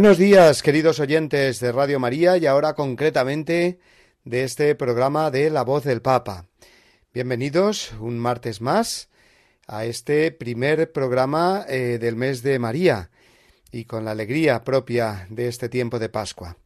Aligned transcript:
Buenos 0.00 0.16
días, 0.16 0.62
queridos 0.62 1.00
oyentes 1.00 1.58
de 1.58 1.72
Radio 1.72 1.98
María 1.98 2.36
y 2.36 2.46
ahora 2.46 2.74
concretamente 2.74 3.80
de 4.22 4.44
este 4.44 4.76
programa 4.76 5.32
de 5.32 5.50
La 5.50 5.64
Voz 5.64 5.82
del 5.82 6.02
Papa. 6.02 6.46
Bienvenidos 7.12 7.92
un 7.98 8.16
martes 8.16 8.60
más 8.60 9.08
a 9.66 9.86
este 9.86 10.30
primer 10.30 10.92
programa 10.92 11.64
eh, 11.68 11.98
del 12.00 12.14
mes 12.14 12.44
de 12.44 12.60
María 12.60 13.10
y 13.72 13.86
con 13.86 14.04
la 14.04 14.12
alegría 14.12 14.62
propia 14.62 15.26
de 15.30 15.48
este 15.48 15.68
tiempo 15.68 15.98
de 15.98 16.08
Pascua. 16.08 16.58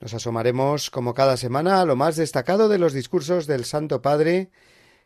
Nos 0.00 0.12
asomaremos 0.14 0.90
como 0.90 1.14
cada 1.14 1.36
semana 1.36 1.80
a 1.80 1.84
lo 1.84 1.94
más 1.94 2.16
destacado 2.16 2.68
de 2.68 2.78
los 2.78 2.92
discursos 2.92 3.46
del 3.46 3.66
Santo 3.66 4.02
Padre 4.02 4.50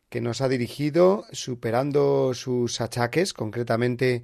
que 0.09 0.23
nos 0.23 0.41
ha 0.41 0.49
dirigido 0.49 1.27
superando 1.33 2.33
sus 2.33 2.81
achaques, 2.81 3.35
concretamente 3.35 4.23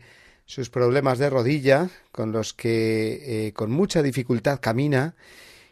sus 0.49 0.71
problemas 0.71 1.19
de 1.19 1.29
rodilla, 1.29 1.91
con 2.11 2.33
los 2.33 2.55
que 2.55 3.49
eh, 3.49 3.53
con 3.53 3.71
mucha 3.71 4.03
dificultad 4.03 4.61
camina 4.61 5.15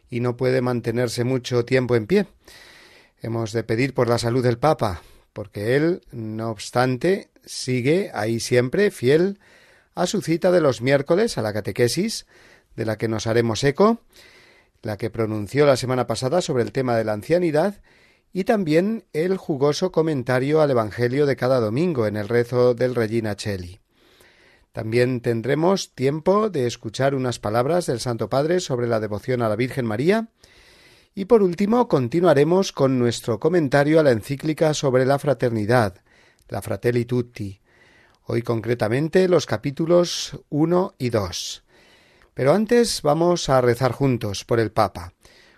y 0.07 0.19
no 0.19 0.37
puede 0.37 0.61
mantenerse 0.61 1.23
mucho 1.23 1.65
tiempo 1.65 1.95
en 1.95 2.05
pie. 2.05 2.27
Hemos 3.19 3.53
de 3.53 3.63
pedir 3.63 3.95
por 3.95 4.07
la 4.07 4.19
salud 4.19 4.43
del 4.43 4.59
Papa, 4.59 5.01
porque 5.33 5.75
él, 5.75 6.01
no 6.11 6.51
obstante, 6.51 7.31
sigue 7.43 8.11
ahí 8.13 8.39
siempre 8.39 8.91
fiel 8.91 9.39
a 9.95 10.05
su 10.05 10.21
cita 10.21 10.51
de 10.51 10.61
los 10.61 10.79
miércoles, 10.79 11.39
a 11.39 11.41
la 11.41 11.53
catequesis, 11.53 12.27
de 12.75 12.85
la 12.85 12.99
que 12.99 13.07
nos 13.07 13.25
haremos 13.25 13.63
eco, 13.63 14.01
la 14.83 14.95
que 14.97 15.09
pronunció 15.09 15.65
la 15.65 15.75
semana 15.75 16.05
pasada 16.05 16.39
sobre 16.39 16.61
el 16.61 16.71
tema 16.71 16.95
de 16.95 17.03
la 17.03 17.13
ancianidad, 17.13 17.81
y 18.31 18.43
también 18.43 19.05
el 19.13 19.37
jugoso 19.37 19.91
comentario 19.91 20.61
al 20.61 20.69
Evangelio 20.69 21.25
de 21.25 21.35
cada 21.35 21.59
domingo 21.59 22.05
en 22.05 22.15
el 22.15 22.27
rezo 22.27 22.75
del 22.75 22.93
Regina 22.93 23.35
Cheli. 23.35 23.79
También 24.77 25.21
tendremos 25.21 25.95
tiempo 25.95 26.51
de 26.51 26.67
escuchar 26.67 27.15
unas 27.15 27.39
palabras 27.39 27.87
del 27.87 27.99
Santo 27.99 28.29
Padre 28.29 28.59
sobre 28.59 28.85
la 28.85 28.99
devoción 28.99 29.41
a 29.41 29.49
la 29.49 29.55
Virgen 29.55 29.87
María. 29.87 30.27
Y 31.15 31.25
por 31.25 31.41
último, 31.41 31.87
continuaremos 31.87 32.73
con 32.73 32.99
nuestro 32.99 33.39
comentario 33.39 33.99
a 33.99 34.03
la 34.03 34.11
encíclica 34.11 34.75
sobre 34.75 35.07
la 35.07 35.17
fraternidad, 35.17 36.03
la 36.47 36.61
Fratelli 36.61 37.05
Tutti. 37.05 37.59
Hoy 38.25 38.43
concretamente 38.43 39.27
los 39.27 39.47
capítulos 39.47 40.39
1 40.49 40.93
y 40.99 41.09
2. 41.09 41.63
Pero 42.35 42.53
antes 42.53 43.01
vamos 43.01 43.49
a 43.49 43.61
rezar 43.61 43.93
juntos 43.93 44.45
por 44.45 44.59
el 44.59 44.71
Papa, 44.71 45.13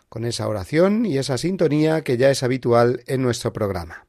con 0.07 0.23
esa 0.23 0.47
oración 0.47 1.05
y 1.05 1.17
esa 1.17 1.37
sintonía 1.37 2.05
que 2.05 2.15
ya 2.15 2.29
es 2.29 2.41
habitual 2.41 3.03
en 3.05 3.21
nuestro 3.21 3.51
programa. 3.51 4.08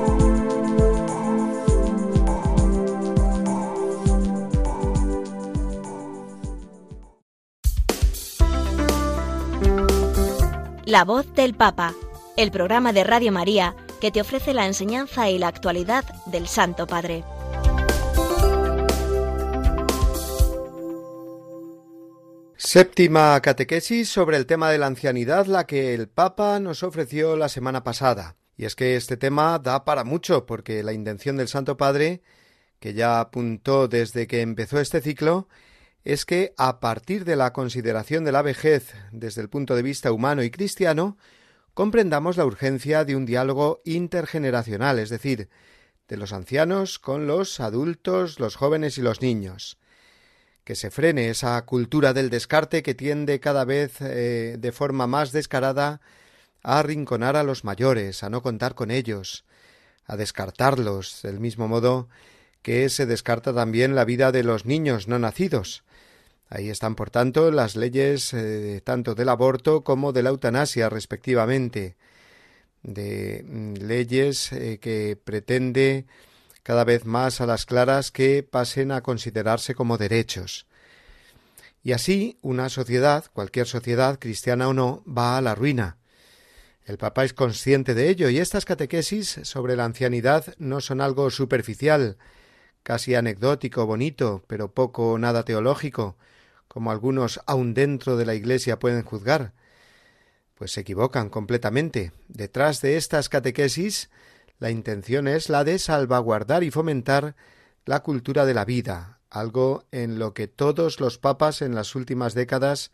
La 10.91 11.05
voz 11.05 11.33
del 11.35 11.53
Papa, 11.53 11.95
el 12.35 12.51
programa 12.51 12.91
de 12.91 13.05
Radio 13.05 13.31
María 13.31 13.77
que 14.01 14.11
te 14.11 14.19
ofrece 14.19 14.53
la 14.53 14.67
enseñanza 14.67 15.29
y 15.29 15.37
la 15.37 15.47
actualidad 15.47 16.03
del 16.25 16.49
Santo 16.49 16.85
Padre. 16.85 17.23
Séptima 22.57 23.39
catequesis 23.39 24.09
sobre 24.09 24.35
el 24.35 24.45
tema 24.45 24.69
de 24.69 24.79
la 24.79 24.87
ancianidad, 24.87 25.45
la 25.45 25.65
que 25.65 25.93
el 25.93 26.09
Papa 26.09 26.59
nos 26.59 26.83
ofreció 26.83 27.37
la 27.37 27.47
semana 27.47 27.85
pasada. 27.85 28.35
Y 28.57 28.65
es 28.65 28.75
que 28.75 28.97
este 28.97 29.15
tema 29.15 29.59
da 29.59 29.85
para 29.85 30.03
mucho, 30.03 30.45
porque 30.45 30.83
la 30.83 30.91
intención 30.91 31.37
del 31.37 31.47
Santo 31.47 31.77
Padre, 31.77 32.21
que 32.81 32.93
ya 32.93 33.21
apuntó 33.21 33.87
desde 33.87 34.27
que 34.27 34.41
empezó 34.41 34.81
este 34.81 34.99
ciclo, 34.99 35.47
es 36.03 36.25
que 36.25 36.53
a 36.57 36.79
partir 36.79 37.25
de 37.25 37.35
la 37.35 37.53
consideración 37.53 38.23
de 38.23 38.31
la 38.31 38.41
vejez 38.41 38.93
desde 39.11 39.41
el 39.41 39.49
punto 39.49 39.75
de 39.75 39.83
vista 39.83 40.11
humano 40.11 40.43
y 40.43 40.49
cristiano, 40.49 41.17
comprendamos 41.73 42.37
la 42.37 42.45
urgencia 42.45 43.05
de 43.05 43.15
un 43.15 43.25
diálogo 43.25 43.81
intergeneracional, 43.85 44.99
es 44.99 45.09
decir, 45.09 45.49
de 46.07 46.17
los 46.17 46.33
ancianos 46.33 46.99
con 46.99 47.27
los 47.27 47.59
adultos, 47.59 48.39
los 48.39 48.55
jóvenes 48.55 48.97
y 48.97 49.01
los 49.01 49.21
niños. 49.21 49.77
Que 50.63 50.75
se 50.75 50.91
frene 50.91 51.29
esa 51.29 51.61
cultura 51.65 52.13
del 52.13 52.29
descarte 52.29 52.83
que 52.83 52.93
tiende 52.93 53.39
cada 53.39 53.63
vez 53.65 54.01
eh, 54.01 54.57
de 54.59 54.71
forma 54.71 55.07
más 55.07 55.31
descarada 55.31 56.01
a 56.63 56.79
arrinconar 56.79 57.35
a 57.35 57.43
los 57.43 57.63
mayores, 57.63 58.23
a 58.23 58.29
no 58.29 58.41
contar 58.41 58.75
con 58.75 58.91
ellos, 58.91 59.45
a 60.05 60.17
descartarlos, 60.17 61.21
del 61.23 61.39
mismo 61.39 61.67
modo 61.67 62.09
que 62.61 62.89
se 62.89 63.05
descarta 63.05 63.53
también 63.53 63.95
la 63.95 64.05
vida 64.05 64.31
de 64.31 64.43
los 64.43 64.65
niños 64.65 65.07
no 65.07 65.17
nacidos, 65.17 65.83
Ahí 66.53 66.69
están, 66.69 66.95
por 66.95 67.09
tanto, 67.09 67.49
las 67.49 67.77
leyes 67.77 68.33
eh, 68.33 68.81
tanto 68.83 69.15
del 69.15 69.29
aborto 69.29 69.85
como 69.85 70.11
de 70.11 70.21
la 70.21 70.31
eutanasia, 70.31 70.89
respectivamente, 70.89 71.95
de 72.83 73.45
mm, 73.47 73.73
leyes 73.75 74.51
eh, 74.51 74.77
que 74.81 75.17
pretende 75.23 76.05
cada 76.61 76.83
vez 76.83 77.05
más 77.05 77.39
a 77.39 77.45
las 77.45 77.65
claras 77.65 78.11
que 78.11 78.43
pasen 78.43 78.91
a 78.91 78.99
considerarse 78.99 79.75
como 79.75 79.97
derechos. 79.97 80.67
Y 81.83 81.93
así 81.93 82.37
una 82.41 82.67
sociedad, 82.67 83.23
cualquier 83.31 83.65
sociedad, 83.65 84.19
cristiana 84.19 84.67
o 84.67 84.73
no, 84.73 85.05
va 85.07 85.37
a 85.37 85.41
la 85.41 85.55
ruina. 85.55 85.99
El 86.83 86.97
Papa 86.97 87.23
es 87.23 87.33
consciente 87.33 87.93
de 87.93 88.09
ello 88.09 88.27
y 88.27 88.39
estas 88.39 88.65
catequesis 88.65 89.39
sobre 89.43 89.77
la 89.77 89.85
ancianidad 89.85 90.53
no 90.57 90.81
son 90.81 90.99
algo 90.99 91.29
superficial, 91.29 92.17
casi 92.83 93.15
anecdótico, 93.15 93.85
bonito, 93.85 94.43
pero 94.47 94.73
poco 94.73 95.13
o 95.13 95.17
nada 95.17 95.43
teológico, 95.43 96.17
como 96.71 96.89
algunos 96.89 97.41
aun 97.47 97.73
dentro 97.73 98.15
de 98.15 98.23
la 98.23 98.33
Iglesia 98.33 98.79
pueden 98.79 99.03
juzgar, 99.03 99.51
pues 100.55 100.71
se 100.71 100.79
equivocan 100.79 101.29
completamente. 101.29 102.13
Detrás 102.29 102.79
de 102.79 102.95
estas 102.95 103.27
catequesis, 103.27 104.09
la 104.57 104.71
intención 104.71 105.27
es 105.27 105.49
la 105.49 105.65
de 105.65 105.79
salvaguardar 105.79 106.63
y 106.63 106.71
fomentar 106.71 107.35
la 107.83 108.03
cultura 108.03 108.45
de 108.45 108.53
la 108.53 108.63
vida, 108.63 109.19
algo 109.29 109.83
en 109.91 110.17
lo 110.17 110.33
que 110.33 110.47
todos 110.47 111.01
los 111.01 111.17
papas 111.17 111.61
en 111.61 111.75
las 111.75 111.93
últimas 111.93 112.35
décadas 112.35 112.93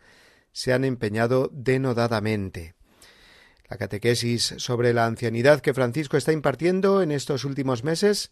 se 0.54 0.74
han 0.74 0.84
empeñado 0.84 1.52
denodadamente. 1.54 2.74
La 3.70 3.78
catequesis 3.78 4.56
sobre 4.58 4.92
la 4.92 5.06
ancianidad 5.06 5.62
que 5.62 5.76
Francisco 5.76 6.18
está 6.18 6.32
impartiendo 6.32 7.04
en 7.04 7.12
estos 7.12 7.46
últimos 7.46 7.84
meses 7.84 8.32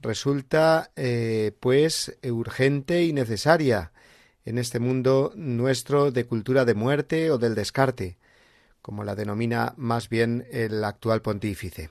resulta 0.00 0.90
eh, 0.96 1.52
pues 1.60 2.18
urgente 2.24 3.04
y 3.04 3.12
necesaria 3.12 3.92
en 4.44 4.58
este 4.58 4.78
mundo 4.78 5.32
nuestro 5.36 6.10
de 6.10 6.26
cultura 6.26 6.64
de 6.64 6.74
muerte 6.74 7.30
o 7.30 7.38
del 7.38 7.54
descarte, 7.54 8.18
como 8.82 9.04
la 9.04 9.14
denomina 9.14 9.74
más 9.76 10.08
bien 10.08 10.46
el 10.50 10.84
actual 10.84 11.22
pontífice. 11.22 11.90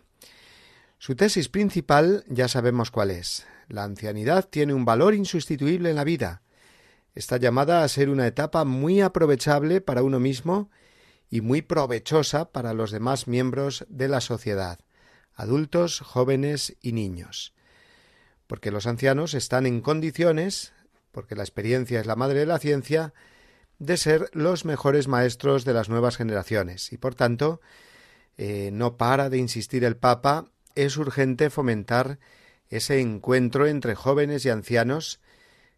Su 1.00 1.16
tesis 1.16 1.50
principal 1.50 2.24
ya 2.30 2.48
sabemos 2.48 2.92
cuál 2.92 3.12
es. 3.12 3.46
La 3.68 3.84
ancianidad 3.84 4.48
tiene 4.48 4.74
un 4.74 4.86
valor 4.86 5.16
insustituible 5.16 5.90
en 5.90 5.96
la 5.96 6.04
vida. 6.04 6.44
Está 7.16 7.38
llamada 7.38 7.84
a 7.84 7.88
ser 7.88 8.10
una 8.10 8.28
etapa 8.28 8.64
muy 8.64 9.02
aprovechable 9.02 9.82
para 9.82 10.04
uno 10.04 10.20
mismo 10.20 10.70
y 11.30 11.42
muy 11.42 11.62
provechosa 11.62 12.52
para 12.52 12.74
los 12.74 12.92
demás 12.92 13.28
miembros 13.28 13.86
de 13.90 14.08
la 14.08 14.22
sociedad, 14.22 14.80
adultos, 15.34 16.00
jóvenes 16.00 16.78
y 16.82 16.92
niños. 16.92 17.54
Porque 18.48 18.72
los 18.72 18.86
ancianos 18.88 19.34
están 19.34 19.66
en 19.66 19.82
condiciones, 19.82 20.74
porque 21.14 21.36
la 21.36 21.44
experiencia 21.44 22.02
es 22.02 22.06
la 22.06 22.18
madre 22.18 22.40
de 22.40 22.46
la 22.46 22.60
ciencia, 22.60 23.14
de 23.80 23.96
ser 23.98 24.30
los 24.34 24.66
mejores 24.66 25.08
maestros 25.08 25.64
de 25.64 25.74
las 25.74 25.88
nuevas 25.88 26.18
generaciones 26.18 26.92
y 26.92 26.98
por 26.98 27.16
tanto 27.16 27.62
eh, 28.38 28.72
no 28.74 28.98
para 28.98 29.30
de 29.30 29.38
insistir 29.38 29.84
el 29.84 29.96
Papa 29.96 30.50
es 30.76 30.98
urgente 30.98 31.50
fomentar 31.50 32.20
ese 32.70 33.00
encuentro 33.00 33.68
entre 33.68 33.96
jóvenes 33.96 34.46
y 34.46 34.50
ancianos 34.50 35.20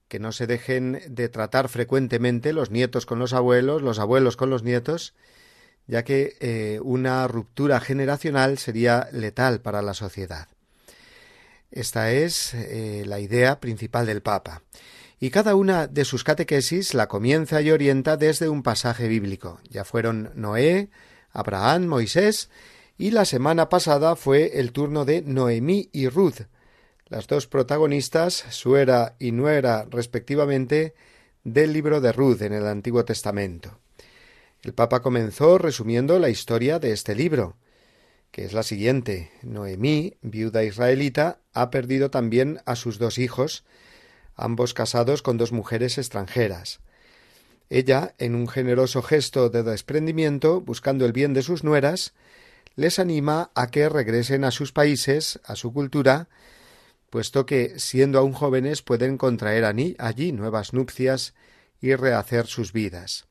que 0.08 0.20
no 0.20 0.32
se 0.32 0.48
dejen 0.48 1.02
de 1.10 1.30
tratar 1.30 1.68
frecuentemente 1.68 2.54
los 2.54 2.72
nietos 2.72 3.06
con 3.06 3.20
los 3.20 3.34
abuelos, 3.34 3.82
los 3.82 4.00
abuelos 4.00 4.38
con 4.38 4.50
los 4.50 4.64
nietos, 4.64 5.16
ya 5.88 6.04
que 6.04 6.38
eh, 6.40 6.80
una 6.84 7.28
ruptura 7.28 7.80
generacional 7.80 8.58
sería 8.58 9.10
letal 9.12 9.62
para 9.62 9.82
la 9.82 9.94
sociedad. 9.96 10.48
Esta 11.72 12.12
es 12.12 12.54
eh, 12.54 13.04
la 13.06 13.20
idea 13.20 13.60
principal 13.60 14.06
del 14.06 14.22
Papa 14.22 14.62
y 15.19 15.29
cada 15.29 15.56
una 15.56 15.88
de 15.88 16.06
sus 16.06 16.23
catequesis 16.23 16.94
la 16.94 17.07
comienza 17.07 17.62
y 17.62 17.71
orienta 17.71 18.17
desde 18.17 18.50
un 18.50 18.63
pasaje 18.63 19.07
bíblico. 19.07 19.59
Ya 19.69 19.85
fueron 19.85 20.31
Noé, 20.35 20.89
Abraham, 21.31 21.85
Moisés, 21.85 22.50
y 22.97 23.12
la 23.12 23.25
semana 23.25 23.69
pasada 23.69 24.15
fue 24.15 24.59
el 24.59 24.71
turno 24.71 25.06
de 25.06 25.21
Noemí 25.21 25.89
y 25.91 26.07
Ruth, 26.07 26.41
las 27.07 27.27
dos 27.27 27.47
protagonistas, 27.47 28.45
suera 28.50 29.15
y 29.19 29.31
nuera 29.31 29.85
respectivamente, 29.89 30.95
del 31.44 31.73
libro 31.73 32.01
de 32.01 32.12
Ruth 32.12 32.41
en 32.41 32.53
el 32.53 32.65
Antiguo 32.65 33.06
Testamento. 33.06 33.79
El 34.63 34.73
Papa 34.73 35.01
comenzó 35.01 35.59
resumiendo 35.59 36.17
la 36.17 36.29
historia 36.29 36.79
de 36.79 36.91
este 36.91 37.13
libro, 37.13 37.57
que 38.31 38.45
es 38.45 38.53
la 38.53 38.63
siguiente. 38.63 39.31
Noemí, 39.44 40.15
viuda 40.21 40.63
israelita, 40.63 41.39
ha 41.53 41.69
perdido 41.69 42.09
también 42.09 42.59
a 42.65 42.75
sus 42.75 42.97
dos 42.97 43.19
hijos, 43.19 43.63
ambos 44.36 44.74
casados 44.74 45.22
con 45.22 45.38
dos 45.38 45.52
mujeres 45.52 45.98
extranjeras. 45.98 46.80
Ella, 47.70 48.14
en 48.18 48.36
un 48.36 48.48
generoso 48.48 49.02
gesto 49.02 49.50
de 49.50 49.64
desprendimiento, 49.64 50.62
buscando 50.62 51.06
el 51.06 51.14
bien 51.14 51.34
de 51.34 51.42
sus 51.42 51.64
nueras, 51.64 52.14
les 52.76 53.00
anima 53.00 53.52
a 53.56 53.68
que 53.68 53.90
regresen 53.90 54.44
a 54.44 54.52
sus 54.52 54.72
países, 54.72 55.40
a 55.46 55.56
su 55.56 55.74
cultura, 55.74 56.28
puesto 57.10 57.46
que, 57.46 57.80
siendo 57.80 58.20
aún 58.20 58.34
jóvenes, 58.34 58.82
pueden 58.82 59.18
contraer 59.18 59.64
allí 59.64 60.32
nuevas 60.32 60.74
nupcias 60.74 61.34
y 61.80 61.96
rehacer 61.96 62.48
sus 62.48 62.74
vidas. 62.74 63.28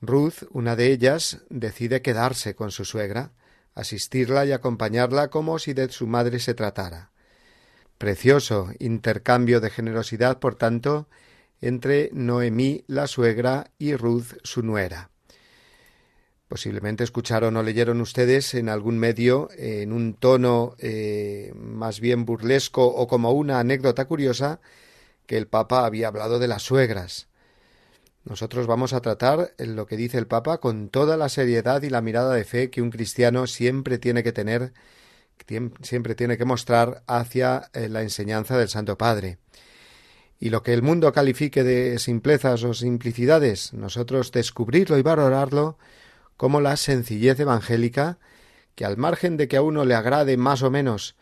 Ruth, 0.00 0.44
una 0.50 0.76
de 0.76 0.92
ellas, 0.92 1.38
decide 1.48 2.02
quedarse 2.02 2.54
con 2.54 2.70
su 2.70 2.84
suegra, 2.84 3.32
asistirla 3.74 4.44
y 4.44 4.52
acompañarla 4.52 5.28
como 5.28 5.58
si 5.58 5.72
de 5.72 5.88
su 5.90 6.06
madre 6.06 6.38
se 6.38 6.54
tratara. 6.54 7.11
Precioso 8.02 8.70
intercambio 8.80 9.60
de 9.60 9.70
generosidad, 9.70 10.40
por 10.40 10.56
tanto, 10.56 11.06
entre 11.60 12.10
Noemí, 12.12 12.82
la 12.88 13.06
suegra, 13.06 13.70
y 13.78 13.94
Ruth, 13.94 14.40
su 14.42 14.64
nuera. 14.64 15.10
Posiblemente 16.48 17.04
escucharon 17.04 17.56
o 17.56 17.62
leyeron 17.62 18.00
ustedes 18.00 18.54
en 18.54 18.68
algún 18.68 18.98
medio, 18.98 19.50
en 19.56 19.92
un 19.92 20.14
tono 20.14 20.74
eh, 20.80 21.52
más 21.54 22.00
bien 22.00 22.24
burlesco 22.24 22.84
o 22.84 23.06
como 23.06 23.30
una 23.30 23.60
anécdota 23.60 24.06
curiosa, 24.06 24.60
que 25.26 25.36
el 25.36 25.46
Papa 25.46 25.86
había 25.86 26.08
hablado 26.08 26.40
de 26.40 26.48
las 26.48 26.62
suegras. 26.62 27.28
Nosotros 28.24 28.66
vamos 28.66 28.94
a 28.94 29.00
tratar 29.00 29.54
lo 29.58 29.86
que 29.86 29.96
dice 29.96 30.18
el 30.18 30.26
Papa 30.26 30.58
con 30.58 30.88
toda 30.88 31.16
la 31.16 31.28
seriedad 31.28 31.80
y 31.82 31.88
la 31.88 32.00
mirada 32.00 32.34
de 32.34 32.42
fe 32.42 32.68
que 32.68 32.82
un 32.82 32.90
cristiano 32.90 33.46
siempre 33.46 33.98
tiene 33.98 34.24
que 34.24 34.32
tener 34.32 34.72
siempre 35.82 36.14
tiene 36.14 36.36
que 36.38 36.44
mostrar 36.44 37.02
hacia 37.06 37.70
eh, 37.72 37.88
la 37.88 38.02
enseñanza 38.02 38.56
del 38.58 38.68
Santo 38.68 38.96
Padre. 38.96 39.38
Y 40.38 40.50
lo 40.50 40.62
que 40.62 40.72
el 40.72 40.82
mundo 40.82 41.12
califique 41.12 41.62
de 41.62 41.98
simplezas 41.98 42.64
o 42.64 42.74
simplicidades, 42.74 43.72
nosotros 43.72 44.32
descubrirlo 44.32 44.98
y 44.98 45.02
valorarlo 45.02 45.78
como 46.36 46.60
la 46.60 46.76
sencillez 46.76 47.38
evangélica, 47.38 48.18
que 48.74 48.84
al 48.84 48.96
margen 48.96 49.36
de 49.36 49.48
que 49.48 49.56
a 49.56 49.62
uno 49.62 49.84
le 49.84 49.94
agrade 49.94 50.36
más 50.36 50.62
o 50.62 50.70
menos 50.70 51.14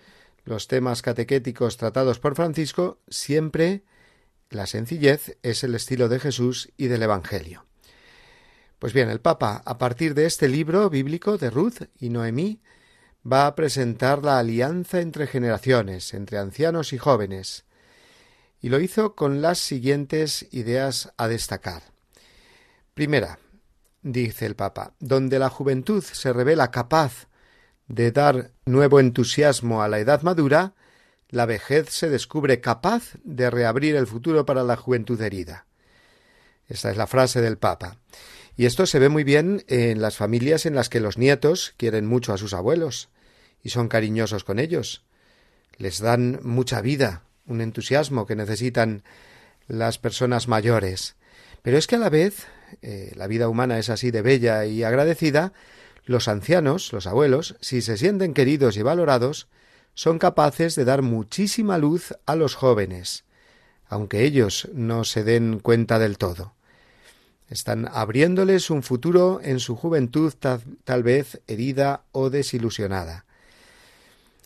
los 0.45 0.69
temas 0.69 1.03
catequéticos 1.03 1.77
tratados 1.77 2.19
por 2.19 2.35
Francisco, 2.35 2.99
siempre 3.09 3.83
la 4.49 4.67
sencillez 4.67 5.37
es 5.43 5.65
el 5.65 5.75
estilo 5.75 6.09
de 6.09 6.19
Jesús 6.19 6.73
y 6.77 6.87
del 6.87 7.03
Evangelio. 7.03 7.67
Pues 8.79 8.93
bien, 8.93 9.11
el 9.11 9.21
Papa, 9.21 9.63
a 9.65 9.79
partir 9.79 10.15
de 10.15 10.27
este 10.27 10.49
libro 10.49 10.89
bíblico 10.89 11.37
de 11.37 11.51
Ruth 11.51 11.83
y 11.99 12.09
Noemí, 12.09 12.61
va 13.25 13.47
a 13.47 13.55
presentar 13.55 14.25
la 14.25 14.39
alianza 14.39 15.01
entre 15.01 15.27
generaciones, 15.27 16.15
entre 16.15 16.39
ancianos 16.39 16.93
y 16.93 16.99
jóvenes, 16.99 17.65
y 18.61 18.69
lo 18.69 18.81
hizo 18.81 19.15
con 19.15 19.43
las 19.43 19.59
siguientes 19.59 20.47
ideas 20.53 21.13
a 21.17 21.29
destacar. 21.29 21.83
Primera, 22.95 23.39
dice 24.03 24.47
el 24.47 24.57
Papa, 24.57 24.95
donde 25.01 25.39
la 25.39 25.49
juventud 25.49 26.03
se 26.03 26.33
revela 26.33 26.71
capaz 26.71 27.29
de 27.89 28.13
dar 28.13 28.53
nuevo 28.67 29.01
entusiasmo 29.01 29.83
a 29.83 29.89
la 29.89 29.99
edad 29.99 30.23
madura, 30.23 30.75
la 31.29 31.47
vejez 31.47 31.91
se 31.91 32.09
descubre 32.09 32.61
capaz 32.61 33.15
de 33.25 33.51
reabrir 33.51 33.97
el 33.97 34.07
futuro 34.07 34.45
para 34.45 34.63
la 34.63 34.77
juventud 34.77 35.21
herida. 35.21 35.67
Esta 36.69 36.91
es 36.91 36.97
la 36.97 37.07
frase 37.07 37.41
del 37.41 37.59
Papa. 37.59 37.97
Y 38.57 38.67
esto 38.67 38.87
se 38.87 38.99
ve 38.99 39.09
muy 39.09 39.25
bien 39.25 39.65
en 39.69 40.01
las 40.01 40.17
familias 40.17 40.67
en 40.67 40.75
las 40.75 40.89
que 40.89 41.01
los 41.01 41.19
nietos 41.19 41.75
quieren 41.77 42.07
mucho 42.07 42.33
a 42.33 42.39
sus 42.39 42.53
abuelos 42.53 43.09
y 43.63 43.71
son 43.71 43.89
cariñosos 43.89 44.45
con 44.45 44.59
ellos. 44.59 45.05
Les 45.77 46.01
dan 46.01 46.41
mucha 46.43 46.81
vida, 46.81 47.23
un 47.47 47.61
entusiasmo 47.61 48.27
que 48.27 48.37
necesitan 48.37 49.03
las 49.67 49.99
personas 49.99 50.49
mayores. 50.49 51.17
Pero 51.63 51.79
es 51.79 51.87
que 51.87 51.97
a 51.97 52.01
la 52.01 52.11
vez 52.11 52.47
eh, 52.83 53.13
la 53.17 53.27
vida 53.27 53.49
humana 53.49 53.79
es 53.79 53.89
así 53.89 54.11
de 54.11 54.23
bella 54.23 54.65
y 54.67 54.83
agradecida, 54.83 55.53
los 56.05 56.29
ancianos, 56.29 56.93
los 56.93 57.07
abuelos, 57.07 57.57
si 57.61 57.83
se 57.83 57.97
sienten 57.97 58.35
queridos 58.35 58.77
y 58.77 58.83
valorados, 58.83 59.49
son 59.95 60.19
capaces 60.19 60.75
de 60.75 60.85
dar 60.85 61.03
muchísima 61.03 61.79
luz 61.79 62.15
a 62.27 62.37
los 62.37 62.55
jóvenes, 62.55 63.25
aunque 63.87 64.25
ellos 64.25 64.69
no 64.73 65.05
se 65.05 65.25
den 65.25 65.61
cuenta 65.61 65.99
del 65.99 66.17
todo. 66.19 66.55
Están 67.51 67.89
abriéndoles 67.93 68.71
un 68.71 68.85
futuro 68.85 69.41
en 69.43 69.59
su 69.59 69.75
juventud 69.75 70.33
tal 70.85 71.03
vez 71.03 71.43
herida 71.49 72.05
o 72.13 72.31
desilusionada. 72.31 73.27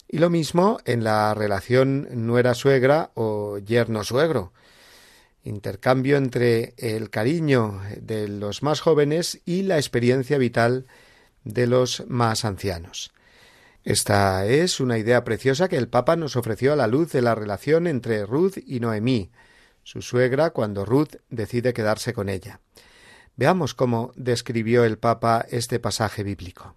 Y 0.08 0.18
lo 0.18 0.30
mismo 0.30 0.78
en 0.86 1.04
la 1.04 1.34
relación 1.34 2.08
nuera-suegra 2.26 3.10
o 3.12 3.58
yerno-suegro. 3.58 4.54
Intercambio 5.42 6.16
entre 6.16 6.72
el 6.78 7.10
cariño 7.10 7.82
de 8.00 8.26
los 8.26 8.62
más 8.62 8.80
jóvenes 8.80 9.38
y 9.44 9.64
la 9.64 9.76
experiencia 9.76 10.38
vital 10.38 10.86
de 11.44 11.66
los 11.66 12.04
más 12.08 12.46
ancianos. 12.46 13.12
Esta 13.84 14.46
es 14.46 14.80
una 14.80 14.96
idea 14.96 15.24
preciosa 15.24 15.68
que 15.68 15.76
el 15.76 15.88
Papa 15.88 16.16
nos 16.16 16.36
ofreció 16.36 16.72
a 16.72 16.76
la 16.76 16.86
luz 16.86 17.12
de 17.12 17.20
la 17.20 17.34
relación 17.34 17.86
entre 17.86 18.24
Ruth 18.24 18.56
y 18.66 18.80
Noemí, 18.80 19.30
su 19.82 20.00
suegra, 20.00 20.50
cuando 20.50 20.86
Ruth 20.86 21.16
decide 21.28 21.74
quedarse 21.74 22.14
con 22.14 22.30
ella. 22.30 22.60
Veamos 23.36 23.74
cómo 23.74 24.12
describió 24.16 24.84
el 24.84 24.98
Papa 24.98 25.44
este 25.50 25.78
pasaje 25.78 26.22
bíblico. 26.22 26.74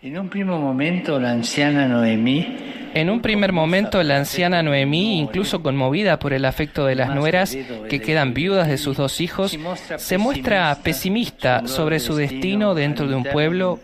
En 0.00 0.18
un 0.18 0.28
primer 0.28 0.58
momento 0.58 1.18
la 1.18 1.32
anciana 1.32 1.88
Noemí 1.88 2.68
en 2.94 3.10
un 3.10 3.20
primer 3.20 3.52
momento, 3.52 4.02
la 4.02 4.16
anciana 4.16 4.62
Noemí, 4.62 5.18
incluso 5.18 5.62
conmovida 5.62 6.18
por 6.18 6.32
el 6.32 6.44
afecto 6.44 6.86
de 6.86 6.94
las 6.94 7.14
nueras 7.14 7.56
que 7.88 8.00
quedan 8.00 8.34
viudas 8.34 8.68
de 8.68 8.78
sus 8.78 8.96
dos 8.96 9.20
hijos, 9.20 9.56
se 9.98 10.18
muestra 10.18 10.76
pesimista 10.82 11.66
sobre 11.66 12.00
su 12.00 12.16
destino 12.16 12.74
dentro 12.74 13.06
de 13.06 13.14
un 13.14 13.24
pueblo 13.24 13.78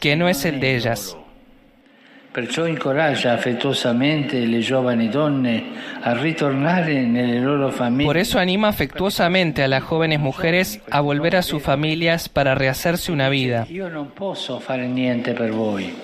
que 0.00 0.16
no 0.16 0.28
es 0.28 0.44
el 0.44 0.60
de 0.60 0.76
ellas. 0.76 1.16
Perciò 2.34 2.66
incoraggia 2.66 3.32
affettuosamente 3.32 4.44
le 4.44 4.58
giovani 4.58 5.08
donne 5.08 5.66
a 6.00 6.20
ritornare 6.20 7.02
nelle 7.02 7.38
loro. 7.38 7.72
Por 8.02 8.16
eso 8.16 8.40
anima 8.40 8.66
afectuosamente 8.66 9.62
a 9.62 9.68
las 9.68 9.84
jóvenes 9.84 10.18
mujeres 10.18 10.80
a 10.90 11.00
volver 11.00 11.36
a 11.36 11.42
sus 11.42 11.62
familias 11.62 12.28
para 12.28 12.56
rehacerse 12.56 13.12
una 13.12 13.28
vida. 13.28 13.66
Io 13.68 13.88
non 13.88 14.10
posso 14.12 14.58
fare 14.58 14.88
niente 14.88 15.32
per 15.32 15.52
voi. 15.52 15.94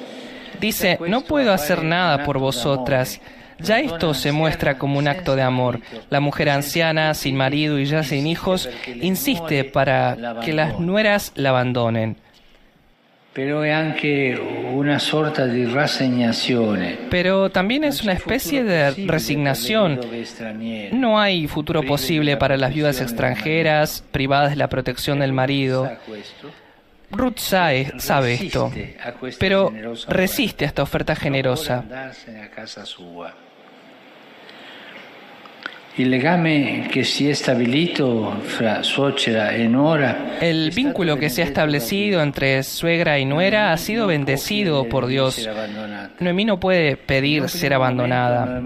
Dice, 0.61 1.01
no 1.05 1.23
puedo 1.23 1.53
hacer 1.53 1.83
nada 1.83 2.23
por 2.23 2.39
vosotras. 2.39 3.21
Ya 3.59 3.81
esto 3.81 4.15
se 4.15 4.31
muestra 4.31 4.79
como 4.79 5.01
un 5.01 5.09
acto 5.09 5.35
de 5.35 5.43
amor. 5.43 5.81
La 6.11 6.21
mujer 6.21 6.51
anciana, 6.51 7.13
sin 7.15 7.35
marido 7.35 7.81
y 7.81 7.87
ya 7.87 8.05
sin 8.05 8.29
hijos, 8.29 8.69
insiste 9.03 9.65
para 9.65 10.39
que 10.45 10.53
las 10.53 10.79
nueras 10.79 11.33
la 11.35 11.49
abandonen. 11.49 12.19
Pero 17.11 17.49
también 17.51 17.85
es 17.85 18.03
una 18.03 18.13
especie 18.13 18.65
de 18.65 18.91
resignación. 19.07 20.01
No 20.93 21.21
hay 21.21 21.47
futuro 21.47 21.83
posible 21.85 22.37
para 22.37 22.57
las 22.57 22.75
viudas 22.75 23.01
extranjeras 23.01 24.05
privadas 24.11 24.51
de 24.51 24.57
la 24.57 24.69
protección 24.69 25.21
del 25.21 25.33
marido. 25.33 25.91
Ruth 27.13 27.39
sabe, 27.39 27.93
sabe 27.99 28.35
esto, 28.35 28.73
pero 29.39 29.73
resiste 30.09 30.65
a 30.65 30.69
esta 30.69 30.83
oferta 30.83 31.15
generosa. 31.15 31.85
El 40.41 40.71
vínculo 40.71 41.19
que 41.19 41.31
se 41.31 41.43
ha 41.43 41.45
establecido 41.45 42.23
entre 42.23 42.63
suegra 42.63 43.19
y 43.19 43.25
nuera 43.25 43.73
ha 43.73 43.77
sido 43.77 44.07
bendecido 44.07 44.89
por 44.89 45.07
Dios. 45.07 45.49
Noemí 46.21 46.45
no 46.45 46.61
puede 46.61 46.97
pedir 46.97 47.49
ser 47.49 47.75
abandonada. 47.75 48.61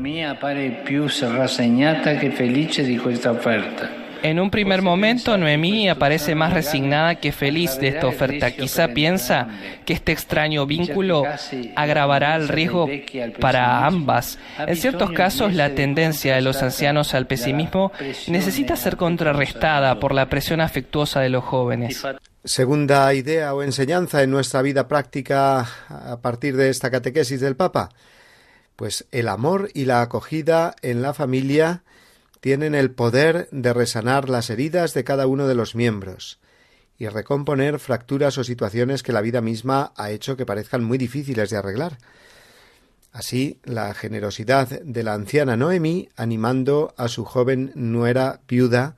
En 4.25 4.41
un 4.41 4.51
primer 4.51 4.81
momento, 4.81 5.37
Noemí 5.37 5.87
aparece 5.91 6.35
más 6.35 6.55
resignada 6.55 7.17
que 7.17 7.31
feliz 7.31 7.79
de 7.79 7.89
esta 7.89 8.07
oferta. 8.07 8.53
Quizá 8.53 8.89
piensa 8.89 9.49
que 9.85 9.93
este 9.93 10.13
extraño 10.13 10.65
vínculo 10.65 11.25
agravará 11.77 12.35
el 12.37 12.49
riesgo 12.49 12.89
para 13.39 13.85
ambas. 13.85 14.39
En 14.59 14.77
ciertos 14.77 15.13
casos, 15.13 15.53
la 15.53 15.75
tendencia 15.75 16.37
de 16.37 16.41
los 16.41 16.63
ancianos 16.63 17.13
al 17.13 17.27
pesimismo 17.27 17.93
necesita 18.27 18.77
ser 18.77 18.97
contrarrestada 18.97 20.01
por 20.01 20.15
la 20.15 20.31
presión 20.31 20.63
afectuosa 20.63 21.21
de 21.21 21.29
los 21.29 21.45
jóvenes. 21.45 22.03
Segunda 22.43 23.13
idea 23.13 23.53
o 23.53 23.63
enseñanza 23.63 24.23
en 24.23 24.31
nuestra 24.31 24.63
vida 24.63 24.89
práctica 24.89 25.69
a 25.91 26.19
partir 26.23 26.57
de 26.57 26.71
esta 26.71 26.91
catequesis 26.91 27.43
del 27.43 27.57
Papa. 27.57 27.91
Pues 28.75 29.05
el 29.13 29.29
amor 29.29 29.69
y 29.75 29.85
la 29.85 30.01
acogida 30.01 30.75
en 30.81 31.03
la 31.03 31.13
familia 31.13 31.83
tienen 32.45 32.75
el 32.75 32.91
poder 32.91 33.49
de 33.53 33.73
resanar 33.73 34.29
las 34.29 34.51
heridas 34.51 34.93
de 34.93 35.03
cada 35.03 35.27
uno 35.27 35.49
de 35.49 35.55
los 35.55 35.75
miembros 35.75 36.41
y 36.99 37.09
recomponer 37.09 37.79
fracturas 37.79 38.37
o 38.37 38.45
situaciones 38.45 39.03
que 39.03 39.15
la 39.15 39.23
vida 39.23 39.41
misma 39.41 39.95
ha 39.97 40.11
hecho 40.11 40.37
que 40.37 40.45
parezcan 40.45 40.85
muy 40.85 40.99
difíciles 40.99 41.49
de 41.49 41.57
arreglar. 41.57 41.97
Así, 43.13 43.61
la 43.65 43.95
generosidad 43.95 44.69
de 44.69 45.03
la 45.03 45.15
anciana 45.15 45.57
Noemí 45.57 46.11
animando 46.17 46.93
a 46.99 47.09
su 47.09 47.25
joven 47.25 47.73
nuera 47.77 48.43
viuda 48.47 48.97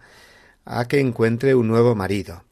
a 0.64 0.88
que 0.88 0.98
encuentre 0.98 1.54
un 1.54 1.68
nuevo 1.68 1.94
marido. 1.94 2.42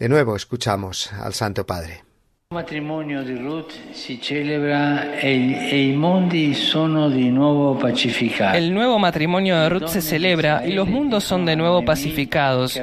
De 0.00 0.08
nuevo 0.08 0.34
escuchamos 0.34 1.12
al 1.12 1.34
Santo 1.34 1.66
Padre. 1.66 2.09
El 2.52 2.56
matrimonio 2.56 3.22
Ruth 3.22 3.92
celebra 3.92 5.14
e 5.20 5.86
i 5.86 5.92
mondi 5.92 6.52
sono 6.52 7.08
di 7.08 7.30
nuovo 7.30 7.76
pacificati. 7.76 8.56
El 8.56 8.74
nuevo 8.74 8.98
matrimonio 8.98 9.56
de 9.56 9.68
Ruth 9.68 9.86
se 9.86 10.02
celebra 10.02 10.66
y 10.66 10.72
los 10.72 10.88
mundos 10.88 11.22
son 11.22 11.46
de 11.46 11.54
nuevo 11.54 11.84
pacificados. 11.84 12.80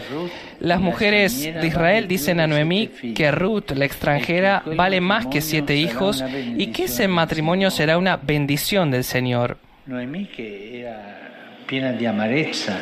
Las 0.62 0.80
mujeres 0.80 1.42
de 1.42 1.68
Israel 1.68 2.08
dicen 2.08 2.40
a 2.40 2.48
Noemí 2.48 2.88
que 3.14 3.30
Ruth, 3.30 3.72
la 3.72 3.84
extranjera, 3.84 4.64
vale 4.66 5.02
más 5.02 5.26
que 5.26 5.42
siete 5.42 5.76
hijos 5.76 6.24
y 6.56 6.68
que 6.68 6.86
ese 6.86 7.10
matrimonio 7.10 7.70
será 7.70 7.98
una 7.98 8.16
bendición 8.16 8.90
del 8.90 9.04
Señor. 9.04 9.58
Noemí 9.86 10.28
que 10.28 10.80
era 10.80 11.64
piena 11.68 11.92
de 11.92 12.08
amarezza. 12.08 12.80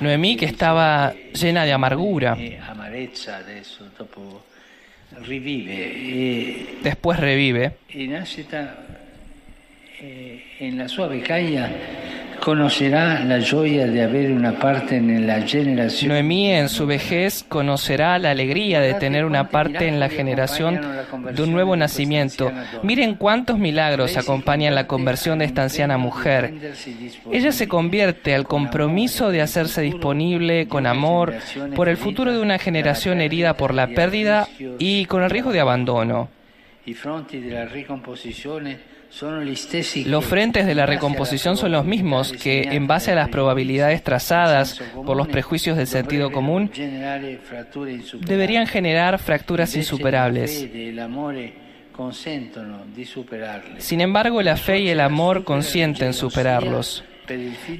Noemí 0.00 0.36
que 0.36 0.46
estaba 0.46 1.14
llena 1.32 1.64
de 1.64 1.72
amargura. 1.72 2.36
Amarezza 5.10 5.16
adesso 5.16 5.16
dopo 5.16 5.26
revive. 5.26 6.66
Después 6.82 7.18
revive. 7.18 7.72
En 7.88 8.24
en 10.58 10.78
la 10.78 10.88
sua 10.88 11.08
vecchia 11.08 11.70
conocerá 12.40 13.22
la 13.24 13.40
joya 13.44 13.86
de 13.86 14.02
haber 14.02 14.32
una 14.32 14.58
parte 14.58 14.96
en 14.96 15.26
la 15.26 15.42
generación. 15.42 16.08
Noemí 16.08 16.50
en 16.50 16.68
su 16.68 16.86
vejez 16.86 17.44
conocerá 17.48 18.18
la 18.18 18.30
alegría 18.30 18.80
de 18.80 18.94
tener 18.94 19.24
una 19.24 19.48
parte 19.48 19.86
en 19.86 20.00
la 20.00 20.08
generación 20.08 20.80
de 21.32 21.42
un 21.42 21.52
nuevo 21.52 21.76
nacimiento. 21.76 22.50
Miren 22.82 23.14
cuántos 23.14 23.58
milagros 23.58 24.16
acompañan 24.16 24.74
la 24.74 24.86
conversión 24.86 25.38
de 25.38 25.44
esta 25.44 25.62
anciana 25.62 25.98
mujer. 25.98 26.74
Ella 27.30 27.52
se 27.52 27.68
convierte 27.68 28.34
al 28.34 28.46
compromiso 28.46 29.30
de 29.30 29.42
hacerse 29.42 29.82
disponible 29.82 30.66
con 30.68 30.86
amor 30.86 31.34
por 31.76 31.88
el 31.88 31.96
futuro 31.96 32.32
de 32.32 32.40
una 32.40 32.58
generación 32.58 33.20
herida 33.20 33.54
por 33.54 33.74
la 33.74 33.88
pérdida 33.88 34.48
y 34.78 35.04
con 35.06 35.22
el 35.22 35.30
riesgo 35.30 35.52
de 35.52 35.60
abandono. 35.60 36.28
Los 40.06 40.24
frentes 40.24 40.66
de 40.66 40.74
la 40.74 40.86
recomposición 40.86 41.56
son 41.56 41.72
los 41.72 41.84
mismos 41.84 42.32
que, 42.32 42.62
en 42.62 42.86
base 42.86 43.10
a 43.10 43.14
las 43.14 43.28
probabilidades 43.28 44.04
trazadas 44.04 44.80
por 45.04 45.16
los 45.16 45.26
prejuicios 45.28 45.76
del 45.76 45.88
sentido 45.88 46.30
común, 46.30 46.70
deberían 48.20 48.66
generar 48.66 49.18
fracturas 49.18 49.74
insuperables. 49.74 50.68
Sin 53.78 54.00
embargo, 54.00 54.42
la 54.42 54.56
fe 54.56 54.78
y 54.80 54.88
el 54.88 55.00
amor 55.00 55.44
consienten 55.44 56.14
superarlos. 56.14 57.04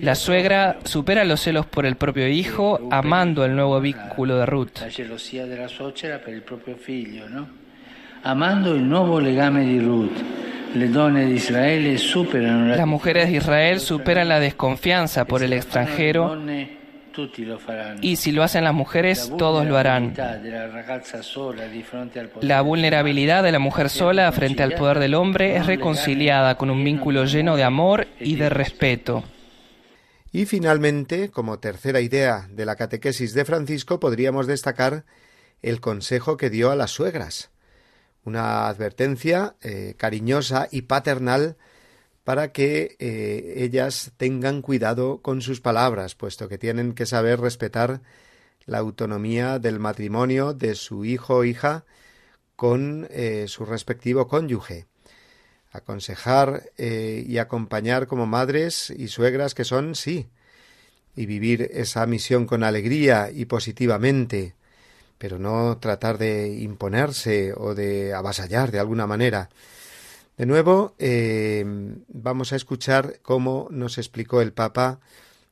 La 0.00 0.14
suegra 0.14 0.78
supera 0.84 1.24
los 1.24 1.40
celos 1.40 1.66
por 1.66 1.86
el 1.86 1.96
propio 1.96 2.28
hijo, 2.28 2.88
amando 2.90 3.44
el 3.44 3.54
nuevo 3.54 3.80
vínculo 3.80 4.36
de 4.36 4.46
Ruth. 4.46 4.78
Amando 8.22 8.74
el 8.74 8.88
nuevo 8.88 9.20
legame 9.20 9.64
de 9.64 9.80
Ruth. 9.80 10.49
Las 10.74 10.90
mujeres 12.86 13.28
de 13.28 13.36
Israel 13.36 13.80
superan 13.80 14.28
la 14.28 14.38
desconfianza 14.38 15.24
por 15.24 15.42
el 15.42 15.52
extranjero 15.52 16.40
y 18.00 18.16
si 18.16 18.30
lo 18.30 18.44
hacen 18.44 18.62
las 18.62 18.74
mujeres, 18.74 19.32
todos 19.36 19.66
lo 19.66 19.76
harán. 19.76 20.14
La 22.40 22.60
vulnerabilidad 22.60 23.42
de 23.42 23.52
la 23.52 23.58
mujer 23.58 23.90
sola 23.90 24.30
frente 24.30 24.62
al 24.62 24.74
poder 24.74 25.00
del 25.00 25.14
hombre 25.14 25.56
es 25.56 25.66
reconciliada 25.66 26.56
con 26.56 26.70
un 26.70 26.84
vínculo 26.84 27.24
lleno 27.24 27.56
de 27.56 27.64
amor 27.64 28.06
y 28.20 28.36
de 28.36 28.48
respeto. 28.48 29.24
Y 30.32 30.46
finalmente, 30.46 31.30
como 31.30 31.58
tercera 31.58 32.00
idea 32.00 32.46
de 32.48 32.64
la 32.64 32.76
catequesis 32.76 33.34
de 33.34 33.44
Francisco, 33.44 33.98
podríamos 33.98 34.46
destacar 34.46 35.04
el 35.62 35.80
consejo 35.80 36.36
que 36.36 36.48
dio 36.48 36.70
a 36.70 36.76
las 36.76 36.92
suegras 36.92 37.50
una 38.24 38.68
advertencia 38.68 39.56
eh, 39.62 39.94
cariñosa 39.96 40.68
y 40.70 40.82
paternal 40.82 41.56
para 42.24 42.52
que 42.52 42.96
eh, 42.98 43.54
ellas 43.56 44.12
tengan 44.16 44.62
cuidado 44.62 45.20
con 45.22 45.42
sus 45.42 45.60
palabras, 45.60 46.14
puesto 46.14 46.48
que 46.48 46.58
tienen 46.58 46.92
que 46.92 47.06
saber 47.06 47.40
respetar 47.40 48.02
la 48.66 48.78
autonomía 48.78 49.58
del 49.58 49.78
matrimonio 49.78 50.52
de 50.52 50.74
su 50.74 51.04
hijo 51.04 51.36
o 51.36 51.44
hija 51.44 51.84
con 52.56 53.08
eh, 53.10 53.46
su 53.48 53.64
respectivo 53.64 54.28
cónyuge. 54.28 54.86
Aconsejar 55.72 56.72
y 56.78 57.38
acompañar 57.38 58.08
como 58.08 58.26
madres 58.26 58.90
y 58.90 59.06
suegras 59.06 59.54
que 59.54 59.62
son, 59.62 59.94
sí, 59.94 60.28
y 61.14 61.26
vivir 61.26 61.70
esa 61.72 62.04
misión 62.06 62.44
con 62.44 62.64
alegría 62.64 63.30
y 63.32 63.44
positivamente, 63.44 64.56
pero 65.20 65.38
no 65.38 65.76
tratar 65.76 66.16
de 66.16 66.62
imponerse 66.62 67.52
o 67.54 67.74
de 67.74 68.14
avasallar 68.14 68.70
de 68.70 68.80
alguna 68.80 69.06
manera. 69.06 69.50
De 70.38 70.46
nuevo, 70.46 70.94
eh, 70.98 71.62
vamos 72.08 72.54
a 72.54 72.56
escuchar 72.56 73.18
cómo 73.20 73.68
nos 73.70 73.98
explicó 73.98 74.40
el 74.40 74.54
Papa 74.54 74.98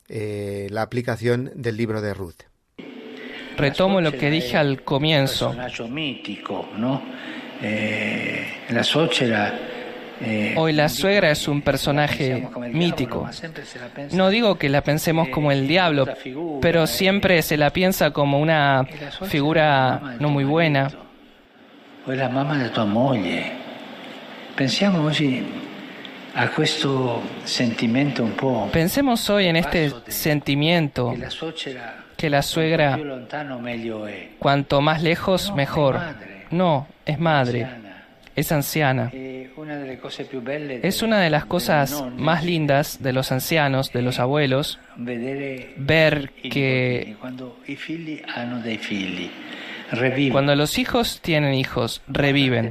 eh, 0.09 0.69
la 0.71 0.81
aplicación 0.81 1.53
del 1.55 1.77
libro 1.77 2.01
de 2.01 2.15
Ruth. 2.15 2.45
Retomo 3.59 4.01
lo 4.01 4.13
que 4.13 4.31
dije 4.31 4.57
al 4.57 4.85
comienzo. 4.85 5.55
¿no? 6.79 7.03
Eh, 7.61 8.47
la 8.71 8.85
Hoy 10.57 10.73
la 10.73 10.89
suegra 10.89 11.31
es 11.31 11.47
un 11.49 11.63
personaje 11.63 12.49
mítico. 12.73 13.29
No 14.13 14.31
digo 14.31 14.57
que 14.57 14.69
la 14.69 14.83
pensemos 14.83 15.29
como 15.29 15.53
el 15.53 15.69
diablo, 15.69 16.07
pero 16.61 16.87
siempre 16.87 17.43
se 17.43 17.57
la 17.57 17.71
piensa 17.71 18.11
como 18.11 18.41
una 18.41 18.87
figura 19.29 20.17
no 20.19 20.31
muy 20.31 20.45
buena. 20.45 20.91
O 22.07 22.13
la 22.13 22.29
mamá 22.29 22.59
de 22.59 22.71
tu 22.71 22.85
moglie. 22.87 23.53
Pensemos 24.57 25.21
hoy 25.21 25.45
a 26.35 26.49
questo 26.49 27.23
sentimento 27.45 28.25
un 28.25 28.33
po'. 28.33 28.69
Pensemos 28.73 29.29
hoy 29.31 29.47
en 29.47 29.57
este 29.57 29.93
sentimiento 30.09 31.15
que 32.17 32.31
la 32.31 32.43
suegra, 32.43 32.99
cuanto 34.39 34.81
más 34.81 35.03
lejos, 35.03 35.53
mejor. 35.55 36.01
No, 36.51 36.89
es 37.05 37.19
madre 37.21 37.88
es 38.39 38.53
anciana. 38.53 39.11
Es 39.13 41.03
una 41.03 41.19
de 41.21 41.31
las 41.31 41.45
cosas 41.45 42.05
más 42.17 42.45
lindas 42.45 43.03
de 43.03 43.13
los 43.13 43.33
ancianos, 43.33 43.93
de 43.93 44.03
los 44.03 44.21
abuelos, 44.21 44.79
ver 44.97 46.31
que 46.31 47.17
cuando 50.31 50.55
los 50.55 50.79
hijos 50.79 51.21
tienen 51.21 51.55
hijos, 51.55 52.03
reviven. 52.07 52.67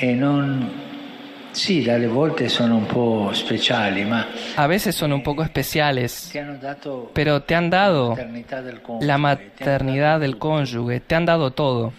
E 0.00 0.14
poco 0.16 0.22
especiales, 0.22 0.93
A 4.56 4.66
veces 4.66 4.94
son 4.94 5.12
un 5.12 5.22
poco 5.22 5.42
especiales, 5.42 6.32
pero 7.12 7.42
te 7.42 7.54
han 7.54 7.70
dado 7.70 8.16
la 9.00 9.18
maternidad 9.18 10.20
del 10.20 10.38
cónyuge, 10.38 11.00
te 11.00 11.14
han 11.14 11.26
dado 11.26 11.52
todo. 11.52 11.92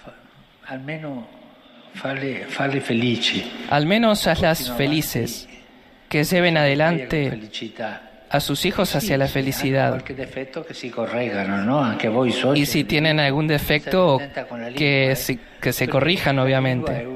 Menos. 0.83 1.25
Al 3.69 3.85
menos 3.85 4.27
hazlas 4.27 4.71
felices, 4.71 5.47
que 6.09 6.23
lleven 6.23 6.57
adelante 6.57 7.49
a 8.35 8.39
sus 8.39 8.65
hijos 8.65 8.95
hacia 8.95 9.17
la 9.17 9.27
felicidad. 9.27 10.03
Y 12.55 12.65
si 12.65 12.83
tienen 12.83 13.19
algún 13.19 13.47
defecto, 13.47 14.19
que 14.75 15.15
se, 15.15 15.39
que 15.61 15.73
se 15.73 15.87
corrijan, 15.87 16.39
obviamente. 16.39 17.07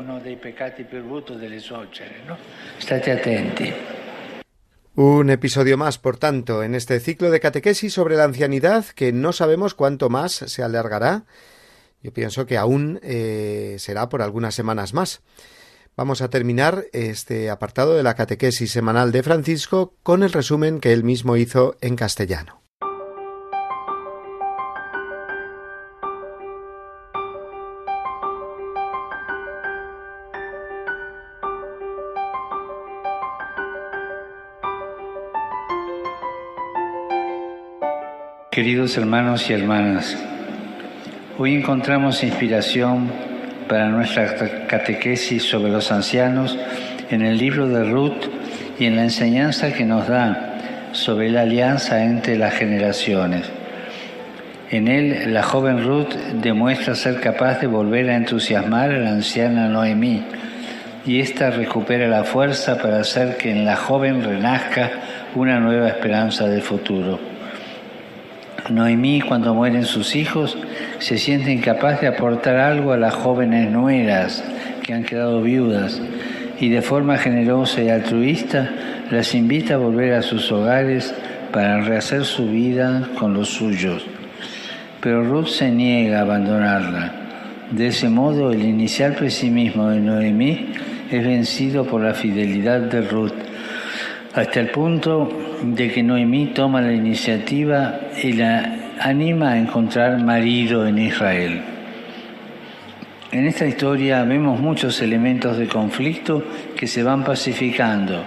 Un 4.96 5.30
episodio 5.30 5.78
más, 5.78 5.98
por 5.98 6.18
tanto, 6.18 6.64
en 6.64 6.76
este 6.76 7.00
ciclo 7.00 7.32
de 7.32 7.40
catequesis 7.40 7.94
sobre 7.94 8.16
la 8.18 8.26
ancianidad 8.26 8.86
que 8.86 9.14
no 9.14 9.32
sabemos 9.32 9.74
cuánto 9.74 10.10
más 10.10 10.32
se 10.34 10.64
alargará. 10.64 11.24
Yo 12.02 12.14
pienso 12.14 12.46
que 12.46 12.58
aún 12.58 13.00
eh, 13.04 13.76
será 13.80 14.10
por 14.10 14.22
algunas 14.22 14.56
semanas 14.56 14.94
más. 14.94 15.22
Vamos 16.00 16.22
a 16.22 16.30
terminar 16.30 16.86
este 16.94 17.50
apartado 17.50 17.94
de 17.94 18.04
la 18.04 18.14
catequesis 18.14 18.72
semanal 18.72 19.12
de 19.12 19.22
Francisco 19.22 19.96
con 20.02 20.24
el 20.24 20.32
resumen 20.32 20.80
que 20.80 20.94
él 20.94 21.04
mismo 21.04 21.36
hizo 21.36 21.76
en 21.82 21.98
castellano. 21.98 22.62
Queridos 38.50 38.96
hermanos 38.96 39.50
y 39.50 39.54
hermanas, 39.54 40.18
hoy 41.38 41.56
encontramos 41.56 42.24
inspiración 42.24 43.29
para 43.70 43.88
nuestra 43.90 44.36
catequesis 44.68 45.44
sobre 45.44 45.72
los 45.72 45.92
ancianos 45.92 46.58
en 47.12 47.22
el 47.22 47.38
libro 47.38 47.70
de 47.70 47.84
Ruth 47.84 48.26
y 48.80 48.86
en 48.86 48.96
la 48.96 49.04
enseñanza 49.04 49.72
que 49.72 49.86
nos 49.86 50.08
da 50.08 50.90
sobre 50.92 51.30
la 51.30 51.42
alianza 51.42 52.04
entre 52.04 52.36
las 52.36 52.56
generaciones. 52.56 53.46
En 54.72 54.88
él, 54.88 55.34
la 55.34 55.44
joven 55.44 55.84
Ruth 55.84 56.14
demuestra 56.42 56.96
ser 56.96 57.20
capaz 57.20 57.60
de 57.62 57.68
volver 57.68 58.10
a 58.10 58.16
entusiasmar 58.16 58.92
a 58.92 59.00
la 59.00 59.12
anciana 59.12 59.68
Noemí 59.68 60.24
y 61.06 61.20
ésta 61.20 61.52
recupera 61.52 62.08
la 62.08 62.24
fuerza 62.24 62.78
para 62.78 63.00
hacer 63.00 63.38
que 63.38 63.52
en 63.52 63.66
la 63.66 63.76
joven 63.76 64.24
renazca 64.24 64.92
una 65.36 65.60
nueva 65.60 65.88
esperanza 65.88 66.48
de 66.48 66.62
futuro. 66.62 67.20
Noemí, 68.70 69.22
cuando 69.22 69.54
mueren 69.54 69.86
sus 69.86 70.16
hijos, 70.16 70.58
se 71.00 71.18
siente 71.18 71.52
incapaz 71.52 72.02
de 72.02 72.08
aportar 72.08 72.58
algo 72.58 72.92
a 72.92 72.98
las 72.98 73.14
jóvenes 73.14 73.72
nueras 73.72 74.44
que 74.84 74.94
han 74.94 75.04
quedado 75.04 75.42
viudas 75.42 76.02
y 76.60 76.70
de 76.70 76.82
forma 76.82 77.18
generosa 77.18 77.82
y 77.82 77.90
altruista 77.90 78.70
las 79.12 79.34
invita 79.34 79.76
a 79.76 79.78
volver 79.78 80.14
a 80.14 80.22
sus 80.22 80.52
hogares 80.52 81.14
para 81.52 81.82
rehacer 81.82 82.26
su 82.26 82.50
vida 82.50 83.10
con 83.18 83.34
los 83.34 83.50
suyos. 83.50 84.06
Pero 85.02 85.24
Ruth 85.24 85.48
se 85.48 85.72
niega 85.72 86.20
a 86.20 86.22
abandonarla. 86.22 87.14
De 87.72 87.88
ese 87.88 88.10
modo, 88.10 88.52
el 88.52 88.64
inicial 88.64 89.14
pesimismo 89.14 89.90
de 89.90 90.00
Noemí 90.00 90.74
es 91.10 91.24
vencido 91.24 91.86
por 91.86 92.02
la 92.02 92.14
fidelidad 92.14 92.82
de 92.82 93.02
Ruth, 93.02 93.34
hasta 94.34 94.60
el 94.60 94.70
punto 94.70 95.30
de 95.64 95.92
que 95.92 96.04
Noemí 96.04 96.48
toma 96.48 96.82
la 96.82 96.94
iniciativa 96.94 98.00
y 98.22 98.34
la 98.34 98.79
anima 99.00 99.52
a 99.52 99.58
encontrar 99.58 100.22
marido 100.22 100.86
en 100.86 101.00
Israel. 101.00 101.62
En 103.32 103.46
esta 103.46 103.66
historia 103.66 104.24
vemos 104.24 104.60
muchos 104.60 105.02
elementos 105.02 105.58
de 105.58 105.68
conflicto 105.68 106.44
que 106.76 106.88
se 106.88 107.04
van 107.04 107.24
pacificando. 107.24 108.24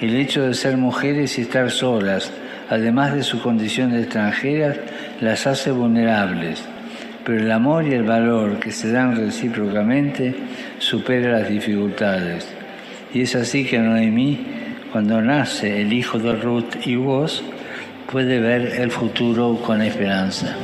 El 0.00 0.16
hecho 0.16 0.42
de 0.42 0.54
ser 0.54 0.76
mujeres 0.76 1.38
y 1.38 1.42
estar 1.42 1.70
solas, 1.70 2.32
además 2.70 3.14
de 3.14 3.22
su 3.22 3.42
condición 3.42 3.94
extranjeras, 3.94 4.78
las 5.20 5.46
hace 5.46 5.70
vulnerables. 5.70 6.64
Pero 7.24 7.40
el 7.40 7.50
amor 7.50 7.86
y 7.86 7.94
el 7.94 8.04
valor 8.04 8.58
que 8.58 8.70
se 8.70 8.92
dan 8.92 9.16
recíprocamente 9.16 10.34
supera 10.78 11.40
las 11.40 11.48
dificultades. 11.48 12.46
Y 13.12 13.22
es 13.22 13.34
así 13.34 13.64
que 13.64 13.78
Noemí, 13.78 14.46
cuando 14.92 15.20
nace 15.20 15.82
el 15.82 15.92
hijo 15.92 16.18
de 16.18 16.34
Ruth 16.34 16.86
y 16.86 16.94
vos, 16.94 17.42
puede 18.10 18.38
ver 18.40 18.80
el 18.80 18.90
futuro 18.90 19.58
con 19.64 19.82
esperanza. 19.82 20.56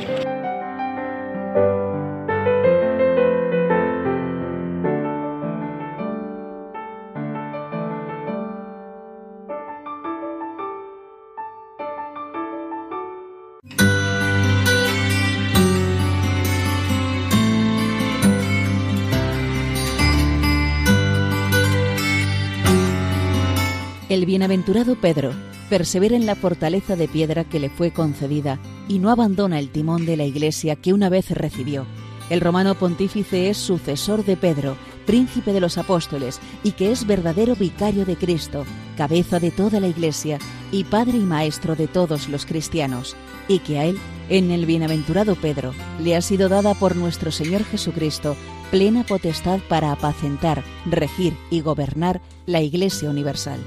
El 24.09 24.25
bienaventurado 24.25 24.95
Pedro 24.95 25.52
persevera 25.73 26.15
en 26.15 26.27
la 26.27 26.35
fortaleza 26.35 26.95
de 26.95 27.07
piedra 27.07 27.45
que 27.45 27.59
le 27.59 27.67
fue 27.67 27.89
concedida 27.89 28.59
y 28.87 28.99
no 28.99 29.09
abandona 29.09 29.57
el 29.57 29.69
timón 29.69 30.05
de 30.05 30.15
la 30.17 30.23
Iglesia 30.23 30.75
que 30.75 30.93
una 30.93 31.09
vez 31.09 31.31
recibió. 31.31 31.87
El 32.29 32.41
romano 32.41 32.75
pontífice 32.75 33.49
es 33.49 33.57
sucesor 33.57 34.23
de 34.23 34.37
Pedro, 34.37 34.77
príncipe 35.07 35.51
de 35.51 35.59
los 35.59 35.79
apóstoles, 35.79 36.39
y 36.63 36.73
que 36.73 36.91
es 36.91 37.07
verdadero 37.07 37.55
vicario 37.55 38.05
de 38.05 38.15
Cristo, 38.17 38.65
cabeza 38.97 39.39
de 39.39 39.49
toda 39.49 39.79
la 39.79 39.87
Iglesia 39.87 40.37
y 40.71 40.83
padre 40.83 41.17
y 41.17 41.21
maestro 41.21 41.75
de 41.75 41.87
todos 41.87 42.29
los 42.29 42.45
cristianos, 42.45 43.15
y 43.47 43.57
que 43.57 43.79
a 43.79 43.85
él, 43.85 43.97
en 44.29 44.51
el 44.51 44.67
bienaventurado 44.67 45.33
Pedro, 45.33 45.73
le 45.99 46.15
ha 46.15 46.21
sido 46.21 46.49
dada 46.49 46.75
por 46.75 46.95
nuestro 46.95 47.31
Señor 47.31 47.63
Jesucristo 47.63 48.35
plena 48.69 49.03
potestad 49.03 49.59
para 49.67 49.91
apacentar, 49.91 50.63
regir 50.85 51.35
y 51.49 51.61
gobernar 51.61 52.21
la 52.45 52.61
Iglesia 52.61 53.09
universal 53.09 53.59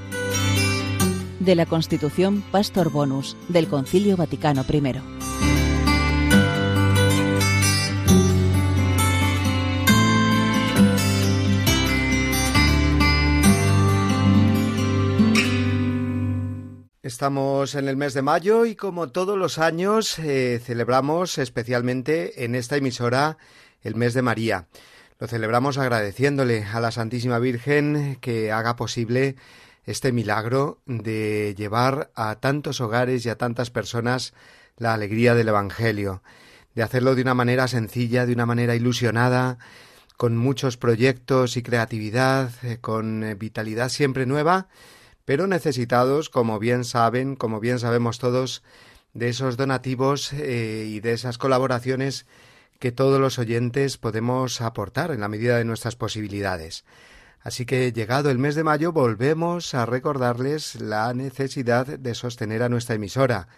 de 1.46 1.54
la 1.54 1.64
Constitución 1.64 2.42
Pastor 2.50 2.90
Bonus 2.90 3.36
del 3.48 3.68
Concilio 3.68 4.16
Vaticano 4.16 4.66
I. 4.68 4.82
Estamos 17.02 17.76
en 17.76 17.86
el 17.86 17.96
mes 17.96 18.12
de 18.12 18.22
mayo 18.22 18.66
y 18.66 18.74
como 18.74 19.10
todos 19.10 19.38
los 19.38 19.58
años 19.58 20.18
eh, 20.18 20.60
celebramos 20.62 21.38
especialmente 21.38 22.44
en 22.44 22.56
esta 22.56 22.76
emisora 22.76 23.38
el 23.82 23.94
mes 23.94 24.14
de 24.14 24.22
María. 24.22 24.66
Lo 25.20 25.28
celebramos 25.28 25.78
agradeciéndole 25.78 26.64
a 26.64 26.80
la 26.80 26.90
Santísima 26.90 27.38
Virgen 27.38 28.18
que 28.20 28.50
haga 28.50 28.74
posible 28.74 29.36
este 29.86 30.12
milagro 30.12 30.80
de 30.84 31.54
llevar 31.56 32.10
a 32.14 32.34
tantos 32.36 32.80
hogares 32.80 33.24
y 33.24 33.28
a 33.28 33.38
tantas 33.38 33.70
personas 33.70 34.34
la 34.76 34.92
alegría 34.92 35.34
del 35.34 35.48
Evangelio, 35.48 36.22
de 36.74 36.82
hacerlo 36.82 37.14
de 37.14 37.22
una 37.22 37.34
manera 37.34 37.68
sencilla, 37.68 38.26
de 38.26 38.34
una 38.34 38.46
manera 38.46 38.74
ilusionada, 38.74 39.58
con 40.16 40.36
muchos 40.36 40.76
proyectos 40.76 41.56
y 41.56 41.62
creatividad, 41.62 42.50
eh, 42.62 42.78
con 42.78 43.22
eh, 43.22 43.34
vitalidad 43.34 43.88
siempre 43.88 44.26
nueva, 44.26 44.68
pero 45.24 45.46
necesitados, 45.46 46.30
como 46.30 46.58
bien 46.58 46.84
saben, 46.84 47.36
como 47.36 47.60
bien 47.60 47.78
sabemos 47.78 48.18
todos, 48.18 48.62
de 49.14 49.28
esos 49.28 49.56
donativos 49.56 50.32
eh, 50.32 50.86
y 50.88 51.00
de 51.00 51.12
esas 51.12 51.38
colaboraciones 51.38 52.26
que 52.78 52.92
todos 52.92 53.20
los 53.20 53.38
oyentes 53.38 53.96
podemos 53.96 54.60
aportar 54.60 55.10
en 55.10 55.20
la 55.20 55.28
medida 55.28 55.56
de 55.56 55.64
nuestras 55.64 55.96
posibilidades. 55.96 56.84
Así 57.40 57.64
que 57.64 57.92
llegado 57.92 58.30
el 58.30 58.38
mes 58.38 58.54
de 58.54 58.64
mayo 58.64 58.92
volvemos 58.92 59.74
a 59.74 59.86
recordarles 59.86 60.80
la 60.80 61.14
necesidad 61.14 61.86
de 61.86 62.14
sostener 62.14 62.62
a 62.62 62.68
nuestra 62.68 62.96
emisora. 62.96 63.48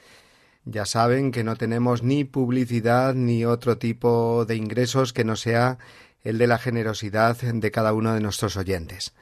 Ya 0.65 0.85
saben 0.85 1.31
que 1.31 1.45
no 1.45 1.57
tenemos 1.57 2.03
ni 2.03 2.25
publicidad 2.25 3.15
ni 3.15 3.45
otro 3.45 3.79
tipo 3.79 4.45
de 4.45 4.57
ingresos 4.57 5.13
que 5.13 5.25
no 5.25 5.37
sea 5.37 5.79
el 6.23 6.37
de 6.37 6.47
la 6.47 6.59
generosidad 6.59 7.37
de 7.37 7.71
cada 7.71 7.95
uno 7.95 8.13
de 8.13 8.21
nuestros 8.21 8.57
oyentes. 8.57 9.15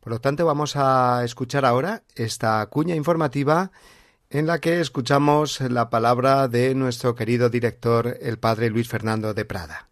Por 0.00 0.12
lo 0.12 0.20
tanto, 0.20 0.44
vamos 0.46 0.76
a 0.76 1.22
escuchar 1.24 1.64
ahora 1.64 2.02
esta 2.14 2.64
cuña 2.66 2.94
informativa 2.94 3.72
en 4.30 4.46
la 4.46 4.60
que 4.60 4.80
escuchamos 4.80 5.60
la 5.60 5.90
palabra 5.90 6.48
de 6.48 6.74
nuestro 6.74 7.14
querido 7.14 7.50
director, 7.50 8.16
el 8.20 8.38
padre 8.38 8.70
Luis 8.70 8.88
Fernando 8.88 9.34
de 9.34 9.44
Prada. 9.44 9.91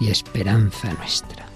y 0.00 0.10
esperanza 0.10 0.92
nuestra. 0.94 1.46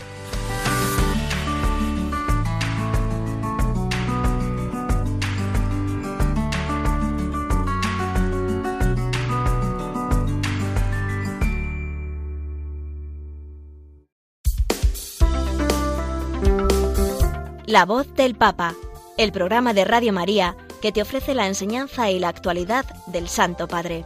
La 17.73 17.87
voz 17.87 18.13
del 18.15 18.35
Papa, 18.35 18.75
el 19.17 19.33
programa 19.33 19.73
de 19.73 19.87
Radio 19.87 20.13
María 20.13 20.57
que 20.83 20.93
te 20.93 21.01
ofrece 21.01 21.33
la 21.33 21.47
enseñanza 21.47 22.11
y 22.11 22.19
la 22.19 22.29
actualidad 22.29 22.85
del 23.07 23.29
Santo 23.29 23.67
Padre. 23.67 24.05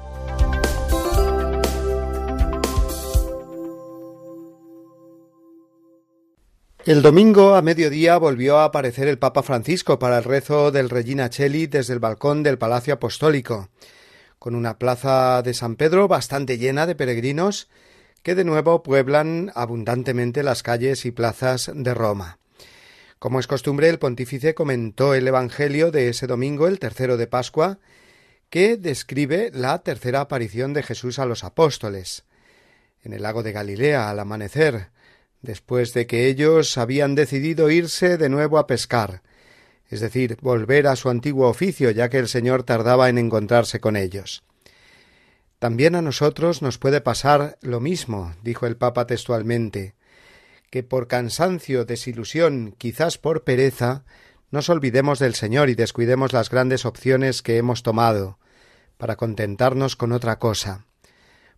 El 6.87 7.03
domingo 7.03 7.57
a 7.57 7.63
mediodía 7.63 8.17
volvió 8.17 8.59
a 8.59 8.67
aparecer 8.67 9.09
el 9.09 9.19
Papa 9.19 9.43
Francisco 9.43 9.99
para 9.99 10.19
el 10.19 10.23
rezo 10.23 10.71
del 10.71 10.89
Regina 10.89 11.29
Cheli 11.29 11.67
desde 11.67 11.93
el 11.93 11.99
balcón 11.99 12.45
del 12.45 12.59
Palacio 12.59 12.95
Apostólico, 12.95 13.71
con 14.39 14.55
una 14.55 14.79
plaza 14.79 15.43
de 15.43 15.53
San 15.53 15.75
Pedro 15.75 16.07
bastante 16.07 16.59
llena 16.59 16.87
de 16.87 16.95
peregrinos 16.95 17.69
que 18.23 18.37
de 18.37 18.45
nuevo 18.45 18.85
pueblan 18.85 19.51
abundantemente 19.57 20.45
las 20.45 20.63
calles 20.63 21.07
y 21.07 21.11
plazas 21.11 21.73
de 21.75 21.93
Roma. 21.93 22.39
Como 23.19 23.41
es 23.41 23.49
costumbre, 23.49 23.89
el 23.89 23.99
pontífice 23.99 24.55
comentó 24.55 25.13
el 25.15 25.27
Evangelio 25.27 25.91
de 25.91 26.09
ese 26.09 26.29
domingo, 26.29 26.69
el 26.69 26.79
tercero 26.79 27.17
de 27.17 27.27
Pascua, 27.27 27.81
que 28.49 28.77
describe 28.77 29.51
la 29.53 29.81
tercera 29.81 30.21
aparición 30.21 30.73
de 30.73 30.85
Jesús 30.85 31.19
a 31.19 31.27
los 31.27 31.43
apóstoles, 31.43 32.27
en 33.03 33.13
el 33.13 33.23
lago 33.23 33.43
de 33.43 33.51
Galilea 33.51 34.09
al 34.09 34.21
amanecer, 34.21 34.91
después 35.47 35.95
de 35.95 36.07
que 36.07 36.27
ellos 36.27 36.77
habían 36.77 37.15
decidido 37.15 37.71
irse 37.71 38.19
de 38.19 38.29
nuevo 38.29 38.59
a 38.59 38.67
pescar, 38.67 39.23
es 39.89 40.01
decir, 40.01 40.37
volver 40.43 40.87
a 40.89 40.97
su 40.97 41.09
antiguo 41.09 41.49
oficio, 41.49 41.91
ya 41.91 42.11
que 42.11 42.19
el 42.19 42.29
Señor 42.29 42.65
tardaba 42.65 43.09
en 43.09 43.17
encontrarse 43.17 43.81
con 43.81 43.97
ellos. 43.97 44.43
También 45.59 45.95
a 45.95 46.03
nosotros 46.03 46.61
nos 46.61 46.77
puede 46.77 47.01
pasar 47.01 47.57
lo 47.63 47.81
mismo, 47.81 48.35
dijo 48.43 48.67
el 48.67 48.77
Papa 48.77 49.07
textualmente 49.07 49.95
que 50.71 50.83
por 50.83 51.07
cansancio, 51.07 51.85
desilusión, 51.85 52.75
quizás 52.77 53.19
por 53.19 53.45
pereza, 53.45 54.05
nos 54.51 54.69
olvidemos 54.69 55.19
del 55.19 55.35
Señor 55.35 55.71
y 55.71 55.75
descuidemos 55.75 56.33
las 56.33 56.51
grandes 56.51 56.85
opciones 56.85 57.43
que 57.43 57.57
hemos 57.57 57.83
tomado, 57.83 58.39
para 58.97 59.17
contentarnos 59.17 59.97
con 59.97 60.13
otra 60.13 60.39
cosa. 60.39 60.87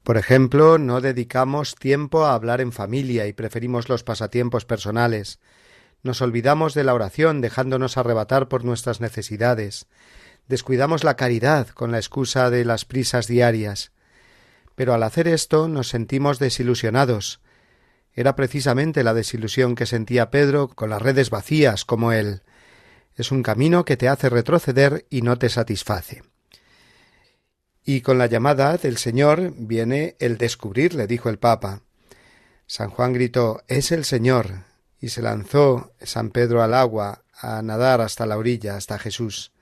Por 0.08 0.16
ejemplo, 0.16 0.78
no 0.78 1.02
dedicamos 1.02 1.74
tiempo 1.74 2.24
a 2.24 2.32
hablar 2.32 2.62
en 2.62 2.72
familia 2.72 3.26
y 3.26 3.34
preferimos 3.34 3.90
los 3.90 4.04
pasatiempos 4.04 4.64
personales. 4.64 5.38
Nos 6.02 6.22
olvidamos 6.22 6.72
de 6.72 6.82
la 6.82 6.94
oración 6.94 7.42
dejándonos 7.42 7.98
arrebatar 7.98 8.48
por 8.48 8.64
nuestras 8.64 9.02
necesidades. 9.02 9.86
Descuidamos 10.46 11.04
la 11.04 11.16
caridad 11.16 11.68
con 11.68 11.92
la 11.92 11.98
excusa 11.98 12.48
de 12.48 12.64
las 12.64 12.86
prisas 12.86 13.26
diarias. 13.26 13.92
Pero 14.74 14.94
al 14.94 15.02
hacer 15.02 15.28
esto 15.28 15.68
nos 15.68 15.88
sentimos 15.88 16.38
desilusionados, 16.38 17.42
era 18.14 18.34
precisamente 18.34 19.04
la 19.04 19.12
desilusión 19.12 19.74
que 19.74 19.84
sentía 19.84 20.30
Pedro 20.30 20.68
con 20.68 20.88
las 20.88 21.02
redes 21.02 21.28
vacías 21.28 21.84
como 21.84 22.12
él. 22.12 22.40
Es 23.14 23.30
un 23.30 23.42
camino 23.42 23.84
que 23.84 23.98
te 23.98 24.08
hace 24.08 24.30
retroceder 24.30 25.04
y 25.10 25.20
no 25.20 25.38
te 25.38 25.50
satisface. 25.50 26.22
Y 27.90 28.02
con 28.02 28.18
la 28.18 28.26
llamada 28.26 28.76
del 28.76 28.98
Señor 28.98 29.54
viene 29.56 30.14
el 30.18 30.36
descubrir, 30.36 30.92
le 30.92 31.06
dijo 31.06 31.30
el 31.30 31.38
Papa. 31.38 31.80
San 32.66 32.90
Juan 32.90 33.14
gritó 33.14 33.62
Es 33.66 33.92
el 33.92 34.04
Señor. 34.04 34.64
y 35.00 35.08
se 35.08 35.22
lanzó 35.22 35.94
San 36.02 36.28
Pedro 36.28 36.62
al 36.62 36.74
agua 36.74 37.22
a 37.32 37.62
nadar 37.62 38.02
hasta 38.02 38.26
la 38.26 38.36
orilla, 38.36 38.76
hasta 38.76 38.98
Jesús. 38.98 39.52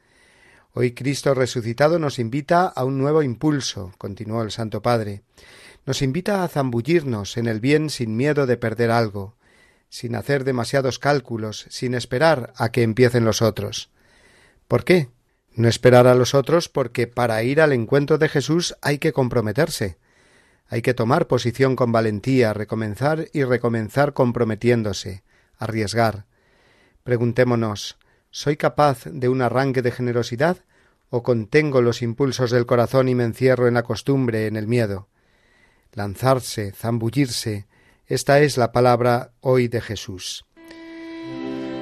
Hoy 0.73 0.93
Cristo 0.93 1.35
resucitado 1.35 2.01
nos 2.01 2.19
invita 2.19 2.67
a 2.67 2.83
un 2.83 2.99
nuevo 2.99 3.23
impulso, 3.23 3.93
continuó 3.97 4.43
el 4.43 4.51
Santo 4.51 4.83
Padre 4.83 5.23
nos 5.87 6.03
invita 6.03 6.43
a 6.43 6.49
zambullirnos 6.49 7.37
en 7.37 7.47
el 7.47 7.61
bien 7.61 7.91
sin 7.91 8.17
miedo 8.17 8.47
de 8.47 8.57
perder 8.57 8.91
algo, 8.91 9.37
sin 9.89 10.17
hacer 10.17 10.43
demasiados 10.43 10.99
cálculos, 10.99 11.67
sin 11.71 11.95
esperar 11.95 12.53
a 12.57 12.73
que 12.73 12.83
empiecen 12.83 13.25
los 13.25 13.41
otros. 13.41 13.93
¿Por 14.67 14.85
qué? 14.85 15.11
No 15.57 15.69
esperar 15.69 16.07
a 16.07 16.15
los 16.15 16.35
otros 16.35 16.69
porque 16.69 17.07
para 17.07 17.43
ir 17.43 17.63
al 17.63 17.73
encuentro 17.73 18.19
de 18.19 18.29
Jesús 18.29 18.77
hay 18.83 18.99
que 18.99 19.15
comprometerse, 19.15 19.97
hay 20.69 20.83
que 20.83 20.93
tomar 20.93 21.27
posición 21.27 21.77
con 21.77 21.93
valentía, 21.93 22.53
recomenzar 22.53 23.29
y 23.33 23.43
recomenzar 23.43 24.13
comprometiéndose, 24.13 25.23
arriesgar. 25.57 26.27
Preguntémonos 27.05 27.97
¿soy 28.31 28.59
capaz 28.59 29.05
de 29.07 29.31
un 29.31 29.41
arranque 29.41 29.81
de 29.81 29.93
generosidad 29.93 30.59
o 31.09 31.23
contengo 31.23 31.81
los 31.81 32.03
impulsos 32.03 32.51
del 32.51 32.67
corazón 32.67 33.09
y 33.09 33.15
me 33.15 33.25
encierro 33.25 33.67
en 33.67 33.75
la 33.75 33.83
costumbre, 33.83 34.47
en 34.47 34.57
el 34.57 34.67
miedo. 34.67 35.09
Lanzarse, 35.93 36.73
zambullirse, 36.73 37.67
esta 38.07 38.41
es 38.41 38.59
la 38.59 38.73
palabra 38.73 39.33
hoy 39.41 39.69
de 39.69 39.81
Jesús. 39.81 40.45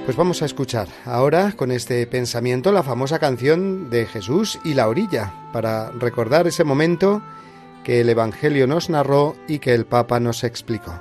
Pues 0.04 0.18
vamos 0.18 0.42
a 0.42 0.44
escuchar 0.44 0.86
ahora 1.06 1.52
con 1.52 1.70
este 1.70 2.06
pensamiento 2.06 2.72
la 2.72 2.82
famosa 2.82 3.18
canción 3.18 3.88
de 3.88 4.04
Jesús 4.04 4.60
y 4.62 4.74
la 4.74 4.86
orilla, 4.86 5.32
para 5.50 5.90
recordar 5.92 6.46
ese 6.46 6.62
momento 6.62 7.22
que 7.84 8.02
el 8.02 8.10
Evangelio 8.10 8.66
nos 8.66 8.90
narró 8.90 9.34
y 9.48 9.60
que 9.60 9.72
el 9.72 9.86
Papa 9.86 10.20
nos 10.20 10.44
explicó. 10.44 10.92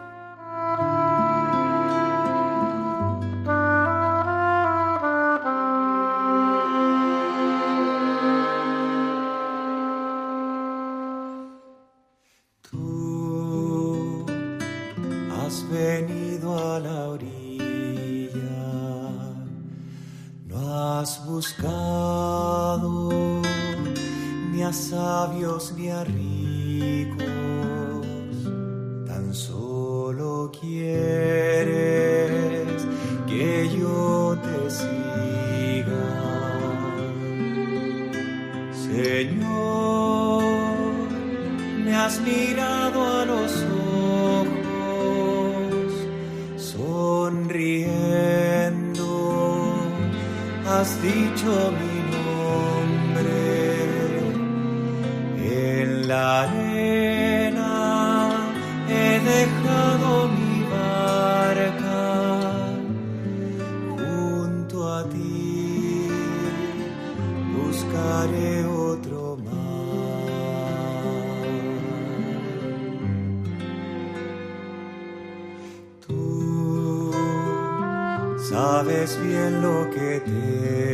Sabes 78.84 79.18
bien 79.24 79.62
lo 79.62 79.90
que 79.92 80.20
tengo 80.20 80.93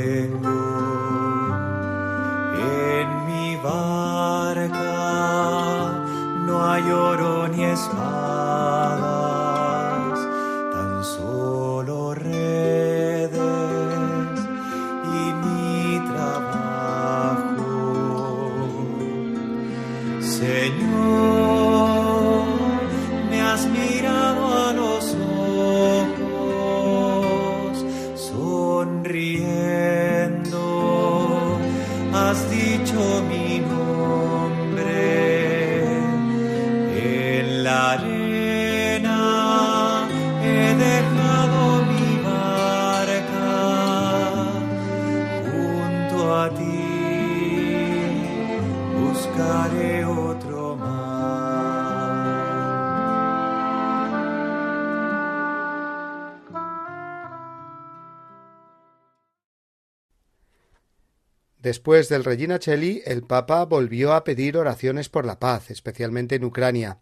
Después 61.69 62.09
del 62.09 62.23
Regina 62.23 62.57
Cheli, 62.57 63.03
el 63.05 63.21
Papa 63.21 63.63
volvió 63.63 64.13
a 64.13 64.23
pedir 64.23 64.57
oraciones 64.57 65.07
por 65.07 65.23
la 65.23 65.37
paz, 65.37 65.69
especialmente 65.69 66.33
en 66.33 66.43
Ucrania. 66.43 66.97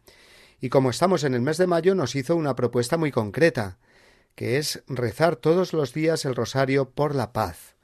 Y 0.60 0.68
como 0.68 0.90
estamos 0.90 1.24
en 1.24 1.34
el 1.34 1.40
mes 1.40 1.56
de 1.56 1.68
mayo, 1.68 1.96
nos 1.96 2.18
hizo 2.18 2.36
una 2.36 2.54
propuesta 2.54 2.98
muy 2.98 3.10
concreta, 3.10 3.78
que 4.36 4.58
es 4.58 4.84
rezar 4.90 5.38
todos 5.38 5.72
los 5.72 5.94
días 5.94 6.26
el 6.26 6.36
rosario 6.36 6.90
por 6.90 7.16
la 7.16 7.32
paz. 7.32 7.78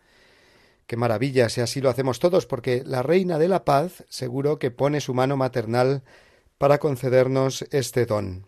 Qué 0.85 0.97
maravilla 0.97 1.47
si 1.47 1.61
así 1.61 1.79
lo 1.79 1.89
hacemos 1.89 2.19
todos, 2.19 2.47
porque 2.47 2.83
la 2.85 3.01
Reina 3.01 3.39
de 3.39 3.47
la 3.47 3.63
Paz 3.63 4.03
seguro 4.09 4.59
que 4.59 4.69
pone 4.69 4.99
su 4.99 5.13
mano 5.13 5.37
maternal 5.37 6.03
para 6.57 6.79
concedernos 6.79 7.65
este 7.71 8.05
don, 8.05 8.45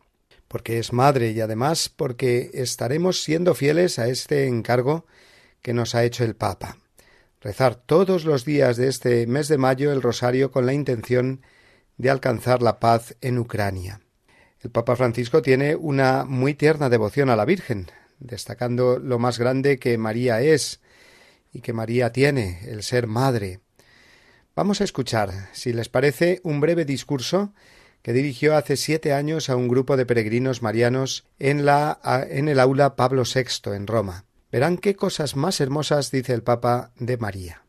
porque 0.50 0.78
es 0.78 0.92
madre 0.92 1.32
y 1.32 1.40
además 1.40 1.88
porque 1.88 2.52
estaremos 2.54 3.24
siendo 3.24 3.56
fieles 3.56 3.98
a 3.98 4.10
este 4.10 4.46
encargo 4.48 5.06
que 5.62 5.74
nos 5.74 5.96
ha 5.96 6.04
hecho 6.04 6.26
el 6.26 6.36
Papa 6.36 6.80
rezar 7.46 7.76
todos 7.76 8.26
los 8.26 8.44
días 8.44 8.76
de 8.76 8.88
este 8.88 9.28
mes 9.28 9.48
de 9.50 9.60
mayo 9.60 9.92
el 9.92 10.02
rosario 10.02 10.50
con 10.50 10.66
la 10.66 10.74
intención 10.74 11.44
de 11.96 12.10
alcanzar 12.10 12.64
la 12.64 12.80
paz 12.80 13.16
en 13.22 13.38
Ucrania. 13.38 14.02
El 14.62 14.72
Papa 14.72 14.96
Francisco 14.96 15.44
tiene 15.44 15.76
una 15.76 16.26
muy 16.26 16.56
tierna 16.56 16.90
devoción 16.90 17.30
a 17.30 17.36
la 17.36 17.46
Virgen, 17.46 17.92
destacando 18.18 18.98
lo 18.98 19.20
más 19.20 19.38
grande 19.38 19.78
que 19.78 19.96
María 20.00 20.42
es 20.42 20.82
y 21.54 21.62
que 21.62 21.72
María 21.72 22.12
tiene, 22.12 22.62
el 22.64 22.82
ser 22.82 23.06
madre. 23.06 23.60
Vamos 24.56 24.82
a 24.82 24.84
escuchar, 24.84 25.30
si 25.54 25.72
les 25.72 25.88
parece, 25.88 26.42
un 26.42 26.60
breve 26.62 26.84
discurso 26.84 27.54
que 28.02 28.12
dirigió 28.12 28.58
hace 28.58 28.76
siete 28.76 29.14
años 29.14 29.52
a 29.52 29.56
un 29.56 29.68
grupo 29.68 29.98
de 29.98 30.08
peregrinos 30.08 30.64
marianos 30.64 31.28
en, 31.38 31.64
la, 31.64 32.00
en 32.28 32.48
el 32.48 32.60
aula 32.60 32.96
Pablo 32.96 33.22
VI 33.22 33.72
en 33.76 33.86
Roma. 33.86 34.25
Verán 34.56 34.78
qué 34.78 34.96
cosas 34.96 35.36
más 35.36 35.60
hermosas 35.60 36.12
dice 36.12 36.34
el 36.34 36.42
Papa 36.42 36.92
de 36.96 37.18
María. 37.18 37.62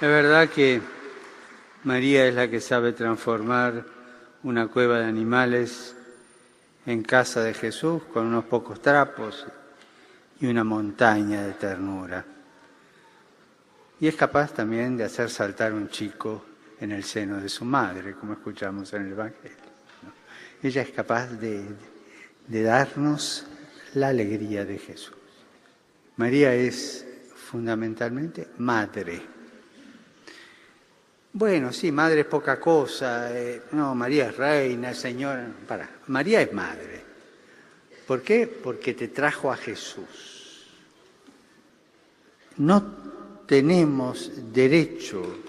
Es 0.00 0.08
verdad 0.08 0.48
que 0.48 0.80
María 1.84 2.26
es 2.26 2.34
la 2.34 2.48
que 2.48 2.62
sabe 2.62 2.94
transformar 2.94 3.84
una 4.44 4.68
cueva 4.68 5.00
de 5.00 5.04
animales 5.04 5.94
en 6.86 7.02
casa 7.02 7.42
de 7.42 7.52
Jesús 7.52 8.04
con 8.04 8.24
unos 8.24 8.46
pocos 8.46 8.80
trapos 8.80 9.46
y 10.40 10.46
una 10.46 10.64
montaña 10.64 11.42
de 11.42 11.52
ternura. 11.52 12.24
Y 14.00 14.08
es 14.08 14.14
capaz 14.14 14.54
también 14.54 14.96
de 14.96 15.04
hacer 15.04 15.28
saltar 15.28 15.74
un 15.74 15.90
chico 15.90 16.46
en 16.80 16.92
el 16.92 17.04
seno 17.04 17.42
de 17.42 17.50
su 17.50 17.66
madre, 17.66 18.14
como 18.14 18.32
escuchamos 18.32 18.90
en 18.94 19.02
el 19.02 19.12
Evangelio. 19.12 19.67
Ella 20.62 20.82
es 20.82 20.90
capaz 20.90 21.28
de, 21.28 21.64
darnos 22.48 23.46
la 23.94 24.08
alegría 24.08 24.64
de 24.64 24.78
Jesús. 24.78 25.14
María 26.16 26.54
es 26.54 27.06
fundamentalmente 27.34 28.48
madre. 28.58 29.22
Bueno, 31.32 31.72
sí, 31.72 31.92
madre 31.92 32.20
es 32.20 32.26
poca 32.26 32.58
cosa. 32.58 33.36
Eh, 33.38 33.62
no, 33.72 33.94
María 33.94 34.30
es 34.30 34.36
reina, 34.36 34.94
señora. 34.94 35.48
Para, 35.66 35.88
María 36.08 36.42
es 36.42 36.52
madre. 36.52 37.04
¿Por 38.06 38.22
qué? 38.22 38.46
Porque 38.46 38.94
te 38.94 39.08
trajo 39.08 39.52
a 39.52 39.56
Jesús. 39.56 40.66
No 42.56 42.82
tenemos 43.46 44.52
derecho 44.52 45.47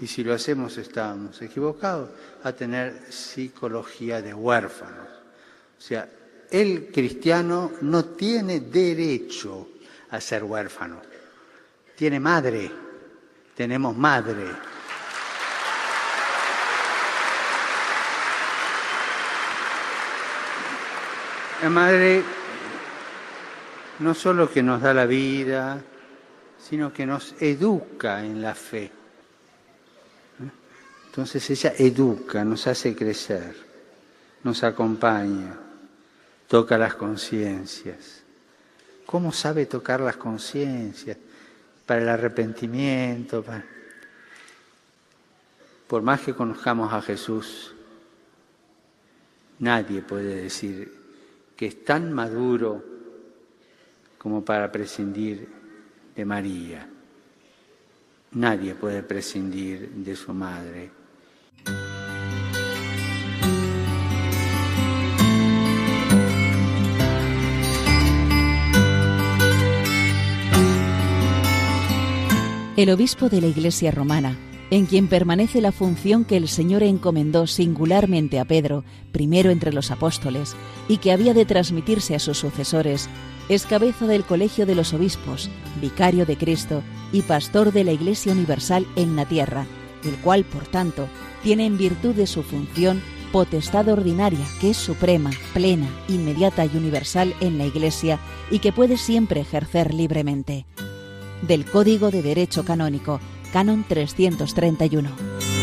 y 0.00 0.06
si 0.06 0.22
lo 0.22 0.34
hacemos 0.34 0.76
estamos 0.76 1.40
equivocados, 1.40 2.10
a 2.42 2.52
tener 2.52 3.10
psicología 3.10 4.20
de 4.20 4.34
huérfanos. 4.34 5.08
O 5.78 5.80
sea, 5.80 6.08
el 6.50 6.90
cristiano 6.92 7.72
no 7.82 8.04
tiene 8.04 8.60
derecho 8.60 9.68
a 10.10 10.20
ser 10.20 10.44
huérfano, 10.44 11.00
tiene 11.96 12.20
madre, 12.20 12.70
tenemos 13.54 13.96
madre. 13.96 14.44
La 21.62 21.70
madre 21.70 22.22
no 24.00 24.12
solo 24.12 24.50
que 24.50 24.62
nos 24.62 24.82
da 24.82 24.92
la 24.92 25.06
vida, 25.06 25.82
sino 26.58 26.92
que 26.92 27.06
nos 27.06 27.34
educa 27.40 28.22
en 28.22 28.42
la 28.42 28.54
fe. 28.54 28.92
Entonces 31.16 31.48
ella 31.48 31.72
educa, 31.78 32.44
nos 32.44 32.66
hace 32.66 32.94
crecer, 32.94 33.56
nos 34.44 34.62
acompaña, 34.62 35.56
toca 36.46 36.76
las 36.76 36.94
conciencias. 36.94 38.22
¿Cómo 39.06 39.32
sabe 39.32 39.64
tocar 39.64 40.00
las 40.00 40.18
conciencias? 40.18 41.16
Para 41.86 42.02
el 42.02 42.08
arrepentimiento. 42.10 43.42
Por 45.86 46.02
más 46.02 46.20
que 46.20 46.34
conozcamos 46.34 46.92
a 46.92 47.00
Jesús, 47.00 47.74
nadie 49.58 50.02
puede 50.02 50.42
decir 50.42 50.92
que 51.56 51.64
es 51.64 51.82
tan 51.82 52.12
maduro 52.12 52.84
como 54.18 54.44
para 54.44 54.70
prescindir 54.70 55.48
de 56.14 56.24
María. 56.26 56.86
Nadie 58.32 58.74
puede 58.74 59.02
prescindir 59.02 59.88
de 59.88 60.14
su 60.14 60.34
madre. 60.34 61.05
El 72.76 72.90
obispo 72.90 73.30
de 73.30 73.40
la 73.40 73.46
Iglesia 73.46 73.90
romana, 73.90 74.36
en 74.70 74.84
quien 74.84 75.08
permanece 75.08 75.62
la 75.62 75.72
función 75.72 76.26
que 76.26 76.36
el 76.36 76.46
Señor 76.46 76.82
encomendó 76.82 77.46
singularmente 77.46 78.38
a 78.38 78.44
Pedro, 78.44 78.84
primero 79.12 79.50
entre 79.50 79.72
los 79.72 79.90
apóstoles, 79.90 80.54
y 80.86 80.98
que 80.98 81.10
había 81.10 81.32
de 81.32 81.46
transmitirse 81.46 82.14
a 82.14 82.18
sus 82.18 82.36
sucesores, 82.36 83.08
es 83.48 83.64
cabeza 83.64 84.06
del 84.06 84.24
Colegio 84.24 84.66
de 84.66 84.74
los 84.74 84.92
Obispos, 84.92 85.48
vicario 85.80 86.26
de 86.26 86.36
Cristo 86.36 86.82
y 87.12 87.22
pastor 87.22 87.72
de 87.72 87.84
la 87.84 87.92
Iglesia 87.92 88.32
Universal 88.32 88.86
en 88.96 89.16
la 89.16 89.24
tierra, 89.24 89.64
el 90.04 90.14
cual, 90.16 90.44
por 90.44 90.66
tanto, 90.66 91.08
tiene 91.46 91.66
en 91.66 91.78
virtud 91.78 92.12
de 92.16 92.26
su 92.26 92.42
función 92.42 93.00
potestad 93.30 93.88
ordinaria, 93.88 94.44
que 94.60 94.70
es 94.70 94.76
suprema, 94.76 95.30
plena, 95.54 95.86
inmediata 96.08 96.64
y 96.66 96.76
universal 96.76 97.36
en 97.40 97.56
la 97.56 97.66
Iglesia 97.66 98.18
y 98.50 98.58
que 98.58 98.72
puede 98.72 98.96
siempre 98.96 99.42
ejercer 99.42 99.94
libremente 99.94 100.66
del 101.42 101.64
Código 101.64 102.10
de 102.10 102.22
Derecho 102.22 102.64
Canónico, 102.64 103.20
Canon 103.52 103.84
331. 103.86 105.55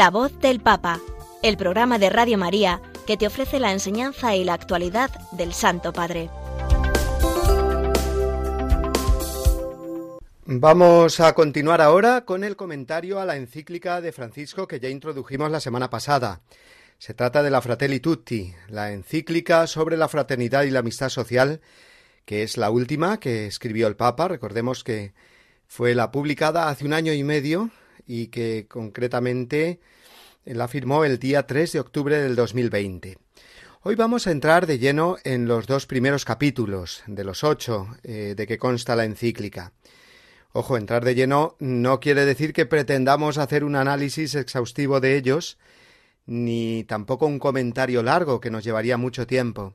La 0.00 0.08
voz 0.08 0.40
del 0.40 0.60
Papa, 0.60 0.98
el 1.42 1.58
programa 1.58 1.98
de 1.98 2.08
Radio 2.08 2.38
María 2.38 2.80
que 3.06 3.18
te 3.18 3.26
ofrece 3.26 3.60
la 3.60 3.70
enseñanza 3.70 4.34
y 4.34 4.44
la 4.44 4.54
actualidad 4.54 5.10
del 5.32 5.52
Santo 5.52 5.92
Padre. 5.92 6.30
Vamos 10.46 11.20
a 11.20 11.34
continuar 11.34 11.82
ahora 11.82 12.24
con 12.24 12.44
el 12.44 12.56
comentario 12.56 13.20
a 13.20 13.26
la 13.26 13.36
encíclica 13.36 14.00
de 14.00 14.12
Francisco 14.12 14.66
que 14.66 14.80
ya 14.80 14.88
introdujimos 14.88 15.50
la 15.50 15.60
semana 15.60 15.90
pasada. 15.90 16.40
Se 16.96 17.12
trata 17.12 17.42
de 17.42 17.50
la 17.50 17.60
Fratelli 17.60 18.00
Tutti, 18.00 18.54
la 18.68 18.92
encíclica 18.92 19.66
sobre 19.66 19.98
la 19.98 20.08
fraternidad 20.08 20.62
y 20.62 20.70
la 20.70 20.78
amistad 20.78 21.10
social, 21.10 21.60
que 22.24 22.42
es 22.42 22.56
la 22.56 22.70
última 22.70 23.20
que 23.20 23.46
escribió 23.46 23.86
el 23.86 23.96
Papa. 23.96 24.28
Recordemos 24.28 24.82
que 24.82 25.12
fue 25.68 25.94
la 25.94 26.10
publicada 26.10 26.70
hace 26.70 26.86
un 26.86 26.94
año 26.94 27.12
y 27.12 27.22
medio 27.22 27.68
y 28.06 28.28
que 28.28 28.66
concretamente 28.68 29.80
la 30.44 30.68
firmó 30.68 31.04
el 31.04 31.18
día 31.18 31.46
3 31.46 31.72
de 31.72 31.80
octubre 31.80 32.16
del 32.18 32.36
2020. 32.36 33.18
Hoy 33.82 33.94
vamos 33.94 34.26
a 34.26 34.30
entrar 34.30 34.66
de 34.66 34.78
lleno 34.78 35.16
en 35.24 35.46
los 35.46 35.66
dos 35.66 35.86
primeros 35.86 36.24
capítulos 36.24 37.02
de 37.06 37.24
los 37.24 37.44
ocho 37.44 37.88
eh, 38.02 38.34
de 38.36 38.46
que 38.46 38.58
consta 38.58 38.94
la 38.94 39.04
encíclica. 39.04 39.72
Ojo, 40.52 40.76
entrar 40.76 41.04
de 41.04 41.14
lleno 41.14 41.56
no 41.60 42.00
quiere 42.00 42.24
decir 42.24 42.52
que 42.52 42.66
pretendamos 42.66 43.38
hacer 43.38 43.64
un 43.64 43.76
análisis 43.76 44.34
exhaustivo 44.34 45.00
de 45.00 45.16
ellos, 45.16 45.58
ni 46.26 46.84
tampoco 46.84 47.26
un 47.26 47.38
comentario 47.38 48.02
largo 48.02 48.40
que 48.40 48.50
nos 48.50 48.64
llevaría 48.64 48.96
mucho 48.96 49.26
tiempo. 49.26 49.74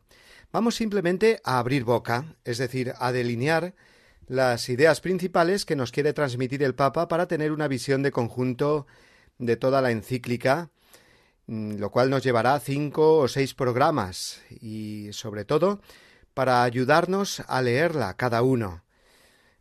Vamos 0.52 0.76
simplemente 0.76 1.40
a 1.44 1.60
abrir 1.60 1.84
boca, 1.84 2.36
es 2.44 2.58
decir, 2.58 2.94
a 3.00 3.12
delinear 3.12 3.74
las 4.28 4.70
ideas 4.70 5.02
principales 5.02 5.66
que 5.66 5.76
nos 5.76 5.92
quiere 5.92 6.14
transmitir 6.14 6.64
el 6.64 6.76
Papa 6.76 7.08
para 7.08 7.28
tener 7.28 7.52
una 7.52 7.68
visión 7.68 8.02
de 8.04 8.12
conjunto 8.12 8.88
de 9.38 9.56
toda 9.56 9.82
la 9.82 9.92
encíclica, 9.92 10.70
mm, 11.48 11.76
lo 11.78 11.92
cual 11.92 12.10
nos 12.10 12.24
llevará 12.24 12.60
cinco 12.60 13.18
o 13.18 13.28
seis 13.28 13.54
programas 13.54 14.42
y, 14.50 15.10
sobre 15.12 15.46
todo, 15.46 15.82
para 16.34 16.64
ayudarnos 16.64 17.42
a 17.48 17.62
leerla 17.62 18.16
cada 18.16 18.42
uno. 18.42 18.84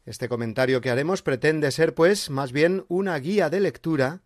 Este 0.06 0.28
comentario 0.28 0.80
que 0.80 0.90
haremos 0.90 1.22
pretende 1.22 1.70
ser, 1.70 1.94
pues, 1.94 2.30
más 2.30 2.52
bien 2.52 2.84
una 2.88 3.18
guía 3.18 3.50
de 3.50 3.60
lectura 3.60 4.22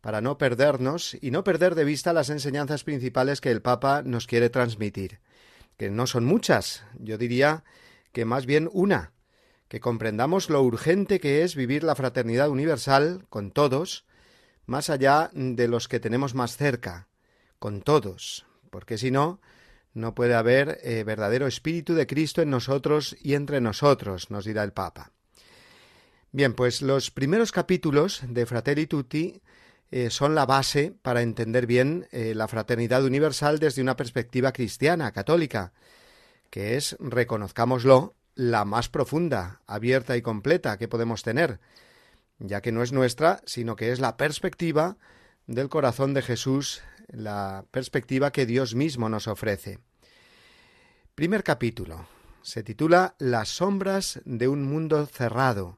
para 0.00 0.20
no 0.20 0.38
perdernos 0.38 1.16
y 1.20 1.30
no 1.30 1.44
perder 1.44 1.74
de 1.74 1.84
vista 1.84 2.12
las 2.12 2.30
enseñanzas 2.30 2.84
principales 2.84 3.40
que 3.40 3.50
el 3.50 3.62
Papa 3.62 4.02
nos 4.04 4.26
quiere 4.26 4.50
transmitir, 4.50 5.20
que 5.76 5.90
no 5.90 6.06
son 6.06 6.24
muchas, 6.24 6.84
yo 6.98 7.18
diría 7.18 7.64
que 8.12 8.24
más 8.24 8.46
bien 8.46 8.68
una, 8.72 9.12
que 9.70 9.78
comprendamos 9.78 10.50
lo 10.50 10.60
urgente 10.64 11.20
que 11.20 11.44
es 11.44 11.54
vivir 11.54 11.84
la 11.84 11.94
fraternidad 11.94 12.50
universal 12.50 13.24
con 13.28 13.52
todos, 13.52 14.04
más 14.66 14.90
allá 14.90 15.30
de 15.32 15.68
los 15.68 15.86
que 15.86 16.00
tenemos 16.00 16.34
más 16.34 16.56
cerca, 16.56 17.06
con 17.60 17.80
todos, 17.80 18.46
porque 18.70 18.98
si 18.98 19.12
no, 19.12 19.40
no 19.94 20.12
puede 20.12 20.34
haber 20.34 20.80
eh, 20.82 21.04
verdadero 21.04 21.46
espíritu 21.46 21.94
de 21.94 22.08
Cristo 22.08 22.42
en 22.42 22.50
nosotros 22.50 23.16
y 23.22 23.34
entre 23.34 23.60
nosotros, 23.60 24.28
nos 24.32 24.44
dirá 24.44 24.64
el 24.64 24.72
Papa. 24.72 25.12
Bien, 26.32 26.52
pues 26.54 26.82
los 26.82 27.12
primeros 27.12 27.52
capítulos 27.52 28.22
de 28.26 28.46
Fratelli 28.46 28.88
Tutti 28.88 29.40
eh, 29.92 30.10
son 30.10 30.34
la 30.34 30.46
base 30.46 30.96
para 31.00 31.22
entender 31.22 31.68
bien 31.68 32.08
eh, 32.10 32.34
la 32.34 32.48
fraternidad 32.48 33.04
universal 33.04 33.60
desde 33.60 33.82
una 33.82 33.96
perspectiva 33.96 34.50
cristiana, 34.50 35.12
católica, 35.12 35.72
que 36.50 36.76
es, 36.76 36.96
reconozcámoslo, 36.98 38.16
la 38.40 38.64
más 38.64 38.88
profunda, 38.88 39.60
abierta 39.66 40.16
y 40.16 40.22
completa 40.22 40.78
que 40.78 40.88
podemos 40.88 41.22
tener, 41.22 41.60
ya 42.38 42.62
que 42.62 42.72
no 42.72 42.82
es 42.82 42.90
nuestra, 42.90 43.42
sino 43.44 43.76
que 43.76 43.92
es 43.92 44.00
la 44.00 44.16
perspectiva 44.16 44.96
del 45.46 45.68
corazón 45.68 46.14
de 46.14 46.22
Jesús, 46.22 46.80
la 47.08 47.66
perspectiva 47.70 48.32
que 48.32 48.46
Dios 48.46 48.74
mismo 48.74 49.10
nos 49.10 49.28
ofrece. 49.28 49.78
Primer 51.14 51.44
capítulo. 51.44 52.08
Se 52.40 52.62
titula 52.62 53.14
Las 53.18 53.50
sombras 53.50 54.22
de 54.24 54.48
un 54.48 54.64
mundo 54.64 55.04
cerrado 55.04 55.76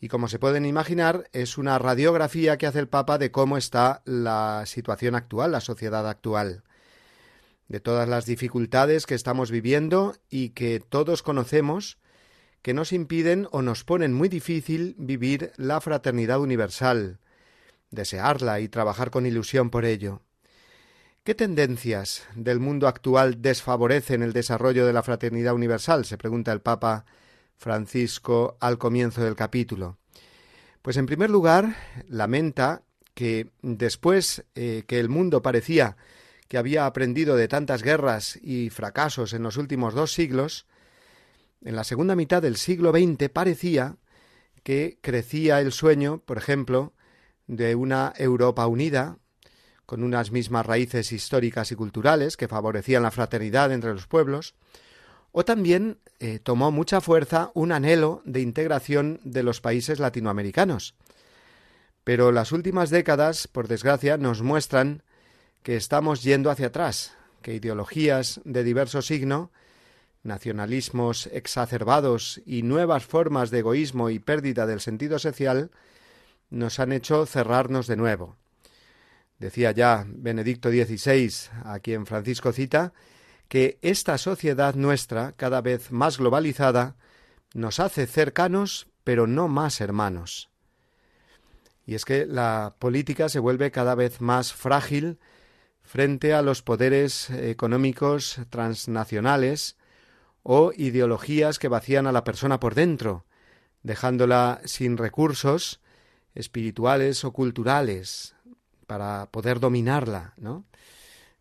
y 0.00 0.08
como 0.08 0.28
se 0.28 0.38
pueden 0.38 0.64
imaginar 0.64 1.28
es 1.32 1.58
una 1.58 1.78
radiografía 1.78 2.56
que 2.56 2.66
hace 2.66 2.78
el 2.78 2.88
Papa 2.88 3.18
de 3.18 3.30
cómo 3.30 3.58
está 3.58 4.00
la 4.06 4.62
situación 4.64 5.14
actual, 5.14 5.52
la 5.52 5.60
sociedad 5.60 6.08
actual, 6.08 6.62
de 7.68 7.80
todas 7.80 8.08
las 8.08 8.26
dificultades 8.26 9.06
que 9.06 9.14
estamos 9.14 9.50
viviendo 9.50 10.16
y 10.30 10.50
que 10.50 10.80
todos 10.80 11.22
conocemos 11.22 11.98
que 12.62 12.74
nos 12.74 12.92
impiden 12.92 13.46
o 13.52 13.62
nos 13.62 13.84
ponen 13.84 14.12
muy 14.12 14.28
difícil 14.28 14.94
vivir 14.98 15.52
la 15.56 15.80
fraternidad 15.80 16.40
universal, 16.40 17.20
desearla 17.90 18.60
y 18.60 18.68
trabajar 18.68 19.10
con 19.10 19.26
ilusión 19.26 19.70
por 19.70 19.84
ello. 19.84 20.22
¿Qué 21.24 21.34
tendencias 21.34 22.24
del 22.34 22.58
mundo 22.58 22.88
actual 22.88 23.42
desfavorecen 23.42 24.22
el 24.22 24.32
desarrollo 24.32 24.86
de 24.86 24.92
la 24.92 25.02
fraternidad 25.02 25.54
universal? 25.54 26.04
se 26.04 26.16
pregunta 26.16 26.52
el 26.52 26.62
Papa 26.62 27.04
Francisco 27.56 28.56
al 28.60 28.78
comienzo 28.78 29.22
del 29.22 29.36
capítulo? 29.36 29.98
Pues 30.80 30.96
en 30.96 31.06
primer 31.06 31.28
lugar, 31.28 31.76
lamenta 32.08 32.82
que 33.12 33.50
después 33.62 34.44
eh, 34.54 34.84
que 34.86 35.00
el 35.00 35.08
mundo 35.08 35.42
parecía 35.42 35.96
que 36.48 36.58
había 36.58 36.86
aprendido 36.86 37.36
de 37.36 37.46
tantas 37.46 37.82
guerras 37.82 38.38
y 38.42 38.70
fracasos 38.70 39.34
en 39.34 39.42
los 39.42 39.56
últimos 39.56 39.94
dos 39.94 40.12
siglos, 40.12 40.66
en 41.62 41.76
la 41.76 41.84
segunda 41.84 42.16
mitad 42.16 42.42
del 42.42 42.56
siglo 42.56 42.90
XX 42.90 43.28
parecía 43.28 43.96
que 44.62 44.98
crecía 45.00 45.60
el 45.60 45.72
sueño, 45.72 46.22
por 46.24 46.38
ejemplo, 46.38 46.94
de 47.46 47.74
una 47.74 48.12
Europa 48.16 48.66
unida, 48.66 49.18
con 49.86 50.02
unas 50.02 50.30
mismas 50.30 50.66
raíces 50.66 51.12
históricas 51.12 51.72
y 51.72 51.74
culturales 51.74 52.36
que 52.36 52.48
favorecían 52.48 53.02
la 53.02 53.10
fraternidad 53.10 53.72
entre 53.72 53.92
los 53.92 54.06
pueblos, 54.06 54.54
o 55.32 55.44
también 55.44 55.98
eh, 56.20 56.38
tomó 56.38 56.70
mucha 56.70 57.00
fuerza 57.00 57.50
un 57.54 57.72
anhelo 57.72 58.22
de 58.24 58.40
integración 58.40 59.20
de 59.24 59.42
los 59.42 59.60
países 59.60 59.98
latinoamericanos. 59.98 60.94
Pero 62.04 62.32
las 62.32 62.52
últimas 62.52 62.90
décadas, 62.90 63.48
por 63.48 63.68
desgracia, 63.68 64.16
nos 64.16 64.42
muestran 64.42 65.02
que 65.62 65.76
estamos 65.76 66.22
yendo 66.22 66.50
hacia 66.50 66.68
atrás, 66.68 67.14
que 67.42 67.54
ideologías 67.54 68.40
de 68.44 68.64
diverso 68.64 69.02
signo 69.02 69.50
nacionalismos 70.22 71.28
exacerbados 71.32 72.40
y 72.44 72.62
nuevas 72.62 73.04
formas 73.04 73.50
de 73.50 73.60
egoísmo 73.60 74.10
y 74.10 74.18
pérdida 74.18 74.66
del 74.66 74.80
sentido 74.80 75.18
social 75.18 75.70
nos 76.50 76.78
han 76.78 76.92
hecho 76.92 77.26
cerrarnos 77.26 77.86
de 77.86 77.96
nuevo. 77.96 78.36
Decía 79.38 79.70
ya 79.72 80.04
Benedicto 80.08 80.70
XVI, 80.70 81.32
a 81.64 81.78
quien 81.78 82.06
Francisco 82.06 82.52
cita, 82.52 82.92
que 83.48 83.78
esta 83.82 84.18
sociedad 84.18 84.74
nuestra, 84.74 85.32
cada 85.32 85.60
vez 85.60 85.90
más 85.90 86.18
globalizada, 86.18 86.96
nos 87.54 87.80
hace 87.80 88.06
cercanos, 88.06 88.88
pero 89.04 89.26
no 89.26 89.48
más 89.48 89.80
hermanos. 89.80 90.50
Y 91.86 91.94
es 91.94 92.04
que 92.04 92.26
la 92.26 92.74
política 92.78 93.28
se 93.28 93.38
vuelve 93.38 93.70
cada 93.70 93.94
vez 93.94 94.20
más 94.20 94.52
frágil 94.52 95.18
frente 95.88 96.34
a 96.34 96.42
los 96.42 96.60
poderes 96.60 97.30
económicos 97.30 98.40
transnacionales 98.50 99.78
o 100.42 100.70
ideologías 100.76 101.58
que 101.58 101.68
vacían 101.68 102.06
a 102.06 102.12
la 102.12 102.24
persona 102.24 102.60
por 102.60 102.74
dentro, 102.74 103.24
dejándola 103.82 104.60
sin 104.66 104.98
recursos 104.98 105.80
espirituales 106.34 107.24
o 107.24 107.32
culturales 107.32 108.34
para 108.86 109.30
poder 109.30 109.60
dominarla, 109.60 110.34
¿no? 110.36 110.66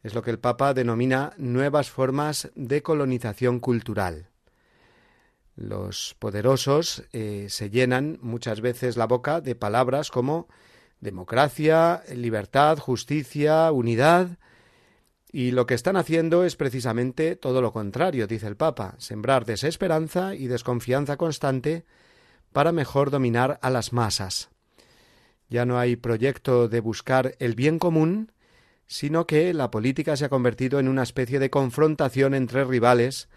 Es 0.01 0.13
lo 0.13 0.21
que 0.21 0.31
el 0.31 0.39
Papa 0.39 0.73
denomina 0.73 1.33
nuevas 1.37 1.91
formas 1.91 2.49
de 2.55 2.81
colonización 2.81 3.59
cultural. 3.59 4.29
Los 5.57 6.15
poderosos 6.19 7.03
eh, 7.11 7.47
se 7.49 7.69
llenan 7.69 8.17
muchas 8.21 8.61
veces 8.61 8.95
la 8.95 9.07
boca 9.07 9.41
de 9.41 9.55
palabras 9.55 10.09
como 10.09 10.47
democracia, 10.99 12.03
libertad, 12.13 12.77
justicia, 12.79 13.71
unidad, 13.71 14.37
y 15.31 15.51
lo 15.51 15.67
que 15.67 15.73
están 15.73 15.97
haciendo 15.97 16.45
es 16.45 16.55
precisamente 16.55 17.35
todo 17.35 17.61
lo 17.61 17.73
contrario, 17.73 18.27
dice 18.27 18.47
el 18.47 18.55
Papa, 18.55 18.95
sembrar 18.97 19.45
desesperanza 19.45 20.35
y 20.35 20.47
desconfianza 20.47 21.17
constante 21.17 21.85
para 22.53 22.71
mejor 22.71 23.11
dominar 23.11 23.59
a 23.61 23.69
las 23.69 23.93
masas. 23.93 24.49
Ya 25.49 25.65
no 25.65 25.79
hay 25.79 25.95
proyecto 25.95 26.67
de 26.69 26.79
buscar 26.79 27.35
el 27.39 27.55
bien 27.55 27.77
común, 27.77 28.31
sino 28.87 29.27
que 29.27 29.53
la 29.53 29.69
política 29.69 30.15
se 30.15 30.25
ha 30.25 30.29
convertido 30.29 30.79
en 30.79 30.87
una 30.87 31.03
especie 31.03 31.39
de 31.39 31.49
confrontación 31.49 32.33
entre 32.33 32.63
rivales 32.63 33.27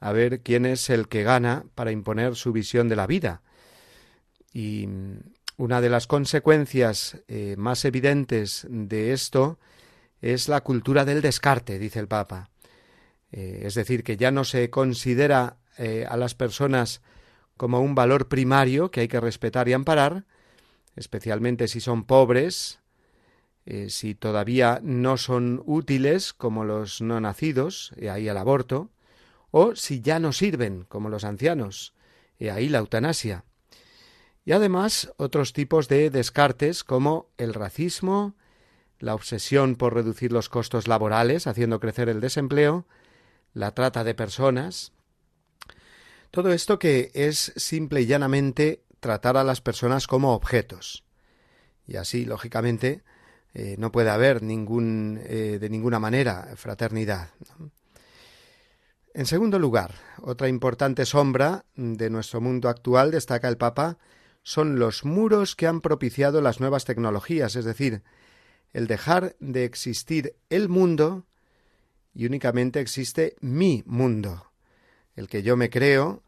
a 0.00 0.12
ver 0.12 0.42
quién 0.42 0.66
es 0.66 0.90
el 0.90 1.08
que 1.08 1.22
gana 1.22 1.64
para 1.74 1.92
imponer 1.92 2.36
su 2.36 2.52
visión 2.52 2.88
de 2.88 2.96
la 2.96 3.06
vida. 3.06 3.42
Y 4.52 4.88
una 5.58 5.80
de 5.80 5.90
las 5.90 6.06
consecuencias 6.06 7.18
eh, 7.26 7.56
más 7.58 7.84
evidentes 7.84 8.64
de 8.70 9.12
esto 9.12 9.58
es 10.22 10.48
la 10.48 10.62
cultura 10.62 11.04
del 11.04 11.20
descarte, 11.20 11.80
dice 11.80 11.98
el 11.98 12.06
Papa. 12.06 12.48
Eh, 13.32 13.62
es 13.64 13.74
decir, 13.74 14.04
que 14.04 14.16
ya 14.16 14.30
no 14.30 14.44
se 14.44 14.70
considera 14.70 15.56
eh, 15.76 16.06
a 16.08 16.16
las 16.16 16.36
personas 16.36 17.02
como 17.56 17.80
un 17.80 17.96
valor 17.96 18.28
primario 18.28 18.92
que 18.92 19.00
hay 19.00 19.08
que 19.08 19.20
respetar 19.20 19.68
y 19.68 19.72
amparar, 19.72 20.26
especialmente 20.94 21.66
si 21.66 21.80
son 21.80 22.04
pobres, 22.04 22.78
si 23.88 24.14
todavía 24.14 24.80
no 24.82 25.18
son 25.18 25.62
útiles 25.66 26.32
como 26.32 26.64
los 26.64 27.02
no 27.02 27.20
nacidos, 27.20 27.92
y 28.00 28.06
ahí 28.06 28.26
el 28.26 28.38
aborto, 28.38 28.88
o 29.50 29.76
si 29.76 30.00
ya 30.00 30.18
no 30.18 30.32
sirven, 30.32 30.86
como 30.88 31.10
los 31.10 31.24
ancianos, 31.24 31.92
y 32.38 32.48
ahí 32.48 32.70
la 32.70 32.78
eutanasia. 32.78 33.44
Y 34.48 34.52
además 34.52 35.12
otros 35.18 35.52
tipos 35.52 35.88
de 35.88 36.08
descartes 36.08 36.82
como 36.82 37.28
el 37.36 37.52
racismo, 37.52 38.34
la 38.98 39.14
obsesión 39.14 39.76
por 39.76 39.92
reducir 39.92 40.32
los 40.32 40.48
costos 40.48 40.88
laborales, 40.88 41.46
haciendo 41.46 41.80
crecer 41.80 42.08
el 42.08 42.20
desempleo, 42.22 42.86
la 43.52 43.72
trata 43.74 44.04
de 44.04 44.14
personas. 44.14 44.92
Todo 46.30 46.50
esto 46.50 46.78
que 46.78 47.10
es 47.12 47.52
simple 47.56 48.00
y 48.00 48.06
llanamente 48.06 48.84
tratar 49.00 49.36
a 49.36 49.44
las 49.44 49.60
personas 49.60 50.06
como 50.06 50.32
objetos. 50.32 51.04
Y 51.86 51.96
así, 51.96 52.24
lógicamente, 52.24 53.02
eh, 53.52 53.76
no 53.78 53.92
puede 53.92 54.08
haber 54.08 54.42
ningún, 54.42 55.20
eh, 55.24 55.58
de 55.60 55.68
ninguna 55.68 55.98
manera 55.98 56.54
fraternidad. 56.56 57.28
En 59.12 59.26
segundo 59.26 59.58
lugar, 59.58 59.92
otra 60.22 60.48
importante 60.48 61.04
sombra 61.04 61.66
de 61.76 62.08
nuestro 62.08 62.40
mundo 62.40 62.70
actual, 62.70 63.10
destaca 63.10 63.46
el 63.46 63.58
Papa, 63.58 63.98
son 64.48 64.78
los 64.78 65.04
muros 65.04 65.54
que 65.54 65.66
han 65.66 65.82
propiciado 65.82 66.40
las 66.40 66.58
nuevas 66.58 66.86
tecnologías, 66.86 67.54
es 67.54 67.66
decir, 67.66 68.02
el 68.72 68.86
dejar 68.86 69.36
de 69.40 69.66
existir 69.66 70.36
el 70.48 70.70
mundo 70.70 71.26
y 72.14 72.24
únicamente 72.24 72.80
existe 72.80 73.36
mi 73.42 73.82
mundo, 73.84 74.50
el 75.16 75.28
que 75.28 75.42
yo 75.42 75.58
me 75.58 75.68
creo 75.68 76.22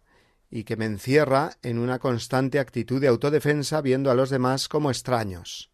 y 0.51 0.65
que 0.65 0.77
me 0.77 0.85
encierra 0.85 1.57
en 1.63 1.79
una 1.79 1.99
constante 1.99 2.59
actitud 2.59 3.01
de 3.01 3.09
autodefensa 3.09 3.81
viendo 3.81 4.11
a 4.11 4.15
los 4.15 4.29
demás 4.29 4.69
como 4.69 4.91
extraños. 4.91 5.71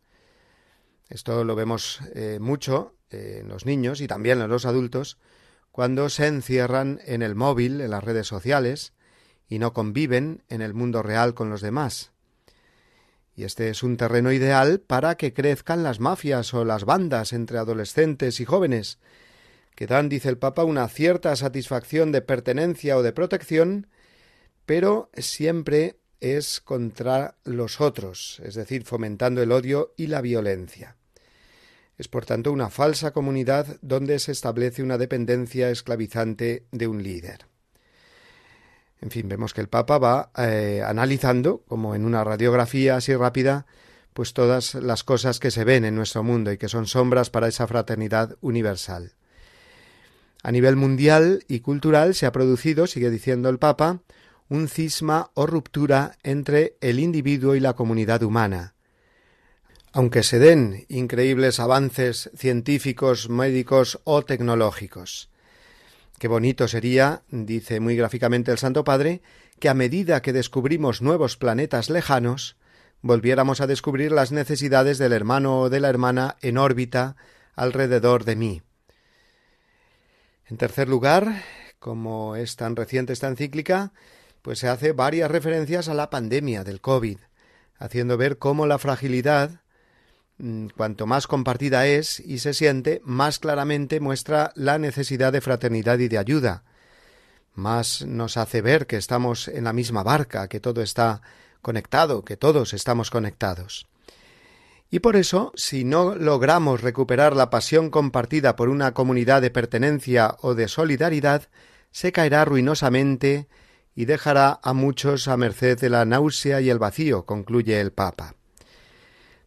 Esto 1.08 1.42
lo 1.42 1.56
vemos 1.56 1.98
eh, 2.14 2.38
mucho 2.40 2.94
eh, 3.10 3.40
en 3.40 3.48
los 3.48 3.66
niños 3.66 4.00
y 4.00 4.06
también 4.06 4.40
en 4.40 4.48
los 4.48 4.66
adultos, 4.66 5.18
cuando 5.72 6.08
se 6.10 6.28
encierran 6.28 7.00
en 7.06 7.22
el 7.22 7.34
móvil, 7.34 7.80
en 7.80 7.90
las 7.90 8.04
redes 8.04 8.28
sociales, 8.28 8.92
y 9.48 9.58
no 9.58 9.72
conviven 9.72 10.44
en 10.48 10.62
el 10.62 10.74
mundo 10.74 11.02
real 11.02 11.34
con 11.34 11.50
los 11.50 11.60
demás. 11.60 12.12
Y 13.36 13.44
este 13.44 13.68
es 13.68 13.82
un 13.82 13.98
terreno 13.98 14.32
ideal 14.32 14.80
para 14.80 15.16
que 15.16 15.34
crezcan 15.34 15.82
las 15.82 16.00
mafias 16.00 16.54
o 16.54 16.64
las 16.64 16.84
bandas 16.84 17.34
entre 17.34 17.58
adolescentes 17.58 18.40
y 18.40 18.46
jóvenes, 18.46 18.98
que 19.74 19.86
dan, 19.86 20.08
dice 20.08 20.30
el 20.30 20.38
Papa, 20.38 20.64
una 20.64 20.88
cierta 20.88 21.36
satisfacción 21.36 22.12
de 22.12 22.22
pertenencia 22.22 22.96
o 22.96 23.02
de 23.02 23.12
protección, 23.12 23.88
pero 24.64 25.10
siempre 25.18 25.98
es 26.20 26.62
contra 26.62 27.36
los 27.44 27.82
otros, 27.82 28.40
es 28.42 28.54
decir, 28.54 28.84
fomentando 28.84 29.42
el 29.42 29.52
odio 29.52 29.92
y 29.98 30.06
la 30.06 30.22
violencia. 30.22 30.96
Es 31.98 32.08
por 32.08 32.24
tanto 32.24 32.52
una 32.52 32.70
falsa 32.70 33.12
comunidad 33.12 33.78
donde 33.82 34.18
se 34.18 34.32
establece 34.32 34.82
una 34.82 34.96
dependencia 34.96 35.70
esclavizante 35.70 36.64
de 36.72 36.86
un 36.86 37.02
líder. 37.02 37.46
En 39.00 39.10
fin, 39.10 39.28
vemos 39.28 39.52
que 39.52 39.60
el 39.60 39.68
Papa 39.68 39.98
va 39.98 40.30
eh, 40.36 40.82
analizando, 40.84 41.62
como 41.68 41.94
en 41.94 42.04
una 42.04 42.24
radiografía 42.24 42.96
así 42.96 43.14
rápida, 43.14 43.66
pues 44.14 44.32
todas 44.32 44.74
las 44.74 45.04
cosas 45.04 45.38
que 45.38 45.50
se 45.50 45.64
ven 45.64 45.84
en 45.84 45.94
nuestro 45.94 46.22
mundo 46.22 46.50
y 46.50 46.58
que 46.58 46.68
son 46.68 46.86
sombras 46.86 47.28
para 47.28 47.48
esa 47.48 47.66
fraternidad 47.66 48.36
universal. 48.40 49.12
A 50.42 50.50
nivel 50.52 50.76
mundial 50.76 51.44
y 51.48 51.60
cultural 51.60 52.14
se 52.14 52.24
ha 52.24 52.32
producido, 52.32 52.86
sigue 52.86 53.10
diciendo 53.10 53.48
el 53.50 53.58
Papa, 53.58 54.00
un 54.48 54.68
cisma 54.68 55.30
o 55.34 55.46
ruptura 55.46 56.16
entre 56.22 56.76
el 56.80 57.00
individuo 57.00 57.54
y 57.56 57.60
la 57.60 57.74
comunidad 57.74 58.22
humana, 58.22 58.74
aunque 59.92 60.22
se 60.22 60.38
den 60.38 60.84
increíbles 60.88 61.58
avances 61.58 62.30
científicos, 62.36 63.28
médicos 63.28 64.00
o 64.04 64.22
tecnológicos. 64.22 65.30
Qué 66.18 66.28
bonito 66.28 66.66
sería, 66.66 67.22
dice 67.30 67.78
muy 67.78 67.94
gráficamente 67.94 68.50
el 68.50 68.58
Santo 68.58 68.84
Padre, 68.84 69.20
que 69.60 69.68
a 69.68 69.74
medida 69.74 70.22
que 70.22 70.32
descubrimos 70.32 71.02
nuevos 71.02 71.36
planetas 71.36 71.90
lejanos, 71.90 72.56
volviéramos 73.02 73.60
a 73.60 73.66
descubrir 73.66 74.12
las 74.12 74.32
necesidades 74.32 74.96
del 74.96 75.12
hermano 75.12 75.60
o 75.60 75.70
de 75.70 75.80
la 75.80 75.90
hermana 75.90 76.36
en 76.40 76.56
órbita 76.56 77.16
alrededor 77.54 78.24
de 78.24 78.36
mí. 78.36 78.62
En 80.46 80.56
tercer 80.56 80.88
lugar, 80.88 81.42
como 81.78 82.36
es 82.36 82.56
tan 82.56 82.76
reciente 82.76 83.12
esta 83.12 83.28
encíclica, 83.28 83.92
pues 84.40 84.60
se 84.60 84.68
hace 84.68 84.92
varias 84.92 85.30
referencias 85.30 85.88
a 85.88 85.94
la 85.94 86.08
pandemia 86.08 86.64
del 86.64 86.80
COVID, 86.80 87.18
haciendo 87.78 88.16
ver 88.16 88.38
cómo 88.38 88.66
la 88.66 88.78
fragilidad 88.78 89.60
cuanto 90.76 91.06
más 91.06 91.26
compartida 91.26 91.86
es 91.86 92.20
y 92.20 92.38
se 92.38 92.54
siente, 92.54 93.00
más 93.04 93.38
claramente 93.38 94.00
muestra 94.00 94.52
la 94.54 94.78
necesidad 94.78 95.32
de 95.32 95.40
fraternidad 95.40 95.98
y 95.98 96.08
de 96.08 96.18
ayuda. 96.18 96.64
Más 97.54 98.04
nos 98.04 98.36
hace 98.36 98.60
ver 98.60 98.86
que 98.86 98.96
estamos 98.96 99.48
en 99.48 99.64
la 99.64 99.72
misma 99.72 100.02
barca, 100.02 100.48
que 100.48 100.60
todo 100.60 100.82
está 100.82 101.22
conectado, 101.62 102.24
que 102.24 102.36
todos 102.36 102.74
estamos 102.74 103.10
conectados. 103.10 103.86
Y 104.90 105.00
por 105.00 105.16
eso, 105.16 105.52
si 105.56 105.84
no 105.84 106.14
logramos 106.14 106.82
recuperar 106.82 107.34
la 107.34 107.50
pasión 107.50 107.90
compartida 107.90 108.54
por 108.54 108.68
una 108.68 108.92
comunidad 108.94 109.42
de 109.42 109.50
pertenencia 109.50 110.36
o 110.42 110.54
de 110.54 110.68
solidaridad, 110.68 111.48
se 111.90 112.12
caerá 112.12 112.44
ruinosamente 112.44 113.48
y 113.94 114.04
dejará 114.04 114.60
a 114.62 114.74
muchos 114.74 115.26
a 115.26 115.36
merced 115.36 115.80
de 115.80 115.88
la 115.88 116.04
náusea 116.04 116.60
y 116.60 116.68
el 116.70 116.78
vacío, 116.78 117.24
concluye 117.24 117.80
el 117.80 117.90
Papa. 117.90 118.36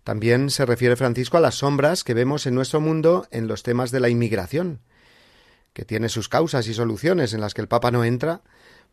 También 0.09 0.49
se 0.49 0.65
refiere 0.65 0.95
Francisco 0.95 1.37
a 1.37 1.39
las 1.39 1.59
sombras 1.59 2.03
que 2.03 2.15
vemos 2.15 2.47
en 2.47 2.55
nuestro 2.55 2.81
mundo 2.81 3.27
en 3.29 3.47
los 3.47 3.61
temas 3.61 3.91
de 3.91 3.99
la 3.99 4.09
inmigración, 4.09 4.79
que 5.71 5.85
tiene 5.85 6.09
sus 6.09 6.27
causas 6.27 6.67
y 6.67 6.73
soluciones 6.73 7.35
en 7.35 7.41
las 7.41 7.53
que 7.53 7.61
el 7.61 7.67
Papa 7.67 7.91
no 7.91 8.03
entra, 8.03 8.41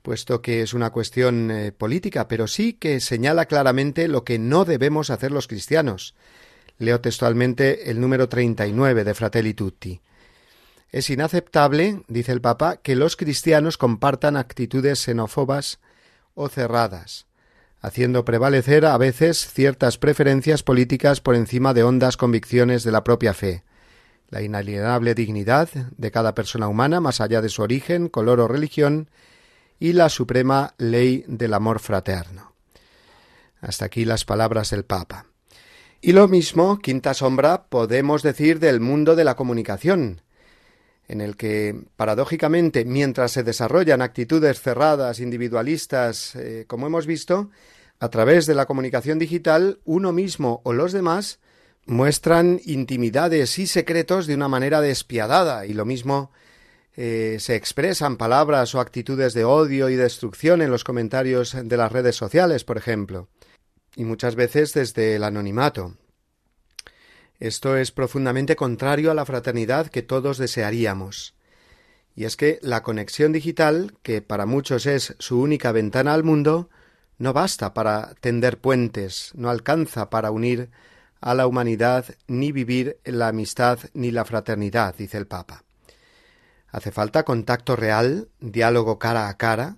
puesto 0.02 0.42
que 0.42 0.60
es 0.60 0.74
una 0.74 0.90
cuestión 0.90 1.50
eh, 1.50 1.72
política, 1.72 2.28
pero 2.28 2.46
sí 2.46 2.74
que 2.74 3.00
señala 3.00 3.46
claramente 3.46 4.08
lo 4.08 4.24
que 4.24 4.38
no 4.38 4.66
debemos 4.66 5.08
hacer 5.08 5.32
los 5.32 5.48
cristianos. 5.48 6.14
Leo 6.76 7.00
textualmente 7.00 7.90
el 7.90 7.98
número 7.98 8.28
39 8.28 9.02
de 9.02 9.14
Fratelli 9.14 9.54
Tutti. 9.54 10.02
Es 10.92 11.08
inaceptable, 11.08 12.02
dice 12.08 12.32
el 12.32 12.42
Papa, 12.42 12.76
que 12.76 12.94
los 12.94 13.16
cristianos 13.16 13.78
compartan 13.78 14.36
actitudes 14.36 14.98
xenófobas 14.98 15.80
o 16.34 16.50
cerradas, 16.50 17.26
haciendo 17.80 18.24
prevalecer 18.24 18.86
a 18.86 18.96
veces 18.98 19.50
ciertas 19.52 19.98
preferencias 19.98 20.62
políticas 20.62 21.20
por 21.20 21.34
encima 21.34 21.74
de 21.74 21.82
hondas 21.82 22.16
convicciones 22.16 22.82
de 22.84 22.92
la 22.92 23.04
propia 23.04 23.34
fe, 23.34 23.64
la 24.28 24.42
inalienable 24.42 25.14
dignidad 25.14 25.68
de 25.68 26.10
cada 26.10 26.34
persona 26.34 26.68
humana 26.68 27.00
más 27.00 27.20
allá 27.20 27.40
de 27.40 27.48
su 27.48 27.62
origen, 27.62 28.08
color 28.08 28.40
o 28.40 28.48
religión, 28.48 29.08
y 29.78 29.92
la 29.92 30.08
suprema 30.08 30.74
ley 30.78 31.24
del 31.28 31.54
amor 31.54 31.80
fraterno. 31.80 32.52
Hasta 33.60 33.84
aquí 33.84 34.04
las 34.04 34.24
palabras 34.24 34.70
del 34.70 34.84
Papa. 34.84 35.26
Y 36.00 36.12
lo 36.12 36.28
mismo, 36.28 36.78
quinta 36.78 37.14
sombra, 37.14 37.66
podemos 37.68 38.22
decir 38.22 38.58
del 38.58 38.80
mundo 38.80 39.16
de 39.16 39.24
la 39.24 39.34
comunicación, 39.34 40.22
en 41.08 41.20
el 41.20 41.36
que, 41.36 41.84
paradójicamente, 41.96 42.84
mientras 42.84 43.32
se 43.32 43.42
desarrollan 43.42 44.02
actitudes 44.02 44.60
cerradas, 44.60 45.20
individualistas, 45.20 46.34
eh, 46.36 46.64
como 46.66 46.86
hemos 46.86 47.06
visto, 47.06 47.50
a 48.00 48.08
través 48.08 48.46
de 48.46 48.54
la 48.54 48.66
comunicación 48.66 49.18
digital, 49.18 49.78
uno 49.84 50.12
mismo 50.12 50.60
o 50.64 50.72
los 50.72 50.92
demás 50.92 51.38
muestran 51.86 52.60
intimidades 52.64 53.58
y 53.58 53.66
secretos 53.66 54.26
de 54.26 54.34
una 54.34 54.48
manera 54.48 54.80
despiadada, 54.80 55.66
y 55.66 55.72
lo 55.72 55.84
mismo 55.84 56.32
eh, 56.96 57.36
se 57.40 57.54
expresan 57.54 58.16
palabras 58.16 58.74
o 58.74 58.80
actitudes 58.80 59.34
de 59.34 59.44
odio 59.44 59.88
y 59.88 59.96
destrucción 59.96 60.62
en 60.62 60.70
los 60.70 60.82
comentarios 60.82 61.56
de 61.62 61.76
las 61.76 61.92
redes 61.92 62.16
sociales, 62.16 62.64
por 62.64 62.76
ejemplo, 62.76 63.28
y 63.94 64.04
muchas 64.04 64.34
veces 64.34 64.72
desde 64.72 65.14
el 65.14 65.24
anonimato. 65.24 65.94
Esto 67.38 67.76
es 67.76 67.92
profundamente 67.92 68.56
contrario 68.56 69.10
a 69.10 69.14
la 69.14 69.26
fraternidad 69.26 69.88
que 69.88 70.02
todos 70.02 70.38
desearíamos. 70.38 71.34
Y 72.14 72.24
es 72.24 72.36
que 72.36 72.58
la 72.62 72.82
conexión 72.82 73.32
digital, 73.32 73.94
que 74.02 74.22
para 74.22 74.46
muchos 74.46 74.86
es 74.86 75.14
su 75.18 75.40
única 75.40 75.70
ventana 75.72 76.14
al 76.14 76.24
mundo, 76.24 76.70
no 77.18 77.32
basta 77.32 77.74
para 77.74 78.14
tender 78.20 78.58
puentes, 78.58 79.32
no 79.34 79.50
alcanza 79.50 80.08
para 80.08 80.30
unir 80.30 80.70
a 81.20 81.34
la 81.34 81.46
humanidad 81.46 82.06
ni 82.26 82.52
vivir 82.52 82.98
la 83.04 83.28
amistad 83.28 83.80
ni 83.92 84.10
la 84.10 84.24
fraternidad, 84.24 84.94
dice 84.96 85.18
el 85.18 85.26
Papa. 85.26 85.64
Hace 86.68 86.90
falta 86.90 87.24
contacto 87.24 87.76
real, 87.76 88.28
diálogo 88.40 88.98
cara 88.98 89.28
a 89.28 89.36
cara, 89.36 89.76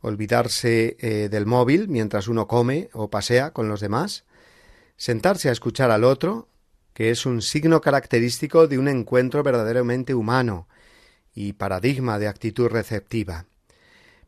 olvidarse 0.00 0.96
eh, 1.00 1.28
del 1.28 1.46
móvil 1.46 1.88
mientras 1.88 2.28
uno 2.28 2.46
come 2.46 2.88
o 2.92 3.10
pasea 3.10 3.52
con 3.52 3.68
los 3.68 3.80
demás, 3.80 4.24
sentarse 4.96 5.48
a 5.48 5.52
escuchar 5.52 5.90
al 5.90 6.04
otro, 6.04 6.48
que 6.98 7.12
es 7.12 7.26
un 7.26 7.42
signo 7.42 7.80
característico 7.80 8.66
de 8.66 8.76
un 8.76 8.88
encuentro 8.88 9.44
verdaderamente 9.44 10.16
humano 10.16 10.66
y 11.32 11.52
paradigma 11.52 12.18
de 12.18 12.26
actitud 12.26 12.66
receptiva. 12.66 13.44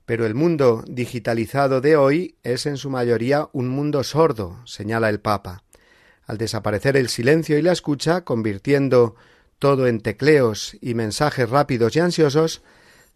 Pero 0.07 0.25
el 0.25 0.37
mundo 0.37 0.85
digitalizado 0.87 1.81
de 1.81 1.97
hoy 1.97 2.37
es 2.45 2.67
en 2.67 2.77
su 2.77 2.89
mayoría 2.89 3.49
un 3.53 3.67
mundo 3.67 4.05
sordo, 4.05 4.61
señala 4.67 5.09
el 5.09 5.19
Papa. 5.19 5.65
Al 6.25 6.39
desaparecer 6.39 6.97
el 6.97 7.09
silencio 7.09 7.59
y 7.59 7.63
la 7.63 7.73
escucha, 7.73 8.21
convirtiendo 8.21 9.17
todo 9.59 9.89
en 9.89 10.01
tecleos 10.01 10.77
y 10.81 10.95
mensajes 10.95 11.51
rápidos 11.51 11.97
y 11.97 11.99
ansiosos, 11.99 12.63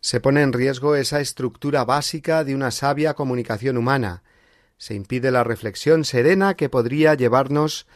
se 0.01 0.19
pone 0.19 0.43
en 0.43 0.53
riesgo 0.53 0.97
esa 0.97 1.21
estructura 1.21 1.85
básica 1.85 2.43
de 2.43 2.57
una 2.57 2.73
sabia 2.73 3.15
comunicación 3.15 3.77
humana, 3.77 4.25
se 4.79 4.95
impide 4.95 5.31
la 5.31 5.45
reflexión 5.45 6.05
serena 6.05 6.55
que 6.55 6.69
podría 6.69 7.15
llevarnos 7.15 7.87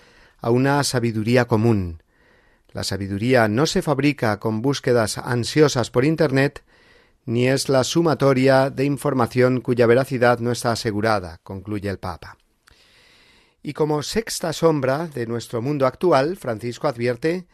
a 0.40 0.50
una 0.50 0.82
sabiduría 0.84 1.46
común. 1.46 2.02
La 2.72 2.84
sabiduría 2.84 3.48
no 3.48 3.66
se 3.66 3.82
fabrica 3.82 4.38
con 4.38 4.62
búsquedas 4.62 5.18
ansiosas 5.18 5.90
por 5.90 6.04
Internet, 6.04 6.64
ni 7.24 7.48
es 7.48 7.68
la 7.68 7.84
sumatoria 7.84 8.70
de 8.70 8.84
información 8.84 9.60
cuya 9.60 9.86
veracidad 9.86 10.38
no 10.38 10.52
está 10.52 10.72
asegurada, 10.72 11.40
concluye 11.42 11.88
el 11.88 11.98
Papa. 11.98 12.38
Y 13.62 13.72
como 13.72 14.02
sexta 14.02 14.52
sombra 14.52 15.08
de 15.08 15.26
nuestro 15.26 15.60
mundo 15.60 15.86
actual, 15.86 16.36
Francisco 16.36 16.88
advierte 16.88 17.46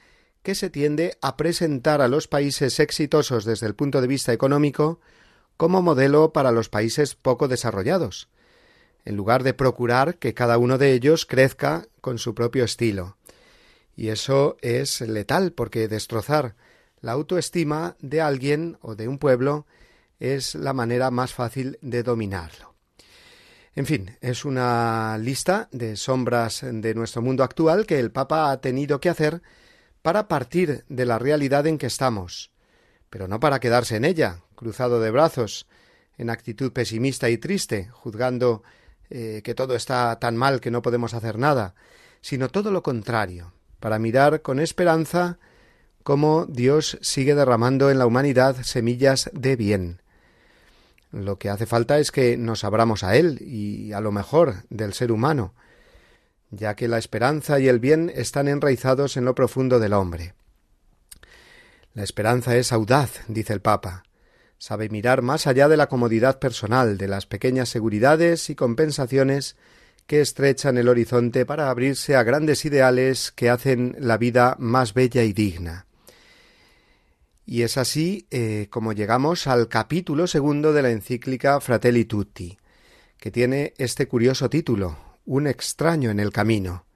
que 0.43 0.55
se 0.55 0.69
tiende 0.69 1.17
a 1.23 1.37
presentar 1.37 2.03
a 2.03 2.09
los 2.09 2.29
países 2.29 2.79
exitosos 2.79 3.45
desde 3.45 3.67
el 3.67 3.75
punto 3.75 4.01
de 4.01 4.07
vista 4.07 4.33
económico 4.33 5.01
como 5.57 5.81
modelo 5.81 6.33
para 6.33 6.53
los 6.53 6.69
países 6.69 7.15
poco 7.15 7.49
desarrollados, 7.49 8.29
en 9.05 9.17
lugar 9.17 9.43
de 9.43 9.55
procurar 9.55 10.17
que 10.17 10.35
cada 10.35 10.59
uno 10.59 10.79
de 10.79 10.93
ellos 10.93 11.27
crezca 11.27 11.87
con 12.01 12.19
su 12.19 12.35
propio 12.35 12.65
estilo. 12.65 13.17
Y 13.97 14.09
eso 14.09 14.57
es 14.61 15.01
letal 15.01 15.53
porque 15.53 15.89
destrozar 15.89 16.57
la 17.01 17.13
autoestima 17.13 17.97
de 18.01 18.21
alguien 18.21 18.79
o 18.81 18.95
de 18.95 19.09
un 19.09 19.19
pueblo 19.19 19.67
es 20.19 20.55
la 20.55 20.73
manera 20.73 21.11
más 21.11 21.33
fácil 21.33 21.79
de 21.83 22.03
dominarlo. 22.03 22.75
En 23.77 23.87
fin, 23.87 24.17
es 24.21 24.45
una 24.45 25.19
lista 25.19 25.69
de 25.73 25.97
sombras 25.97 26.61
de 26.63 26.95
nuestro 26.95 27.23
mundo 27.23 27.43
actual 27.43 27.87
que 27.87 27.99
el 27.99 28.13
Papa 28.13 28.51
ha 28.51 28.61
tenido 28.61 29.01
que 29.01 29.09
hacer 29.09 29.43
para 30.01 30.29
partir 30.29 30.85
de 30.89 31.07
la 31.07 31.19
realidad 31.19 31.67
en 31.67 31.79
que 31.79 31.87
estamos, 31.87 32.53
pero 33.11 33.27
no 33.27 33.41
para 33.41 33.59
quedarse 33.59 33.97
en 33.97 34.05
ella, 34.05 34.43
cruzado 34.55 35.01
de 35.01 35.11
brazos, 35.11 35.67
en 36.17 36.31
actitud 36.31 36.73
pesimista 36.73 37.29
y 37.31 37.39
triste, 37.39 37.89
juzgando 37.91 38.63
eh, 39.11 39.43
que 39.45 39.55
todo 39.55 39.75
está 39.75 40.19
tan 40.19 40.37
mal 40.37 40.61
que 40.61 40.71
no 40.71 40.83
podemos 40.83 41.15
hacer 41.15 41.39
nada, 41.39 41.75
sino 42.21 42.49
todo 42.49 42.71
lo 42.71 42.83
contrario, 42.83 43.53
para 43.81 43.99
mirar 43.99 44.43
con 44.43 44.61
esperanza 44.61 45.39
cómo 46.03 46.47
Dios 46.47 46.99
sigue 47.01 47.35
derramando 47.35 47.91
en 47.91 47.99
la 47.99 48.07
humanidad 48.07 48.57
semillas 48.63 49.31
de 49.33 49.57
bien. 49.57 50.03
Lo 51.13 51.39
que 51.39 51.49
hace 51.49 51.67
falta 51.67 51.99
es 51.99 52.11
que 52.11 52.37
nos 52.37 52.65
abramos 52.65 53.05
a 53.05 53.17
Él 53.17 53.39
y 53.41 53.93
a 53.93 54.01
lo 54.01 54.11
mejor 54.11 54.65
del 54.69 54.95
ser 54.95 55.13
humano, 55.13 55.55
ya 56.51 56.75
que 56.75 56.89
la 56.89 56.99
esperanza 56.99 57.61
y 57.61 57.69
el 57.69 57.79
bien 57.79 58.11
están 58.15 58.49
enraizados 58.49 59.17
en 59.17 59.25
lo 59.25 59.35
profundo 59.35 59.79
del 59.79 59.93
hombre. 59.93 60.35
La 61.95 62.03
esperanza 62.03 62.57
es 62.57 62.73
audaz, 62.73 63.21
dice 63.29 63.53
el 63.53 63.61
Papa, 63.61 64.03
sabe 64.59 64.89
mirar 64.89 65.23
más 65.23 65.47
allá 65.47 65.69
de 65.69 65.77
la 65.77 65.89
comodidad 65.89 66.39
personal, 66.39 66.99
de 66.99 67.09
las 67.09 67.27
pequeñas 67.27 67.69
seguridades 67.69 68.51
y 68.51 68.55
compensaciones 68.55 69.57
que 70.07 70.21
estrechan 70.21 70.79
el 70.79 70.89
horizonte 70.89 71.47
para 71.47 71.71
abrirse 71.71 72.17
a 72.17 72.23
grandes 72.23 72.65
ideales 72.65 73.33
que 73.33 73.51
hacen 73.51 73.97
la 73.99 74.19
vida 74.19 74.57
más 74.59 74.95
bella 74.95 75.23
y 75.23 75.33
digna. 75.33 75.87
Y 77.47 77.63
es 77.63 77.77
así 77.77 78.27
eh, 78.31 78.69
como 78.71 78.93
llegamos 78.93 79.47
al 79.47 79.69
capítulo 79.69 80.27
segundo 80.27 80.73
de 80.73 80.83
la 80.83 80.91
encíclica 80.91 81.61
Fratelli 81.61 82.05
Tutti, 82.05 82.59
que 83.19 83.31
tiene 83.31 83.75
este 83.79 84.09
curioso 84.09 84.49
título, 84.49 84.99
Un 85.27 85.47
extraño 85.47 86.11
en 86.11 86.21
el 86.21 86.33
camino. 86.33 86.87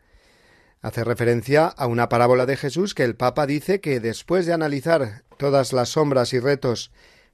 Hace 0.80 1.04
referencia 1.04 1.66
a 1.66 1.86
una 1.86 2.08
parábola 2.08 2.46
de 2.46 2.56
Jesús 2.56 2.94
que 2.94 3.04
el 3.04 3.16
Papa 3.16 3.46
dice 3.46 3.80
que 3.80 4.00
después 4.00 4.46
de 4.46 4.52
analizar 4.52 5.24
todas 5.36 5.72
las 5.72 5.90
sombras 5.90 6.32
y 6.32 6.38
retos 6.38 6.92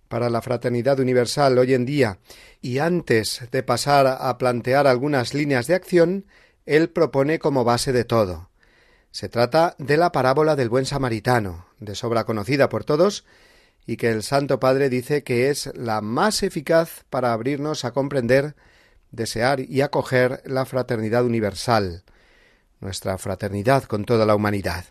para 0.09 0.31
la 0.31 0.43
fraternidad 0.43 1.01
universal 1.01 1.59
hoy 1.59 1.75
en 1.75 1.85
día 1.85 2.19
y 2.61 2.79
antes 2.79 3.43
de 3.51 3.63
pasar 3.63 4.07
a 4.07 4.39
plantear 4.39 4.87
algunas 4.87 5.35
líneas 5.35 5.67
de 5.67 5.75
acción, 5.75 6.27
él 6.67 6.91
propone 6.91 7.39
como 7.39 7.65
base 7.65 7.93
de 7.93 8.05
todo. 8.05 8.51
Se 9.11 9.29
trata 9.29 9.77
de 9.79 9.97
la 9.97 10.13
parábola 10.13 10.57
del 10.57 10.69
buen 10.69 10.87
samaritano, 10.87 11.67
de 11.79 11.95
sobra 11.95 12.25
conocida 12.25 12.69
por 12.69 12.85
todos, 12.85 13.25
y 13.87 13.97
que 13.97 14.11
el 14.11 14.23
Santo 14.23 14.59
Padre 14.59 14.89
dice 14.89 15.23
que 15.23 15.51
es 15.51 15.71
la 15.75 16.01
más 16.01 16.43
eficaz 16.43 17.05
para 17.11 17.33
abrirnos 17.33 17.85
a 17.85 17.93
comprender, 17.93 18.57
desear 19.11 19.61
y 19.61 19.83
acoger 19.83 20.43
la 20.47 20.65
fraternidad 20.65 21.25
universal, 21.25 22.03
nuestra 22.81 23.19
fraternidad 23.19 23.85
con 23.85 24.05
toda 24.05 24.27
la 24.27 24.35
humanidad. 24.35 24.87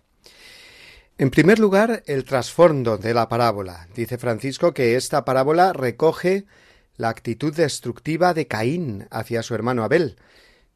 En 1.20 1.30
primer 1.30 1.60
lugar, 1.60 2.02
el 2.08 2.26
trasfondo 2.26 2.98
de 2.98 3.14
la 3.14 3.30
parábola. 3.30 3.88
Dice 3.96 4.18
Francisco 4.18 4.74
que 4.74 4.96
esta 4.96 5.24
parábola 5.24 5.72
recoge 5.72 6.46
la 6.98 7.10
actitud 7.10 7.56
destructiva 7.56 8.34
de 8.34 8.48
Caín 8.48 9.08
hacia 9.12 9.44
su 9.44 9.54
hermano 9.54 9.84
Abel, 9.84 10.18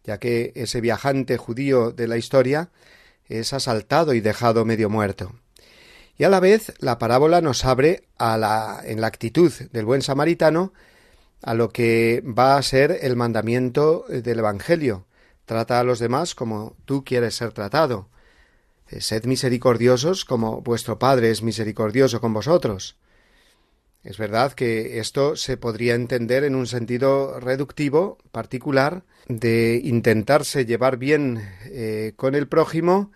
ya 0.04 0.20
que 0.20 0.52
ese 0.56 0.80
viajante 0.80 1.38
judío 1.38 1.92
de 1.92 2.08
la 2.08 2.18
historia 2.18 2.70
es 3.28 3.52
asaltado 3.52 4.14
y 4.14 4.22
dejado 4.22 4.64
medio 4.64 4.92
muerto. 4.92 5.34
Y 6.20 6.24
a 6.24 6.30
la 6.30 6.40
vez 6.40 6.72
la 6.80 7.00
parábola 7.00 7.42
nos 7.42 7.66
abre 7.66 8.04
a 8.18 8.38
la, 8.38 8.82
en 8.86 9.02
la 9.02 9.08
actitud 9.08 9.52
del 9.72 9.86
buen 9.86 10.04
samaritano 10.04 10.72
a 11.42 11.56
lo 11.56 11.70
que 11.70 12.24
va 12.24 12.58
a 12.58 12.64
ser 12.64 13.00
el 13.02 13.16
mandamiento 13.16 14.06
del 14.08 14.40
Evangelio. 14.40 15.06
Trata 15.46 15.80
a 15.80 15.84
los 15.84 15.98
demás 15.98 16.36
como 16.36 16.76
tú 16.86 17.04
quieres 17.04 17.36
ser 17.36 17.54
tratado. 17.54 18.10
Sed 18.90 19.26
misericordiosos 19.26 20.26
como 20.26 20.62
vuestro 20.62 20.98
Padre 20.98 21.32
es 21.32 21.44
misericordioso 21.44 22.22
con 22.22 22.34
vosotros. 22.34 22.98
Es 24.04 24.18
verdad 24.18 24.54
que 24.54 25.00
esto 25.00 25.36
se 25.36 25.58
podría 25.58 25.94
entender 25.96 26.46
en 26.46 26.56
un 26.56 26.68
sentido 26.68 27.40
reductivo, 27.42 28.18
particular, 28.32 29.04
de 29.28 29.82
intentarse 29.84 30.66
llevar 30.66 30.98
bien 30.98 31.42
eh, 31.66 32.14
con 32.16 32.34
el 32.34 32.48
prójimo, 32.48 33.12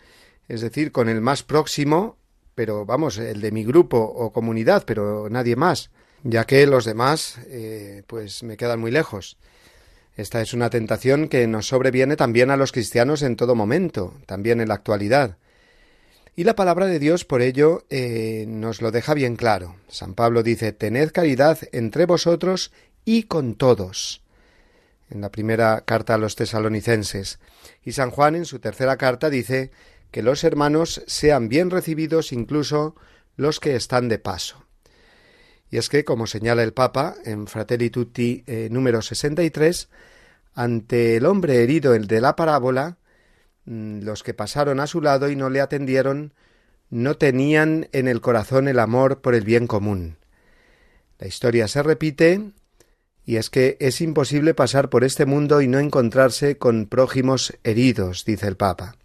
es 0.49 0.59
decir, 0.59 0.91
con 0.91 1.07
el 1.07 1.21
más 1.21 1.43
próximo, 1.43 2.17
pero 2.55 2.85
vamos, 2.85 3.17
el 3.17 3.39
de 3.39 3.51
mi 3.51 3.63
grupo 3.63 3.99
o 3.99 4.33
comunidad, 4.33 4.83
pero 4.85 5.29
nadie 5.29 5.55
más, 5.55 5.91
ya 6.23 6.43
que 6.45 6.67
los 6.67 6.83
demás, 6.83 7.39
eh, 7.47 8.03
pues 8.07 8.43
me 8.43 8.57
quedan 8.57 8.81
muy 8.81 8.91
lejos. 8.91 9.37
Esta 10.17 10.41
es 10.41 10.53
una 10.53 10.69
tentación 10.69 11.29
que 11.29 11.47
nos 11.47 11.67
sobreviene 11.67 12.17
también 12.17 12.51
a 12.51 12.57
los 12.57 12.73
cristianos 12.73 13.21
en 13.21 13.37
todo 13.37 13.55
momento, 13.55 14.13
también 14.25 14.59
en 14.59 14.67
la 14.67 14.73
actualidad. 14.73 15.37
Y 16.35 16.45
la 16.45 16.55
palabra 16.55 16.85
de 16.85 16.99
Dios 16.99 17.25
por 17.25 17.41
ello 17.41 17.85
eh, 17.89 18.45
nos 18.47 18.81
lo 18.81 18.91
deja 18.91 19.13
bien 19.13 19.35
claro. 19.35 19.75
San 19.89 20.13
Pablo 20.13 20.43
dice, 20.43 20.71
Tened 20.71 21.11
caridad 21.11 21.59
entre 21.73 22.05
vosotros 22.05 22.71
y 23.03 23.23
con 23.23 23.55
todos. 23.55 24.21
En 25.09 25.19
la 25.19 25.29
primera 25.29 25.81
carta 25.81 26.13
a 26.13 26.17
los 26.17 26.37
tesalonicenses. 26.37 27.39
Y 27.83 27.91
San 27.91 28.11
Juan 28.11 28.35
en 28.35 28.45
su 28.45 28.59
tercera 28.59 28.95
carta 28.95 29.29
dice 29.29 29.71
que 30.09 30.23
los 30.23 30.45
hermanos 30.45 31.03
sean 31.05 31.49
bien 31.49 31.69
recibidos 31.69 32.31
incluso 32.31 32.95
los 33.35 33.59
que 33.59 33.75
están 33.75 34.07
de 34.07 34.19
paso. 34.19 34.63
Y 35.69 35.77
es 35.77 35.89
que, 35.89 36.05
como 36.05 36.27
señala 36.27 36.63
el 36.63 36.73
Papa 36.73 37.15
en 37.25 37.47
Fratelli 37.47 37.89
Tutti 37.89 38.43
eh, 38.47 38.69
número 38.71 39.01
63, 39.01 39.89
ante 40.53 41.17
el 41.17 41.25
hombre 41.25 41.63
herido 41.63 41.93
el 41.93 42.07
de 42.07 42.21
la 42.21 42.35
parábola, 42.35 42.97
los 43.71 44.23
que 44.23 44.33
pasaron 44.33 44.79
a 44.79 44.87
su 44.87 45.01
lado 45.01 45.29
y 45.29 45.35
no 45.35 45.49
le 45.49 45.61
atendieron 45.61 46.33
no 46.89 47.15
tenían 47.15 47.87
en 47.93 48.09
el 48.09 48.19
corazón 48.19 48.67
el 48.67 48.79
amor 48.79 49.21
por 49.21 49.33
el 49.33 49.45
bien 49.45 49.65
común. 49.65 50.17
La 51.19 51.27
historia 51.27 51.69
se 51.69 51.81
repite 51.81 52.51
y 53.25 53.37
es 53.37 53.49
que 53.49 53.77
es 53.79 54.01
imposible 54.01 54.53
pasar 54.53 54.89
por 54.89 55.05
este 55.05 55.25
mundo 55.25 55.61
y 55.61 55.67
no 55.67 55.79
encontrarse 55.79 56.57
con 56.57 56.87
prójimos 56.87 57.57
heridos, 57.63 58.25
dice 58.25 58.47
el 58.47 58.57
Papa. 58.57 58.97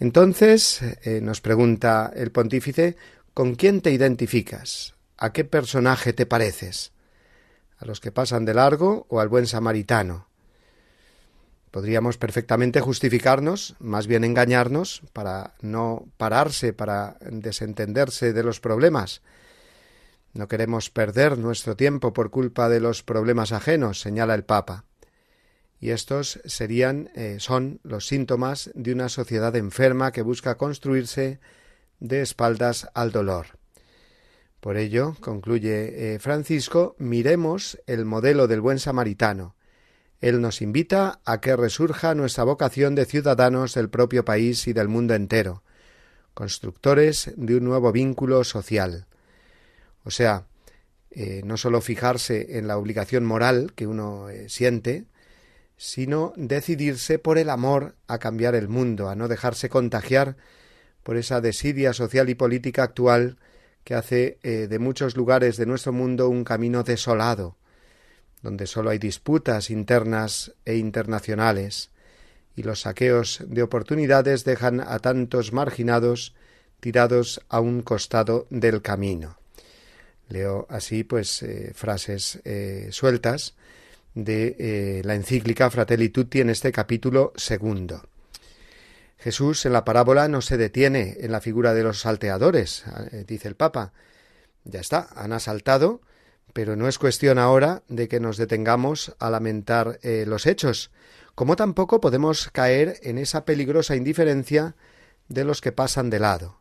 Entonces, 0.00 0.80
eh, 1.02 1.20
nos 1.22 1.42
pregunta 1.42 2.10
el 2.16 2.32
pontífice, 2.32 2.96
¿con 3.34 3.54
quién 3.54 3.82
te 3.82 3.90
identificas? 3.90 4.94
¿A 5.18 5.32
qué 5.32 5.44
personaje 5.44 6.14
te 6.14 6.24
pareces? 6.24 6.92
¿A 7.76 7.84
los 7.84 8.00
que 8.00 8.12
pasan 8.12 8.46
de 8.46 8.54
largo 8.54 9.06
o 9.10 9.20
al 9.20 9.28
buen 9.28 9.46
samaritano? 9.46 10.31
Podríamos 11.72 12.18
perfectamente 12.18 12.82
justificarnos, 12.82 13.76
más 13.80 14.06
bien 14.06 14.24
engañarnos, 14.24 15.00
para 15.14 15.54
no 15.62 16.06
pararse, 16.18 16.74
para 16.74 17.16
desentenderse 17.22 18.34
de 18.34 18.42
los 18.42 18.60
problemas. 18.60 19.22
No 20.34 20.48
queremos 20.48 20.90
perder 20.90 21.38
nuestro 21.38 21.74
tiempo 21.74 22.12
por 22.12 22.30
culpa 22.30 22.68
de 22.68 22.78
los 22.78 23.02
problemas 23.02 23.52
ajenos, 23.52 24.02
señala 24.02 24.34
el 24.34 24.44
Papa. 24.44 24.84
Y 25.80 25.90
estos 25.90 26.40
serían, 26.44 27.10
eh, 27.14 27.38
son 27.40 27.80
los 27.84 28.06
síntomas 28.06 28.70
de 28.74 28.92
una 28.92 29.08
sociedad 29.08 29.56
enferma 29.56 30.12
que 30.12 30.20
busca 30.20 30.58
construirse 30.58 31.40
de 32.00 32.20
espaldas 32.20 32.86
al 32.92 33.12
dolor. 33.12 33.46
Por 34.60 34.76
ello, 34.76 35.16
concluye 35.20 36.14
eh, 36.14 36.18
Francisco, 36.18 36.96
miremos 36.98 37.80
el 37.86 38.04
modelo 38.04 38.46
del 38.46 38.60
buen 38.60 38.78
samaritano. 38.78 39.56
Él 40.22 40.40
nos 40.40 40.62
invita 40.62 41.20
a 41.24 41.40
que 41.40 41.56
resurja 41.56 42.14
nuestra 42.14 42.44
vocación 42.44 42.94
de 42.94 43.06
ciudadanos 43.06 43.74
del 43.74 43.90
propio 43.90 44.24
país 44.24 44.68
y 44.68 44.72
del 44.72 44.86
mundo 44.86 45.14
entero, 45.14 45.64
constructores 46.32 47.32
de 47.36 47.56
un 47.56 47.64
nuevo 47.64 47.90
vínculo 47.90 48.44
social. 48.44 49.06
O 50.04 50.12
sea, 50.12 50.46
eh, 51.10 51.42
no 51.44 51.56
sólo 51.56 51.80
fijarse 51.80 52.56
en 52.56 52.68
la 52.68 52.78
obligación 52.78 53.24
moral 53.24 53.72
que 53.74 53.88
uno 53.88 54.28
eh, 54.28 54.48
siente, 54.48 55.06
sino 55.76 56.32
decidirse 56.36 57.18
por 57.18 57.36
el 57.36 57.50
amor 57.50 57.96
a 58.06 58.18
cambiar 58.18 58.54
el 58.54 58.68
mundo, 58.68 59.08
a 59.08 59.16
no 59.16 59.26
dejarse 59.26 59.68
contagiar 59.68 60.36
por 61.02 61.16
esa 61.16 61.40
desidia 61.40 61.92
social 61.92 62.30
y 62.30 62.36
política 62.36 62.84
actual 62.84 63.38
que 63.82 63.96
hace 63.96 64.38
eh, 64.44 64.68
de 64.68 64.78
muchos 64.78 65.16
lugares 65.16 65.56
de 65.56 65.66
nuestro 65.66 65.92
mundo 65.92 66.28
un 66.28 66.44
camino 66.44 66.84
desolado, 66.84 67.56
donde 68.42 68.66
sólo 68.66 68.90
hay 68.90 68.98
disputas 68.98 69.70
internas 69.70 70.52
e 70.64 70.76
internacionales, 70.76 71.90
y 72.54 72.64
los 72.64 72.82
saqueos 72.82 73.42
de 73.46 73.62
oportunidades 73.62 74.44
dejan 74.44 74.80
a 74.80 74.98
tantos 74.98 75.52
marginados 75.52 76.34
tirados 76.80 77.40
a 77.48 77.60
un 77.60 77.82
costado 77.82 78.46
del 78.50 78.82
camino. 78.82 79.38
Leo 80.28 80.66
así, 80.68 81.04
pues, 81.04 81.42
eh, 81.42 81.72
frases 81.74 82.40
eh, 82.44 82.88
sueltas 82.90 83.54
de 84.14 85.00
la 85.04 85.14
encíclica 85.14 85.70
Fratelli 85.70 86.10
Tutti 86.10 86.40
en 86.40 86.50
este 86.50 86.70
capítulo 86.70 87.32
segundo. 87.36 88.02
Jesús 89.22 89.64
en 89.66 89.72
la 89.72 89.84
parábola 89.84 90.26
no 90.26 90.42
se 90.42 90.56
detiene 90.56 91.16
en 91.20 91.30
la 91.30 91.40
figura 91.40 91.74
de 91.74 91.84
los 91.84 92.00
salteadores, 92.00 92.84
eh, 93.12 93.24
dice 93.26 93.46
el 93.46 93.54
Papa. 93.54 93.92
Ya 94.64 94.80
está, 94.80 95.08
han 95.14 95.32
asaltado, 95.32 96.00
pero 96.52 96.76
no 96.76 96.88
es 96.88 96.98
cuestión 96.98 97.38
ahora 97.38 97.82
de 97.88 98.08
que 98.08 98.20
nos 98.20 98.36
detengamos 98.36 99.14
a 99.18 99.30
lamentar 99.30 99.98
eh, 100.02 100.24
los 100.26 100.46
hechos, 100.46 100.90
como 101.34 101.56
tampoco 101.56 102.00
podemos 102.00 102.50
caer 102.50 102.98
en 103.02 103.18
esa 103.18 103.44
peligrosa 103.44 103.96
indiferencia 103.96 104.76
de 105.28 105.44
los 105.44 105.60
que 105.60 105.72
pasan 105.72 106.10
de 106.10 106.18
lado. 106.18 106.60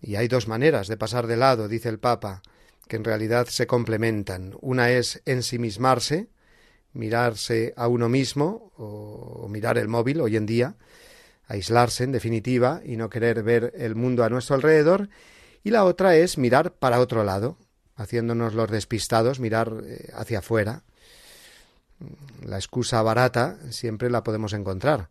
Y 0.00 0.16
hay 0.16 0.28
dos 0.28 0.48
maneras 0.48 0.88
de 0.88 0.96
pasar 0.96 1.26
de 1.26 1.36
lado, 1.36 1.68
dice 1.68 1.88
el 1.88 1.98
Papa, 1.98 2.42
que 2.88 2.96
en 2.96 3.04
realidad 3.04 3.46
se 3.46 3.66
complementan. 3.66 4.56
Una 4.60 4.90
es 4.90 5.22
ensimismarse, 5.24 6.28
mirarse 6.92 7.74
a 7.76 7.86
uno 7.86 8.08
mismo 8.08 8.72
o 8.76 9.46
mirar 9.48 9.78
el 9.78 9.88
móvil 9.88 10.20
hoy 10.20 10.36
en 10.36 10.46
día, 10.46 10.76
aislarse 11.46 12.04
en 12.04 12.12
definitiva 12.12 12.80
y 12.84 12.96
no 12.96 13.10
querer 13.10 13.42
ver 13.42 13.72
el 13.76 13.94
mundo 13.94 14.24
a 14.24 14.30
nuestro 14.30 14.56
alrededor, 14.56 15.08
y 15.62 15.70
la 15.70 15.84
otra 15.84 16.16
es 16.16 16.38
mirar 16.38 16.72
para 16.74 17.00
otro 17.00 17.22
lado, 17.22 17.58
haciéndonos 18.00 18.54
los 18.54 18.70
despistados, 18.70 19.40
mirar 19.40 19.72
eh, 19.84 20.10
hacia 20.14 20.38
afuera. 20.38 20.82
La 22.46 22.56
excusa 22.56 23.02
barata 23.02 23.58
siempre 23.70 24.08
la 24.08 24.24
podemos 24.24 24.54
encontrar. 24.54 25.10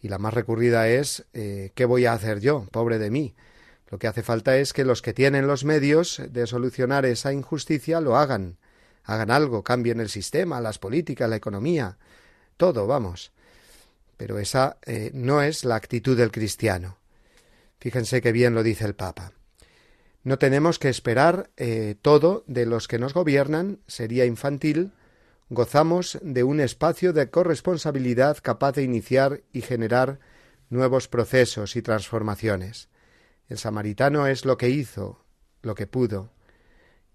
Y 0.00 0.08
la 0.08 0.18
más 0.18 0.32
recurrida 0.32 0.88
es 0.88 1.24
eh, 1.32 1.72
¿qué 1.74 1.84
voy 1.84 2.06
a 2.06 2.12
hacer 2.12 2.40
yo? 2.40 2.66
Pobre 2.70 2.98
de 2.98 3.10
mí. 3.10 3.34
Lo 3.90 3.98
que 3.98 4.06
hace 4.06 4.22
falta 4.22 4.56
es 4.56 4.72
que 4.72 4.84
los 4.84 5.02
que 5.02 5.12
tienen 5.12 5.48
los 5.48 5.64
medios 5.64 6.22
de 6.30 6.46
solucionar 6.46 7.04
esa 7.04 7.32
injusticia 7.32 8.00
lo 8.00 8.16
hagan. 8.16 8.58
Hagan 9.02 9.30
algo, 9.30 9.64
cambien 9.64 10.00
el 10.00 10.08
sistema, 10.08 10.60
las 10.60 10.78
políticas, 10.78 11.28
la 11.28 11.36
economía, 11.36 11.98
todo, 12.56 12.86
vamos. 12.86 13.32
Pero 14.16 14.38
esa 14.38 14.78
eh, 14.86 15.10
no 15.12 15.42
es 15.42 15.64
la 15.64 15.74
actitud 15.74 16.16
del 16.16 16.30
cristiano. 16.30 16.96
Fíjense 17.80 18.22
que 18.22 18.32
bien 18.32 18.54
lo 18.54 18.62
dice 18.62 18.84
el 18.84 18.94
Papa. 18.94 19.32
No 20.24 20.38
tenemos 20.38 20.78
que 20.78 20.88
esperar 20.88 21.50
eh, 21.58 21.96
todo 22.00 22.44
de 22.46 22.64
los 22.64 22.88
que 22.88 22.98
nos 22.98 23.12
gobiernan, 23.12 23.80
sería 23.86 24.24
infantil, 24.24 24.92
gozamos 25.50 26.18
de 26.22 26.44
un 26.44 26.60
espacio 26.60 27.12
de 27.12 27.28
corresponsabilidad 27.28 28.38
capaz 28.42 28.72
de 28.72 28.84
iniciar 28.84 29.42
y 29.52 29.60
generar 29.60 30.18
nuevos 30.70 31.08
procesos 31.08 31.76
y 31.76 31.82
transformaciones. 31.82 32.88
El 33.48 33.58
samaritano 33.58 34.26
es 34.26 34.46
lo 34.46 34.56
que 34.56 34.70
hizo, 34.70 35.22
lo 35.60 35.74
que 35.74 35.86
pudo, 35.86 36.32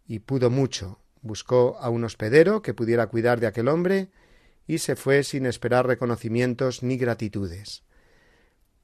y 0.08 0.20
pudo 0.20 0.52
mucho. 0.52 1.00
Buscó 1.22 1.78
a 1.82 1.90
un 1.90 2.04
hospedero 2.04 2.62
que 2.62 2.76
pudiera 2.76 3.08
cuidar 3.08 3.40
de 3.40 3.48
aquel 3.48 3.70
hombre 3.70 4.12
y 4.68 4.78
se 4.78 4.96
fue 4.96 5.24
sin 5.24 5.48
esperar 5.48 5.88
reconocimientos 5.88 6.84
ni 6.84 6.98
gratitudes. 6.98 7.82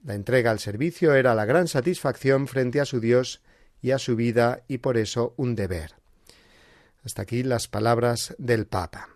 La 0.03 0.15
entrega 0.15 0.49
al 0.49 0.59
servicio 0.59 1.13
era 1.13 1.35
la 1.35 1.45
gran 1.45 1.67
satisfacción 1.67 2.47
frente 2.47 2.81
a 2.81 2.85
su 2.85 2.99
Dios 2.99 3.43
y 3.85 3.91
a 3.91 3.99
su 3.99 4.15
vida 4.15 4.63
y 4.67 4.79
por 4.79 4.97
eso 4.97 5.35
un 5.37 5.53
deber. 5.53 5.93
Hasta 7.03 7.21
aquí 7.21 7.43
las 7.43 7.67
palabras 7.67 8.33
del 8.39 8.65
Papa. 8.65 9.09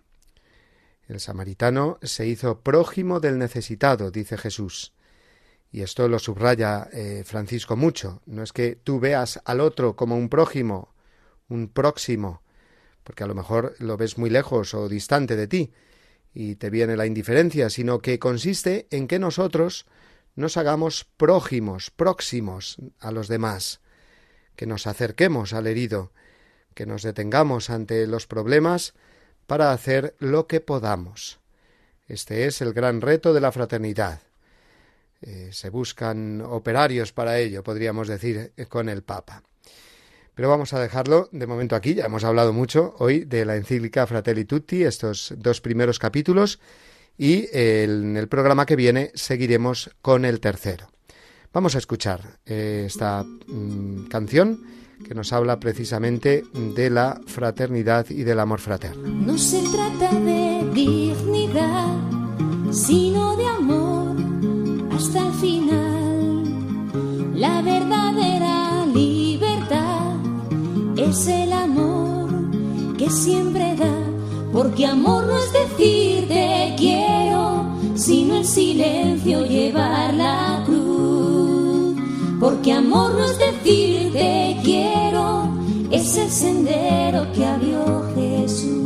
El 1.07 1.19
samaritano 1.19 1.97
se 2.03 2.27
hizo 2.27 2.61
prójimo 2.61 3.19
del 3.19 3.39
necesitado, 3.39 4.11
dice 4.11 4.37
Jesús. 4.37 4.93
Y 5.71 5.81
esto 5.81 6.07
lo 6.07 6.19
subraya 6.19 6.87
eh, 6.93 7.23
Francisco 7.25 7.75
mucho. 7.77 8.21
No 8.27 8.43
es 8.43 8.53
que 8.53 8.75
tú 8.75 8.99
veas 8.99 9.41
al 9.43 9.59
otro 9.59 9.95
como 9.95 10.15
un 10.15 10.29
prójimo, 10.29 10.93
un 11.47 11.69
próximo, 11.69 12.43
porque 13.03 13.23
a 13.23 13.27
lo 13.27 13.33
mejor 13.33 13.73
lo 13.79 13.97
ves 13.97 14.19
muy 14.19 14.29
lejos 14.29 14.75
o 14.75 14.87
distante 14.87 15.35
de 15.35 15.47
ti, 15.47 15.73
y 16.31 16.57
te 16.57 16.69
viene 16.69 16.95
la 16.95 17.07
indiferencia, 17.07 17.71
sino 17.71 18.01
que 18.01 18.19
consiste 18.19 18.85
en 18.91 19.07
que 19.07 19.17
nosotros 19.17 19.87
nos 20.35 20.57
hagamos 20.57 21.05
prójimos, 21.17 21.89
próximos 21.89 22.77
a 22.99 23.11
los 23.11 23.27
demás, 23.27 23.81
que 24.59 24.67
nos 24.67 24.87
acerquemos 24.87 25.53
al 25.53 25.67
herido, 25.67 26.11
que 26.73 26.85
nos 26.85 27.01
detengamos 27.01 27.69
ante 27.69 28.05
los 28.07 28.27
problemas 28.27 28.93
para 29.47 29.71
hacer 29.71 30.17
lo 30.19 30.47
que 30.47 30.59
podamos. 30.59 31.39
Este 32.09 32.45
es 32.45 32.59
el 32.59 32.73
gran 32.73 32.99
reto 32.99 33.33
de 33.33 33.39
la 33.39 33.53
fraternidad. 33.53 34.19
Eh, 35.21 35.51
se 35.53 35.69
buscan 35.69 36.41
operarios 36.41 37.13
para 37.13 37.39
ello, 37.39 37.63
podríamos 37.63 38.09
decir, 38.09 38.51
con 38.67 38.89
el 38.89 39.01
Papa. 39.01 39.43
Pero 40.35 40.49
vamos 40.49 40.73
a 40.73 40.81
dejarlo 40.81 41.29
de 41.31 41.47
momento 41.47 41.77
aquí. 41.77 41.95
Ya 41.95 42.07
hemos 42.07 42.25
hablado 42.25 42.51
mucho 42.51 42.95
hoy 42.99 43.23
de 43.23 43.45
la 43.45 43.55
encíclica 43.55 44.07
Fratelli 44.07 44.43
Tutti, 44.43 44.83
estos 44.83 45.33
dos 45.37 45.61
primeros 45.61 45.99
capítulos, 45.99 46.59
y 47.17 47.47
en 47.53 48.17
el 48.17 48.27
programa 48.27 48.65
que 48.65 48.75
viene 48.75 49.13
seguiremos 49.15 49.91
con 50.01 50.25
el 50.25 50.41
tercero. 50.41 50.89
Vamos 51.51 51.75
a 51.75 51.79
escuchar 51.79 52.39
eh, 52.45 52.83
esta 52.85 53.23
mm, 53.23 54.07
canción 54.07 54.61
que 55.03 55.15
nos 55.15 55.33
habla 55.33 55.59
precisamente 55.59 56.43
de 56.53 56.89
la 56.89 57.19
fraternidad 57.25 58.05
y 58.09 58.23
del 58.23 58.39
amor 58.39 58.59
fraterno. 58.59 59.07
No 59.07 59.37
se 59.37 59.61
trata 59.69 60.11
de 60.19 60.69
dignidad, 60.73 61.95
sino 62.71 63.35
de 63.35 63.47
amor 63.47 64.15
hasta 64.91 65.25
el 65.25 65.33
final. 65.33 67.33
La 67.33 67.61
verdadera 67.61 68.85
libertad 68.85 70.17
es 70.97 71.27
el 71.27 71.53
amor 71.53 72.29
que 72.97 73.09
siempre 73.09 73.75
da, 73.75 73.95
porque 74.51 74.85
amor 74.85 75.25
no 75.25 75.39
es 75.39 75.53
decir 75.53 76.27
te 76.27 76.75
quiero, 76.77 77.65
sino 77.95 78.37
el 78.37 78.45
silencio 78.45 79.45
llevar 79.45 80.13
la 80.13 80.63
cruz. 80.65 80.78
Porque 82.39 82.71
amor 82.71 83.11
no 83.15 83.25
es 83.25 83.37
decir 83.37 84.13
te 84.13 84.57
quiero, 84.63 85.49
es 85.91 86.17
el 86.17 86.29
sendero 86.29 87.29
que 87.33 87.45
abrió 87.45 88.05
Jesús. 88.15 88.79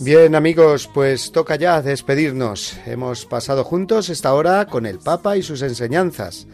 Bien 0.00 0.34
amigos, 0.34 0.90
pues 0.92 1.30
toca 1.30 1.56
ya 1.56 1.82
despedirnos. 1.82 2.76
Hemos 2.86 3.26
pasado 3.26 3.62
juntos 3.62 4.08
esta 4.08 4.34
hora 4.34 4.66
con 4.66 4.86
el 4.86 4.98
Papa 4.98 5.36
y 5.36 5.42
sus 5.42 5.62
enseñanzas, 5.62 6.46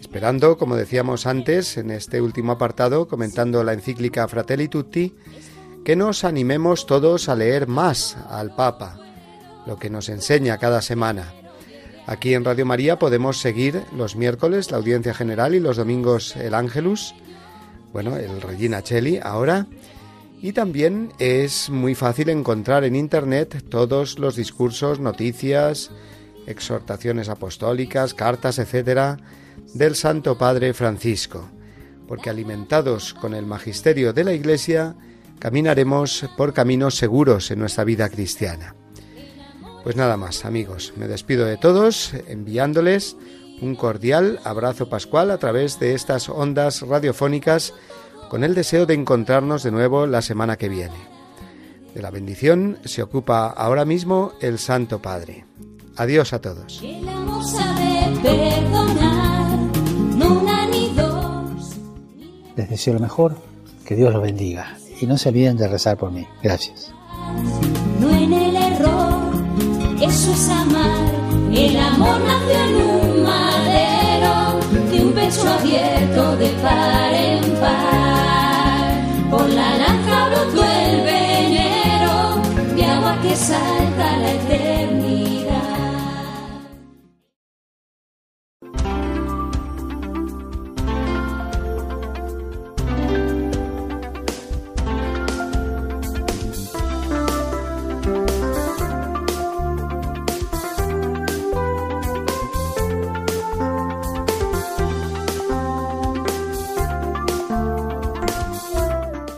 esperando, 0.00 0.58
como 0.58 0.76
decíamos 0.76 1.26
antes, 1.26 1.76
en 1.78 1.90
este 1.92 2.20
último 2.20 2.52
apartado, 2.52 3.08
comentando 3.08 3.62
la 3.64 3.72
encíclica 3.72 4.28
Fratelli 4.28 4.68
Tutti, 4.68 5.14
que 5.84 5.96
nos 5.96 6.24
animemos 6.24 6.84
todos 6.86 7.28
a 7.28 7.36
leer 7.36 7.68
más 7.68 8.16
al 8.28 8.54
Papa, 8.54 8.98
lo 9.64 9.78
que 9.78 9.88
nos 9.88 10.08
enseña 10.08 10.58
cada 10.58 10.82
semana. 10.82 11.41
Aquí 12.06 12.34
en 12.34 12.44
Radio 12.44 12.66
María 12.66 12.98
podemos 12.98 13.38
seguir 13.38 13.84
los 13.96 14.16
miércoles 14.16 14.70
la 14.70 14.78
audiencia 14.78 15.14
general 15.14 15.54
y 15.54 15.60
los 15.60 15.76
domingos 15.76 16.34
el 16.36 16.54
Ángelus, 16.54 17.14
bueno, 17.92 18.16
el 18.16 18.40
Regina 18.42 18.82
Cheli 18.82 19.20
ahora, 19.22 19.66
y 20.40 20.52
también 20.52 21.12
es 21.20 21.70
muy 21.70 21.94
fácil 21.94 22.28
encontrar 22.28 22.82
en 22.82 22.96
Internet 22.96 23.64
todos 23.68 24.18
los 24.18 24.34
discursos, 24.34 24.98
noticias, 24.98 25.92
exhortaciones 26.48 27.28
apostólicas, 27.28 28.14
cartas, 28.14 28.58
etcétera, 28.58 29.18
del 29.74 29.94
Santo 29.94 30.36
Padre 30.36 30.74
Francisco, 30.74 31.48
porque 32.08 32.30
alimentados 32.30 33.14
con 33.14 33.32
el 33.32 33.46
magisterio 33.46 34.12
de 34.12 34.24
la 34.24 34.32
Iglesia, 34.32 34.96
caminaremos 35.38 36.28
por 36.36 36.52
caminos 36.52 36.96
seguros 36.96 37.52
en 37.52 37.60
nuestra 37.60 37.84
vida 37.84 38.08
cristiana. 38.08 38.74
Pues 39.82 39.96
nada 39.96 40.16
más, 40.16 40.44
amigos, 40.44 40.92
me 40.96 41.08
despido 41.08 41.44
de 41.44 41.56
todos 41.56 42.14
enviándoles 42.28 43.16
un 43.60 43.74
cordial 43.74 44.40
abrazo 44.44 44.88
pascual 44.88 45.30
a 45.30 45.38
través 45.38 45.78
de 45.80 45.94
estas 45.94 46.28
ondas 46.28 46.82
radiofónicas 46.82 47.74
con 48.28 48.44
el 48.44 48.54
deseo 48.54 48.86
de 48.86 48.94
encontrarnos 48.94 49.62
de 49.62 49.70
nuevo 49.70 50.06
la 50.06 50.22
semana 50.22 50.56
que 50.56 50.68
viene. 50.68 50.96
De 51.94 52.00
la 52.00 52.10
bendición 52.10 52.78
se 52.84 53.02
ocupa 53.02 53.48
ahora 53.48 53.84
mismo 53.84 54.32
el 54.40 54.58
Santo 54.58 55.02
Padre. 55.02 55.44
Adiós 55.96 56.32
a 56.32 56.40
todos. 56.40 56.82
Les 62.56 62.70
deseo 62.70 62.94
lo 62.94 63.00
mejor, 63.00 63.36
que 63.84 63.94
Dios 63.94 64.12
los 64.12 64.22
bendiga 64.22 64.78
y 65.00 65.06
no 65.06 65.18
se 65.18 65.28
olviden 65.28 65.56
de 65.56 65.68
rezar 65.68 65.96
por 65.96 66.10
mí. 66.10 66.26
Gracias. 66.42 66.92
No 68.00 68.10
en 68.10 68.32
el 68.32 68.42
error, 68.42 68.51
es 70.28 70.48
amar. 70.48 71.10
El 71.52 71.76
amor 71.76 72.20
nació 72.20 72.58
en 72.68 72.74
un 72.90 73.22
madero 73.24 74.60
de 74.90 75.04
un 75.04 75.12
pecho 75.12 75.48
abierto 75.48 76.36
de 76.36 76.48
par 76.62 77.14
en 77.14 77.42
par. 77.60 79.30
Por 79.30 79.48
la 79.50 79.78